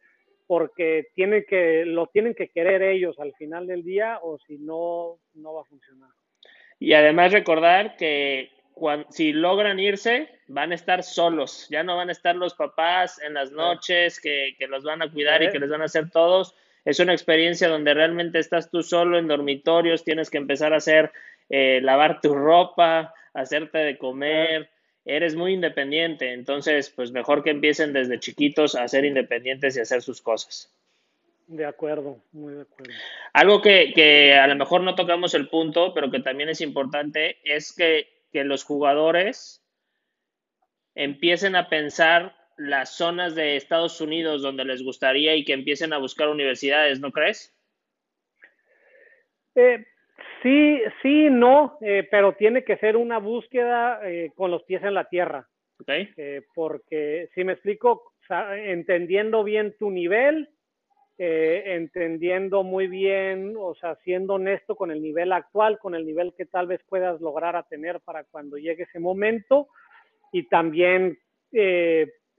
porque 0.48 1.08
tienen 1.16 1.44
que, 1.48 1.86
lo 1.86 2.08
tienen 2.08 2.36
que 2.36 2.50
querer 2.50 2.84
ellos 2.84 3.20
al 3.20 3.34
final 3.34 3.68
del 3.68 3.84
día 3.84 4.20
o 4.22 4.38
si 4.48 4.58
no, 4.58 5.20
no 5.34 5.54
va 5.54 5.62
a 5.62 5.66
funcionar. 5.66 6.10
Y 6.80 6.94
además 6.94 7.32
recordar 7.32 7.96
que 7.98 8.52
cuando, 8.74 9.10
si 9.10 9.34
logran 9.34 9.80
irse, 9.80 10.30
van 10.48 10.72
a 10.72 10.76
estar 10.76 11.02
solos, 11.04 11.68
ya 11.70 11.84
no 11.84 11.96
van 11.96 12.10
a 12.10 12.12
estar 12.12 12.36
los 12.36 12.54
papás 12.54 13.20
en 13.22 13.34
las 13.34 13.52
noches 13.52 14.20
que, 14.20 14.56
que 14.60 14.68
los 14.68 14.84
van 14.84 15.02
a 15.02 15.12
cuidar 15.12 15.42
y 15.42 15.50
que 15.50 15.60
les 15.60 15.70
van 15.70 15.82
a 15.82 15.86
hacer 15.86 16.12
todos, 16.12 16.56
es 16.86 17.00
una 17.00 17.14
experiencia 17.14 17.68
donde 17.68 17.94
realmente 17.94 18.40
estás 18.40 18.70
tú 18.70 18.84
solo 18.84 19.18
en 19.18 19.28
dormitorios, 19.28 20.04
tienes 20.04 20.30
que 20.30 20.38
empezar 20.38 20.74
a 20.74 20.78
hacer, 20.78 21.12
eh, 21.50 21.80
lavar 21.82 22.22
tu 22.22 22.34
ropa, 22.34 23.14
hacerte 23.34 23.80
de 23.80 23.98
comer, 23.98 24.70
eres 25.04 25.36
muy 25.36 25.54
independiente, 25.54 26.32
entonces 26.34 26.92
pues 26.92 27.12
mejor 27.12 27.44
que 27.44 27.50
empiecen 27.50 27.92
desde 27.92 28.20
chiquitos 28.20 28.76
a 28.76 28.88
ser 28.88 29.04
independientes 29.04 29.76
y 29.76 29.82
hacer 29.82 30.02
sus 30.02 30.22
cosas. 30.22 30.72
De 31.48 31.66
acuerdo, 31.66 32.20
muy 32.32 32.54
de 32.54 32.62
acuerdo. 32.62 32.94
Algo 33.34 33.62
que, 33.62 33.92
que 33.94 34.34
a 34.34 34.48
lo 34.48 34.56
mejor 34.56 34.82
no 34.82 34.96
tocamos 34.96 35.34
el 35.36 35.48
punto, 35.48 35.94
pero 35.94 36.10
que 36.10 36.20
también 36.20 36.50
es 36.50 36.62
importante, 36.62 37.38
es 37.44 37.74
que, 37.74 38.08
que 38.32 38.44
los 38.44 38.64
jugadores 38.64 39.62
empiecen 40.96 41.56
a 41.56 41.70
pensar 41.70 42.36
las 42.58 42.96
zonas 42.96 43.36
de 43.36 43.56
Estados 43.56 44.00
Unidos 44.02 44.42
donde 44.42 44.66
les 44.66 44.84
gustaría 44.84 45.36
y 45.36 45.44
que 45.44 45.54
empiecen 45.54 45.94
a 45.94 45.98
buscar 45.98 46.30
universidades, 46.30 47.00
¿no 47.00 47.12
crees? 47.12 47.54
Eh, 49.56 49.86
Sí, 50.46 50.80
sí, 51.02 51.28
no, 51.32 51.80
eh, 51.82 52.08
pero 52.12 52.34
tiene 52.34 52.64
que 52.64 52.78
ser 52.78 52.98
una 52.98 53.18
búsqueda 53.18 54.00
eh, 54.04 54.32
con 54.36 54.52
los 54.52 54.62
pies 54.62 54.84
en 54.84 54.94
la 54.94 55.06
tierra. 55.06 55.50
Okay. 55.80 56.14
Eh, 56.18 56.44
porque, 56.54 57.30
si 57.34 57.44
me 57.44 57.54
explico, 57.54 58.14
entendiendo 58.30 59.44
bien 59.44 59.76
tu 59.80 59.90
nivel, 59.90 60.50
entendiendo 61.18 62.62
muy 62.62 62.88
bien, 62.88 63.56
o 63.58 63.74
sea, 63.74 63.96
siendo 64.04 64.36
honesto 64.36 64.76
con 64.76 64.92
el 64.92 65.02
nivel 65.02 65.32
actual, 65.32 65.80
con 65.80 65.96
el 65.96 66.06
nivel 66.06 66.34
que 66.38 66.46
tal 66.46 66.68
vez 66.68 66.82
puedas 66.88 67.20
lograr 67.22 67.56
a 67.56 67.64
tener 67.64 68.00
para 68.02 68.24
cuando 68.26 68.58
llegue 68.58 68.84
ese 68.84 69.00
momento, 69.00 69.70
y 70.32 70.44
también 70.48 71.18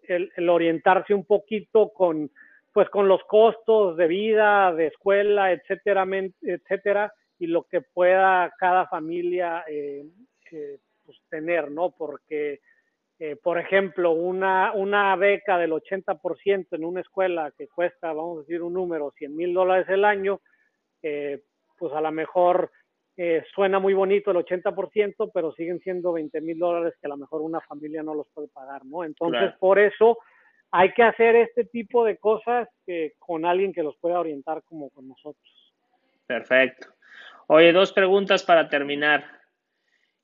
el, 0.09 0.33
el, 0.37 0.49
orientarse 0.49 1.15
un 1.15 1.25
poquito 1.25 1.91
con, 1.91 2.31
pues, 2.73 2.89
con 2.91 3.09
los 3.09 3.23
costos 3.25 3.97
de 3.97 4.07
vida, 4.07 4.73
de 4.73 4.89
escuela, 4.89 5.53
etcétera, 5.53 6.07
etcétera 6.43 7.13
y 7.39 7.47
lo 7.47 7.65
que 7.65 7.81
pueda 7.81 8.53
cada 8.59 8.87
familia 8.87 9.65
eh, 9.69 10.05
eh, 10.51 10.79
pues, 11.05 11.19
tener, 11.29 11.71
¿no? 11.71 11.91
Porque, 11.91 12.61
eh, 13.19 13.37
por 13.37 13.59
ejemplo, 13.59 14.13
una, 14.13 14.73
una 14.73 15.15
beca 15.17 15.59
del 15.59 15.73
80% 15.73 16.67
en 16.73 16.85
una 16.85 17.01
escuela 17.01 17.53
que 17.57 17.69
cuesta, 17.69 18.13
vamos 18.13 18.39
a 18.39 18.41
decir 18.41 18.63
un 18.63 18.75
número, 18.75 19.13
100 19.17 19.37
mil 19.37 19.53
dólares 19.53 19.89
el 19.89 20.05
año, 20.05 20.41
pues 21.79 21.93
a 21.93 22.01
lo 22.01 22.11
mejor 22.11 22.73
suena 23.55 23.79
muy 23.79 23.95
bonito 23.95 24.31
el 24.31 24.37
80%, 24.39 25.31
pero 25.33 25.53
siguen 25.53 25.81
siendo 25.81 26.13
20 26.13 26.41
mil 26.41 26.59
dólares 26.59 26.95
que 27.01 27.07
a 27.07 27.11
lo 27.11 27.17
mejor 27.17 27.41
una 27.41 27.61
familia 27.61 28.03
no 28.03 28.15
los 28.15 28.29
puede 28.35 28.49
pagar, 28.49 28.85
¿no? 28.85 29.05
Entonces, 29.05 29.53
por 29.59 29.79
eso 29.79 30.19
hay 30.71 30.93
que 30.93 31.03
hacer 31.03 31.37
este 31.37 31.65
tipo 31.65 32.05
de 32.05 32.19
cosas 32.19 32.69
con 33.19 33.45
alguien 33.45 33.73
que 33.73 33.83
los 33.83 33.97
pueda 33.97 34.21
orientar 34.21 34.63
como 34.65 34.91
con 34.91 35.09
nosotros. 35.09 35.75
Perfecto. 36.27 36.89
Oye, 37.47 37.73
dos 37.73 37.93
preguntas 37.93 38.43
para 38.43 38.69
terminar. 38.69 39.25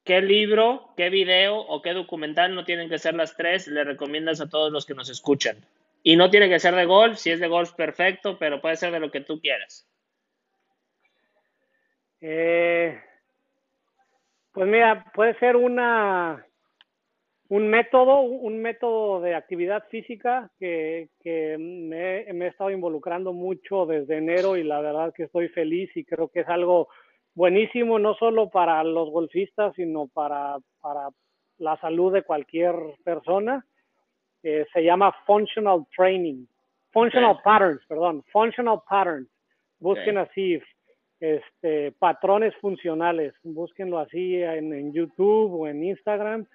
¿Qué 0.04 0.20
libro, 0.20 0.92
qué 0.96 1.10
video 1.10 1.56
o 1.56 1.80
qué 1.80 1.92
documental, 1.92 2.54
no 2.54 2.64
tienen 2.64 2.88
que 2.88 2.98
ser 2.98 3.14
las 3.14 3.36
tres, 3.36 3.68
le 3.68 3.84
recomiendas 3.84 4.40
a 4.40 4.48
todos 4.48 4.72
los 4.72 4.84
que 4.84 4.94
nos 4.94 5.08
escuchan? 5.08 5.58
Y 6.02 6.16
no 6.16 6.28
tiene 6.28 6.48
que 6.48 6.58
ser 6.58 6.74
de 6.74 6.84
golf, 6.84 7.18
si 7.18 7.30
es 7.30 7.38
de 7.38 7.46
golf 7.46 7.72
perfecto, 7.74 8.36
pero 8.36 8.60
puede 8.60 8.74
ser 8.74 8.90
de 8.90 8.98
lo 8.98 9.12
que 9.12 9.20
tú 9.20 9.40
quieras. 9.40 9.88
Eh, 12.22 12.98
pues 14.52 14.68
mira, 14.68 15.04
puede 15.12 15.38
ser 15.38 15.56
una 15.56 16.46
un 17.48 17.68
método, 17.68 18.20
un 18.20 18.62
método 18.62 19.20
de 19.20 19.34
actividad 19.34 19.84
física 19.90 20.50
que, 20.58 21.10
me, 21.58 22.32
me, 22.32 22.44
he 22.46 22.48
estado 22.48 22.70
involucrando 22.70 23.34
mucho 23.34 23.84
desde 23.84 24.16
enero 24.16 24.56
y 24.56 24.62
la 24.62 24.80
verdad 24.80 25.12
que 25.12 25.24
estoy 25.24 25.48
feliz 25.48 25.94
y 25.94 26.04
creo 26.04 26.28
que 26.28 26.40
es 26.40 26.48
algo 26.48 26.88
buenísimo 27.34 27.98
no 27.98 28.14
solo 28.14 28.48
para 28.48 28.82
los 28.84 29.10
golfistas, 29.10 29.74
sino 29.74 30.06
para, 30.06 30.56
para 30.80 31.08
la 31.58 31.76
salud 31.78 32.10
de 32.10 32.22
cualquier 32.22 32.74
persona. 33.04 33.66
Eh, 34.42 34.64
se 34.72 34.82
llama 34.82 35.14
Functional 35.26 35.86
Training. 35.94 36.46
Functional 36.90 37.38
Patterns, 37.44 37.84
perdón. 37.86 38.24
Functional 38.32 38.80
Patterns. 38.88 39.28
Busquen 39.78 40.16
así, 40.16 40.58
este, 41.22 41.92
patrones 41.92 42.52
funcionales. 42.56 43.32
Búsquenlo 43.44 44.00
así 44.00 44.42
en, 44.42 44.92
YouTube 44.92 45.54
o 45.54 45.68
en 45.68 45.84
Instagram. 45.84 46.46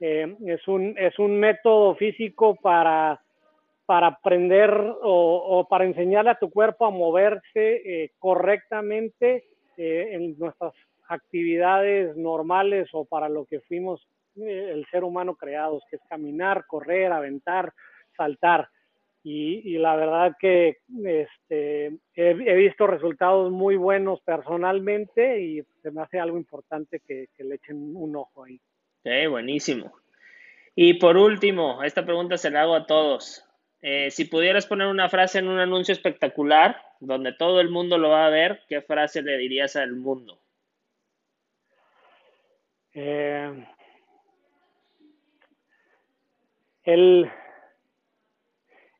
Eh, 0.00 0.34
es, 0.44 0.66
un, 0.66 0.96
es 0.98 1.16
un 1.20 1.38
método 1.38 1.94
físico 1.94 2.56
para, 2.56 3.20
para 3.86 4.08
aprender 4.08 4.70
o, 5.02 5.64
para 5.70 5.84
enseñarle 5.84 6.32
a 6.32 6.38
tu 6.38 6.50
cuerpo 6.50 6.84
a 6.84 6.90
moverse 6.90 7.44
eh, 7.54 8.10
correctamente 8.18 9.44
eh, 9.76 10.08
en 10.10 10.36
nuestras 10.36 10.72
actividades 11.08 12.16
normales 12.16 12.88
o 12.92 13.04
para 13.04 13.28
lo 13.28 13.44
que 13.44 13.60
fuimos 13.60 14.04
el 14.34 14.84
ser 14.90 15.04
humano 15.04 15.36
creados, 15.36 15.84
que 15.88 15.96
es 15.96 16.02
caminar, 16.08 16.64
correr, 16.66 17.12
aventar, 17.12 17.72
saltar. 18.16 18.68
Y, 19.22 19.74
y 19.74 19.78
la 19.78 19.96
verdad 19.96 20.36
que 20.38 20.78
este, 21.04 21.98
he, 22.14 22.54
visto 22.54 22.86
resultados 22.86 23.50
muy 23.50 23.76
buenos 23.76 24.20
personalmente 24.22 25.40
y 25.42 25.62
se 25.82 25.90
me 25.90 26.02
hace 26.02 26.18
algo 26.18 26.38
importante 26.38 27.00
que, 27.00 27.26
que 27.36 27.44
le 27.44 27.56
echen 27.56 27.96
un 27.96 28.16
ojo 28.16 28.44
ahí. 28.44 28.60
Sí, 29.02 29.26
buenísimo. 29.26 29.92
Y 30.74 30.94
por 30.94 31.16
último, 31.16 31.82
esta 31.82 32.04
pregunta 32.04 32.38
se 32.38 32.50
la 32.50 32.62
hago 32.62 32.76
a 32.76 32.86
todos. 32.86 33.44
Eh, 33.80 34.10
si 34.10 34.24
pudieras 34.24 34.66
poner 34.66 34.88
una 34.88 35.08
frase 35.08 35.38
en 35.38 35.48
un 35.48 35.58
anuncio 35.58 35.92
espectacular 35.92 36.82
donde 37.00 37.32
todo 37.32 37.60
el 37.60 37.70
mundo 37.70 37.96
lo 37.96 38.10
va 38.10 38.26
a 38.26 38.30
ver, 38.30 38.62
¿qué 38.68 38.82
frase 38.82 39.22
le 39.22 39.38
dirías 39.38 39.76
al 39.76 39.94
mundo? 39.94 40.40
Eh, 42.92 43.66
el, 46.82 47.30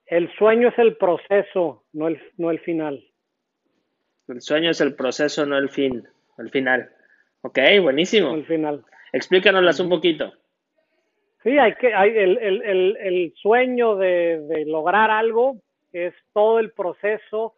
el 0.08 0.32
sueño 0.36 0.68
es 0.68 0.78
el 0.78 0.96
proceso, 0.96 1.84
no 1.92 2.08
el, 2.08 2.20
no 2.36 2.50
el 2.50 2.60
final. 2.60 3.04
El 4.28 4.40
sueño 4.40 4.70
es 4.70 4.80
el 4.80 4.94
proceso, 4.94 5.46
no 5.46 5.56
el 5.58 5.68
fin, 5.70 6.06
el 6.38 6.50
final. 6.50 6.90
Ok, 7.42 7.58
buenísimo. 7.82 8.34
El 8.34 8.46
final. 8.46 8.84
Explícanoslas 9.12 9.80
un 9.80 9.88
poquito. 9.88 10.32
Sí, 11.42 11.58
hay 11.58 11.74
que, 11.74 11.94
hay 11.94 12.10
el, 12.10 12.38
el, 12.38 12.62
el, 12.62 12.96
el 12.96 13.34
sueño 13.36 13.96
de, 13.96 14.40
de, 14.40 14.66
lograr 14.66 15.10
algo 15.10 15.56
es 15.92 16.12
todo 16.32 16.58
el 16.58 16.72
proceso 16.72 17.54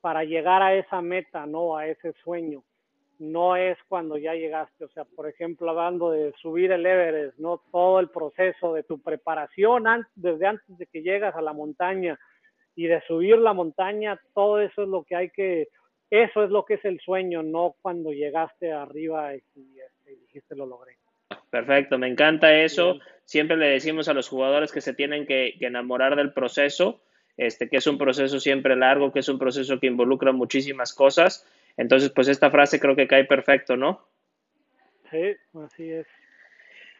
para 0.00 0.24
llegar 0.24 0.62
a 0.62 0.74
esa 0.74 1.02
meta, 1.02 1.44
¿no? 1.46 1.76
A 1.76 1.86
ese 1.86 2.12
sueño. 2.22 2.62
No 3.18 3.56
es 3.56 3.78
cuando 3.88 4.18
ya 4.18 4.34
llegaste, 4.34 4.84
o 4.84 4.88
sea, 4.88 5.04
por 5.04 5.28
ejemplo, 5.28 5.70
hablando 5.70 6.10
de 6.10 6.32
subir 6.40 6.72
el 6.72 6.84
Everest, 6.84 7.38
¿no? 7.38 7.62
Todo 7.72 8.00
el 8.00 8.08
proceso 8.08 8.74
de 8.74 8.82
tu 8.82 9.00
preparación 9.00 9.84
desde 10.14 10.46
antes 10.46 10.78
de 10.78 10.86
que 10.86 11.02
llegas 11.02 11.34
a 11.34 11.42
la 11.42 11.52
montaña 11.52 12.18
y 12.74 12.86
de 12.86 13.00
subir 13.06 13.38
la 13.38 13.54
montaña, 13.54 14.20
todo 14.34 14.60
eso 14.60 14.82
es 14.82 14.88
lo 14.88 15.02
que 15.04 15.16
hay 15.16 15.30
que, 15.30 15.68
eso 16.10 16.44
es 16.44 16.50
lo 16.50 16.64
que 16.64 16.74
es 16.74 16.84
el 16.84 17.00
sueño, 17.00 17.42
no 17.42 17.74
cuando 17.80 18.12
llegaste 18.12 18.72
arriba 18.72 19.34
y, 19.34 19.42
y, 19.54 19.80
este, 19.80 20.12
y 20.12 20.16
dijiste 20.16 20.54
lo 20.54 20.66
logré. 20.66 20.96
Perfecto, 21.50 21.98
me 21.98 22.08
encanta 22.08 22.54
eso. 22.54 22.98
Siempre 23.24 23.56
le 23.56 23.66
decimos 23.66 24.08
a 24.08 24.14
los 24.14 24.28
jugadores 24.28 24.72
que 24.72 24.80
se 24.80 24.94
tienen 24.94 25.26
que, 25.26 25.56
que, 25.58 25.66
enamorar 25.66 26.16
del 26.16 26.32
proceso, 26.32 27.00
este, 27.36 27.68
que 27.68 27.78
es 27.78 27.86
un 27.86 27.98
proceso 27.98 28.38
siempre 28.40 28.76
largo, 28.76 29.12
que 29.12 29.20
es 29.20 29.28
un 29.28 29.38
proceso 29.38 29.80
que 29.80 29.86
involucra 29.86 30.32
muchísimas 30.32 30.92
cosas. 30.92 31.46
Entonces, 31.76 32.10
pues 32.10 32.28
esta 32.28 32.50
frase 32.50 32.80
creo 32.80 32.96
que 32.96 33.06
cae 33.06 33.24
perfecto, 33.24 33.76
¿no? 33.76 34.06
Sí, 35.10 35.36
así 35.64 35.90
es. 35.90 36.06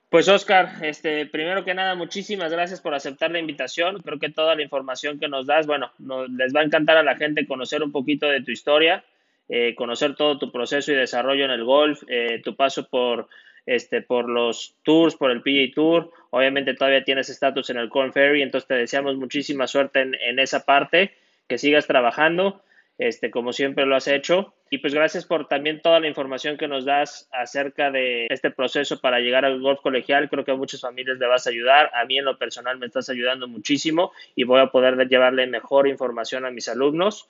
Pues 0.08 0.28
Oscar, 0.28 0.72
este, 0.82 1.26
primero 1.26 1.64
que 1.64 1.74
nada, 1.74 1.94
muchísimas 1.94 2.52
gracias 2.52 2.80
por 2.80 2.94
aceptar 2.94 3.30
la 3.32 3.40
invitación. 3.40 4.00
Creo 4.02 4.18
que 4.18 4.30
toda 4.30 4.54
la 4.54 4.62
información 4.62 5.18
que 5.18 5.28
nos 5.28 5.46
das, 5.46 5.66
bueno, 5.66 5.90
no, 5.98 6.26
les 6.26 6.54
va 6.54 6.60
a 6.60 6.64
encantar 6.64 6.96
a 6.96 7.02
la 7.02 7.16
gente 7.16 7.46
conocer 7.46 7.82
un 7.82 7.90
poquito 7.90 8.26
de 8.26 8.42
tu 8.42 8.52
historia, 8.52 9.04
eh, 9.48 9.74
conocer 9.74 10.14
todo 10.14 10.38
tu 10.38 10.52
proceso 10.52 10.92
y 10.92 10.94
desarrollo 10.94 11.44
en 11.44 11.50
el 11.50 11.64
golf, 11.64 12.02
eh, 12.08 12.40
tu 12.44 12.54
paso 12.54 12.88
por 12.88 13.28
este, 13.66 14.00
por 14.00 14.28
los 14.28 14.76
tours, 14.84 15.16
por 15.16 15.32
el 15.32 15.42
PGA 15.42 15.74
Tour. 15.74 16.12
Obviamente 16.30 16.74
todavía 16.74 17.02
tienes 17.02 17.28
estatus 17.28 17.68
en 17.70 17.78
el 17.78 17.88
Corn 17.88 18.12
Ferry, 18.12 18.42
entonces 18.42 18.68
te 18.68 18.74
deseamos 18.74 19.16
muchísima 19.16 19.66
suerte 19.66 20.02
en, 20.02 20.14
en, 20.14 20.38
esa 20.38 20.64
parte, 20.64 21.12
que 21.48 21.58
sigas 21.58 21.88
trabajando, 21.88 22.62
este, 22.98 23.30
como 23.30 23.52
siempre 23.52 23.86
lo 23.86 23.96
has 23.96 24.08
hecho. 24.08 24.54
Y 24.70 24.78
pues 24.78 24.94
gracias 24.94 25.24
por 25.24 25.48
también 25.48 25.80
toda 25.80 26.00
la 26.00 26.08
información 26.08 26.56
que 26.56 26.68
nos 26.68 26.84
das 26.84 27.28
acerca 27.32 27.90
de 27.90 28.26
este 28.30 28.50
proceso 28.50 29.00
para 29.00 29.20
llegar 29.20 29.44
al 29.44 29.60
golf 29.60 29.80
colegial. 29.80 30.28
Creo 30.28 30.44
que 30.44 30.52
a 30.52 30.56
muchas 30.56 30.80
familias 30.80 31.18
le 31.18 31.26
vas 31.26 31.46
a 31.46 31.50
ayudar. 31.50 31.90
A 31.94 32.04
mí 32.04 32.18
en 32.18 32.24
lo 32.24 32.38
personal 32.38 32.78
me 32.78 32.86
estás 32.86 33.08
ayudando 33.08 33.48
muchísimo 33.48 34.12
y 34.34 34.44
voy 34.44 34.60
a 34.60 34.66
poder 34.66 34.96
llevarle 35.08 35.46
mejor 35.46 35.86
información 35.88 36.44
a 36.44 36.50
mis 36.50 36.68
alumnos. 36.68 37.28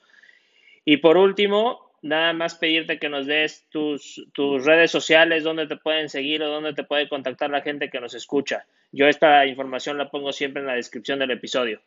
Y 0.85 0.97
por 0.97 1.17
último, 1.17 1.91
nada 2.01 2.33
más 2.33 2.55
pedirte 2.55 2.97
que 2.97 3.09
nos 3.09 3.25
des 3.25 3.67
tus, 3.69 4.25
tus 4.33 4.65
redes 4.65 4.89
sociales, 4.89 5.43
dónde 5.43 5.67
te 5.67 5.75
pueden 5.75 6.09
seguir 6.09 6.41
o 6.43 6.49
dónde 6.49 6.73
te 6.73 6.83
puede 6.83 7.09
contactar 7.09 7.49
la 7.49 7.61
gente 7.61 7.89
que 7.89 7.99
nos 7.99 8.13
escucha. 8.13 8.65
Yo 8.91 9.07
esta 9.07 9.45
información 9.45 9.97
la 9.97 10.09
pongo 10.09 10.31
siempre 10.31 10.61
en 10.61 10.67
la 10.67 10.75
descripción 10.75 11.19
del 11.19 11.31
episodio. 11.31 11.81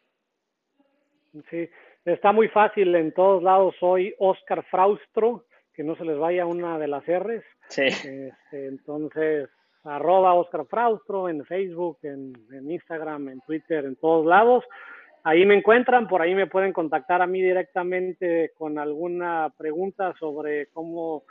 Sí, 1.48 1.70
está 2.04 2.32
muy 2.32 2.48
fácil 2.48 2.94
en 2.94 3.12
todos 3.12 3.42
lados. 3.42 3.74
Soy 3.78 4.14
Oscar 4.18 4.64
Fraustro, 4.70 5.44
que 5.74 5.84
no 5.84 5.96
se 5.96 6.04
les 6.04 6.18
vaya 6.18 6.46
una 6.46 6.78
de 6.78 6.88
las 6.88 7.04
R's. 7.06 7.44
Sí. 7.68 7.82
Este, 7.86 8.66
entonces, 8.66 9.48
arroba 9.84 10.34
Oscar 10.34 10.66
Fraustro 10.66 11.28
en 11.28 11.44
Facebook, 11.44 11.98
en, 12.02 12.34
Instagram, 12.70 13.28
en 13.28 13.40
Twitter, 13.40 13.84
en 13.84 13.96
todos 13.96 14.26
lados. 14.26 14.64
Ahí 15.22 15.44
me 15.44 15.54
encuentran, 15.54 16.08
por 16.08 16.22
ahí 16.22 16.34
me 16.34 16.46
pueden 16.46 16.72
contactar 16.72 17.20
a 17.20 17.26
mí 17.26 17.42
directamente 17.42 18.52
con 18.56 18.78
alguna 18.78 19.52
pregunta 19.56 20.14
sobre 20.18 20.68
cómo 20.68 21.24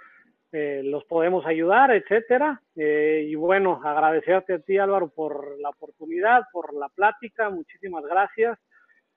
eh, 0.51 0.81
los 0.83 1.03
podemos 1.05 1.45
ayudar, 1.45 1.91
etcétera. 1.91 2.61
Eh, 2.75 3.25
y 3.27 3.35
bueno, 3.35 3.81
agradecerte 3.83 4.53
a 4.53 4.59
ti 4.59 4.77
Álvaro 4.77 5.09
por 5.09 5.59
la 5.59 5.69
oportunidad, 5.69 6.43
por 6.51 6.73
la 6.73 6.89
plática, 6.89 7.49
muchísimas 7.49 8.03
gracias. 8.05 8.59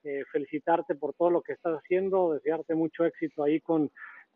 Eh, 0.05 0.23
felicitarte 0.31 0.95
por 0.95 1.13
todo 1.13 1.29
lo 1.29 1.41
que 1.41 1.53
estás 1.53 1.77
haciendo, 1.77 2.33
desearte 2.33 2.75
mucho 2.75 3.05
éxito 3.05 3.41
ahí 3.41 3.61
con, 3.61 3.89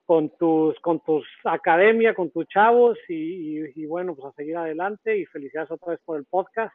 con 0.05 0.29
tus 0.29 0.79
con 0.79 1.01
tus 1.01 1.27
academia, 1.43 2.13
con 2.13 2.31
tus 2.31 2.47
chavos 2.47 2.97
y, 3.09 3.85
bueno, 3.85 4.15
pues 4.15 4.33
a 4.33 4.35
seguir 4.37 4.55
adelante 4.55 5.17
y 5.17 5.25
felicidades 5.25 5.69
otra 5.69 5.91
vez 5.91 5.99
por 6.05 6.17
el 6.17 6.23
podcast. 6.23 6.73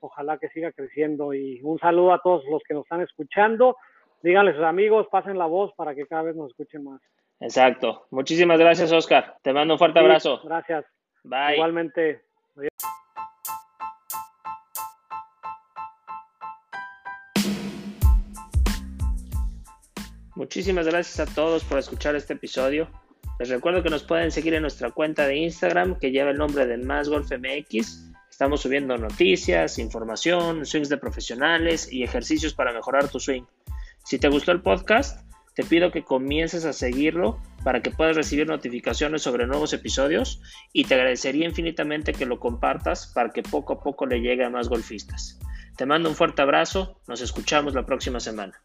Ojalá 0.00 0.36
que 0.36 0.50
siga 0.50 0.72
creciendo 0.72 1.32
y 1.32 1.62
un 1.62 1.78
saludo 1.78 2.12
a 2.12 2.20
todos 2.20 2.44
los 2.50 2.62
que 2.68 2.74
nos 2.74 2.82
están 2.82 3.00
escuchando. 3.00 3.78
Díganle 4.22 4.50
a 4.50 4.54
sus 4.56 4.64
amigos, 4.64 5.06
pasen 5.10 5.38
la 5.38 5.46
voz 5.46 5.72
para 5.74 5.94
que 5.94 6.06
cada 6.06 6.24
vez 6.24 6.36
nos 6.36 6.50
escuchen 6.50 6.84
más. 6.84 7.00
Exacto. 7.40 8.06
Muchísimas 8.10 8.58
gracias, 8.58 8.92
Oscar. 8.92 9.36
Te 9.42 9.54
mando 9.54 9.74
un 9.74 9.78
fuerte 9.78 10.00
abrazo. 10.00 10.42
Gracias. 10.44 10.84
Bye. 11.22 11.54
Igualmente. 11.54 12.20
Muchísimas 20.36 20.86
gracias 20.86 21.20
a 21.20 21.32
todos 21.32 21.62
por 21.62 21.78
escuchar 21.78 22.16
este 22.16 22.32
episodio. 22.32 22.90
Les 23.38 23.48
recuerdo 23.48 23.84
que 23.84 23.90
nos 23.90 24.02
pueden 24.02 24.32
seguir 24.32 24.54
en 24.54 24.62
nuestra 24.62 24.90
cuenta 24.90 25.26
de 25.26 25.36
Instagram 25.36 25.98
que 25.98 26.10
lleva 26.10 26.30
el 26.30 26.38
nombre 26.38 26.66
de 26.66 26.76
Más 26.76 27.08
Golf 27.08 27.30
MX. 27.30 28.10
Estamos 28.28 28.62
subiendo 28.62 28.98
noticias, 28.98 29.78
información, 29.78 30.66
swings 30.66 30.88
de 30.88 30.96
profesionales 30.96 31.92
y 31.92 32.02
ejercicios 32.02 32.52
para 32.52 32.72
mejorar 32.72 33.08
tu 33.08 33.20
swing. 33.20 33.44
Si 34.04 34.18
te 34.18 34.28
gustó 34.28 34.50
el 34.50 34.60
podcast, 34.60 35.20
te 35.54 35.62
pido 35.62 35.92
que 35.92 36.02
comiences 36.02 36.64
a 36.64 36.72
seguirlo 36.72 37.40
para 37.62 37.80
que 37.80 37.92
puedas 37.92 38.16
recibir 38.16 38.48
notificaciones 38.48 39.22
sobre 39.22 39.46
nuevos 39.46 39.72
episodios 39.72 40.42
y 40.72 40.84
te 40.84 40.94
agradecería 40.94 41.46
infinitamente 41.46 42.12
que 42.12 42.26
lo 42.26 42.40
compartas 42.40 43.06
para 43.14 43.30
que 43.30 43.44
poco 43.44 43.74
a 43.74 43.80
poco 43.80 44.04
le 44.04 44.20
llegue 44.20 44.44
a 44.44 44.50
más 44.50 44.68
golfistas. 44.68 45.38
Te 45.76 45.86
mando 45.86 46.08
un 46.08 46.16
fuerte 46.16 46.42
abrazo, 46.42 47.00
nos 47.06 47.20
escuchamos 47.20 47.74
la 47.74 47.86
próxima 47.86 48.18
semana. 48.18 48.60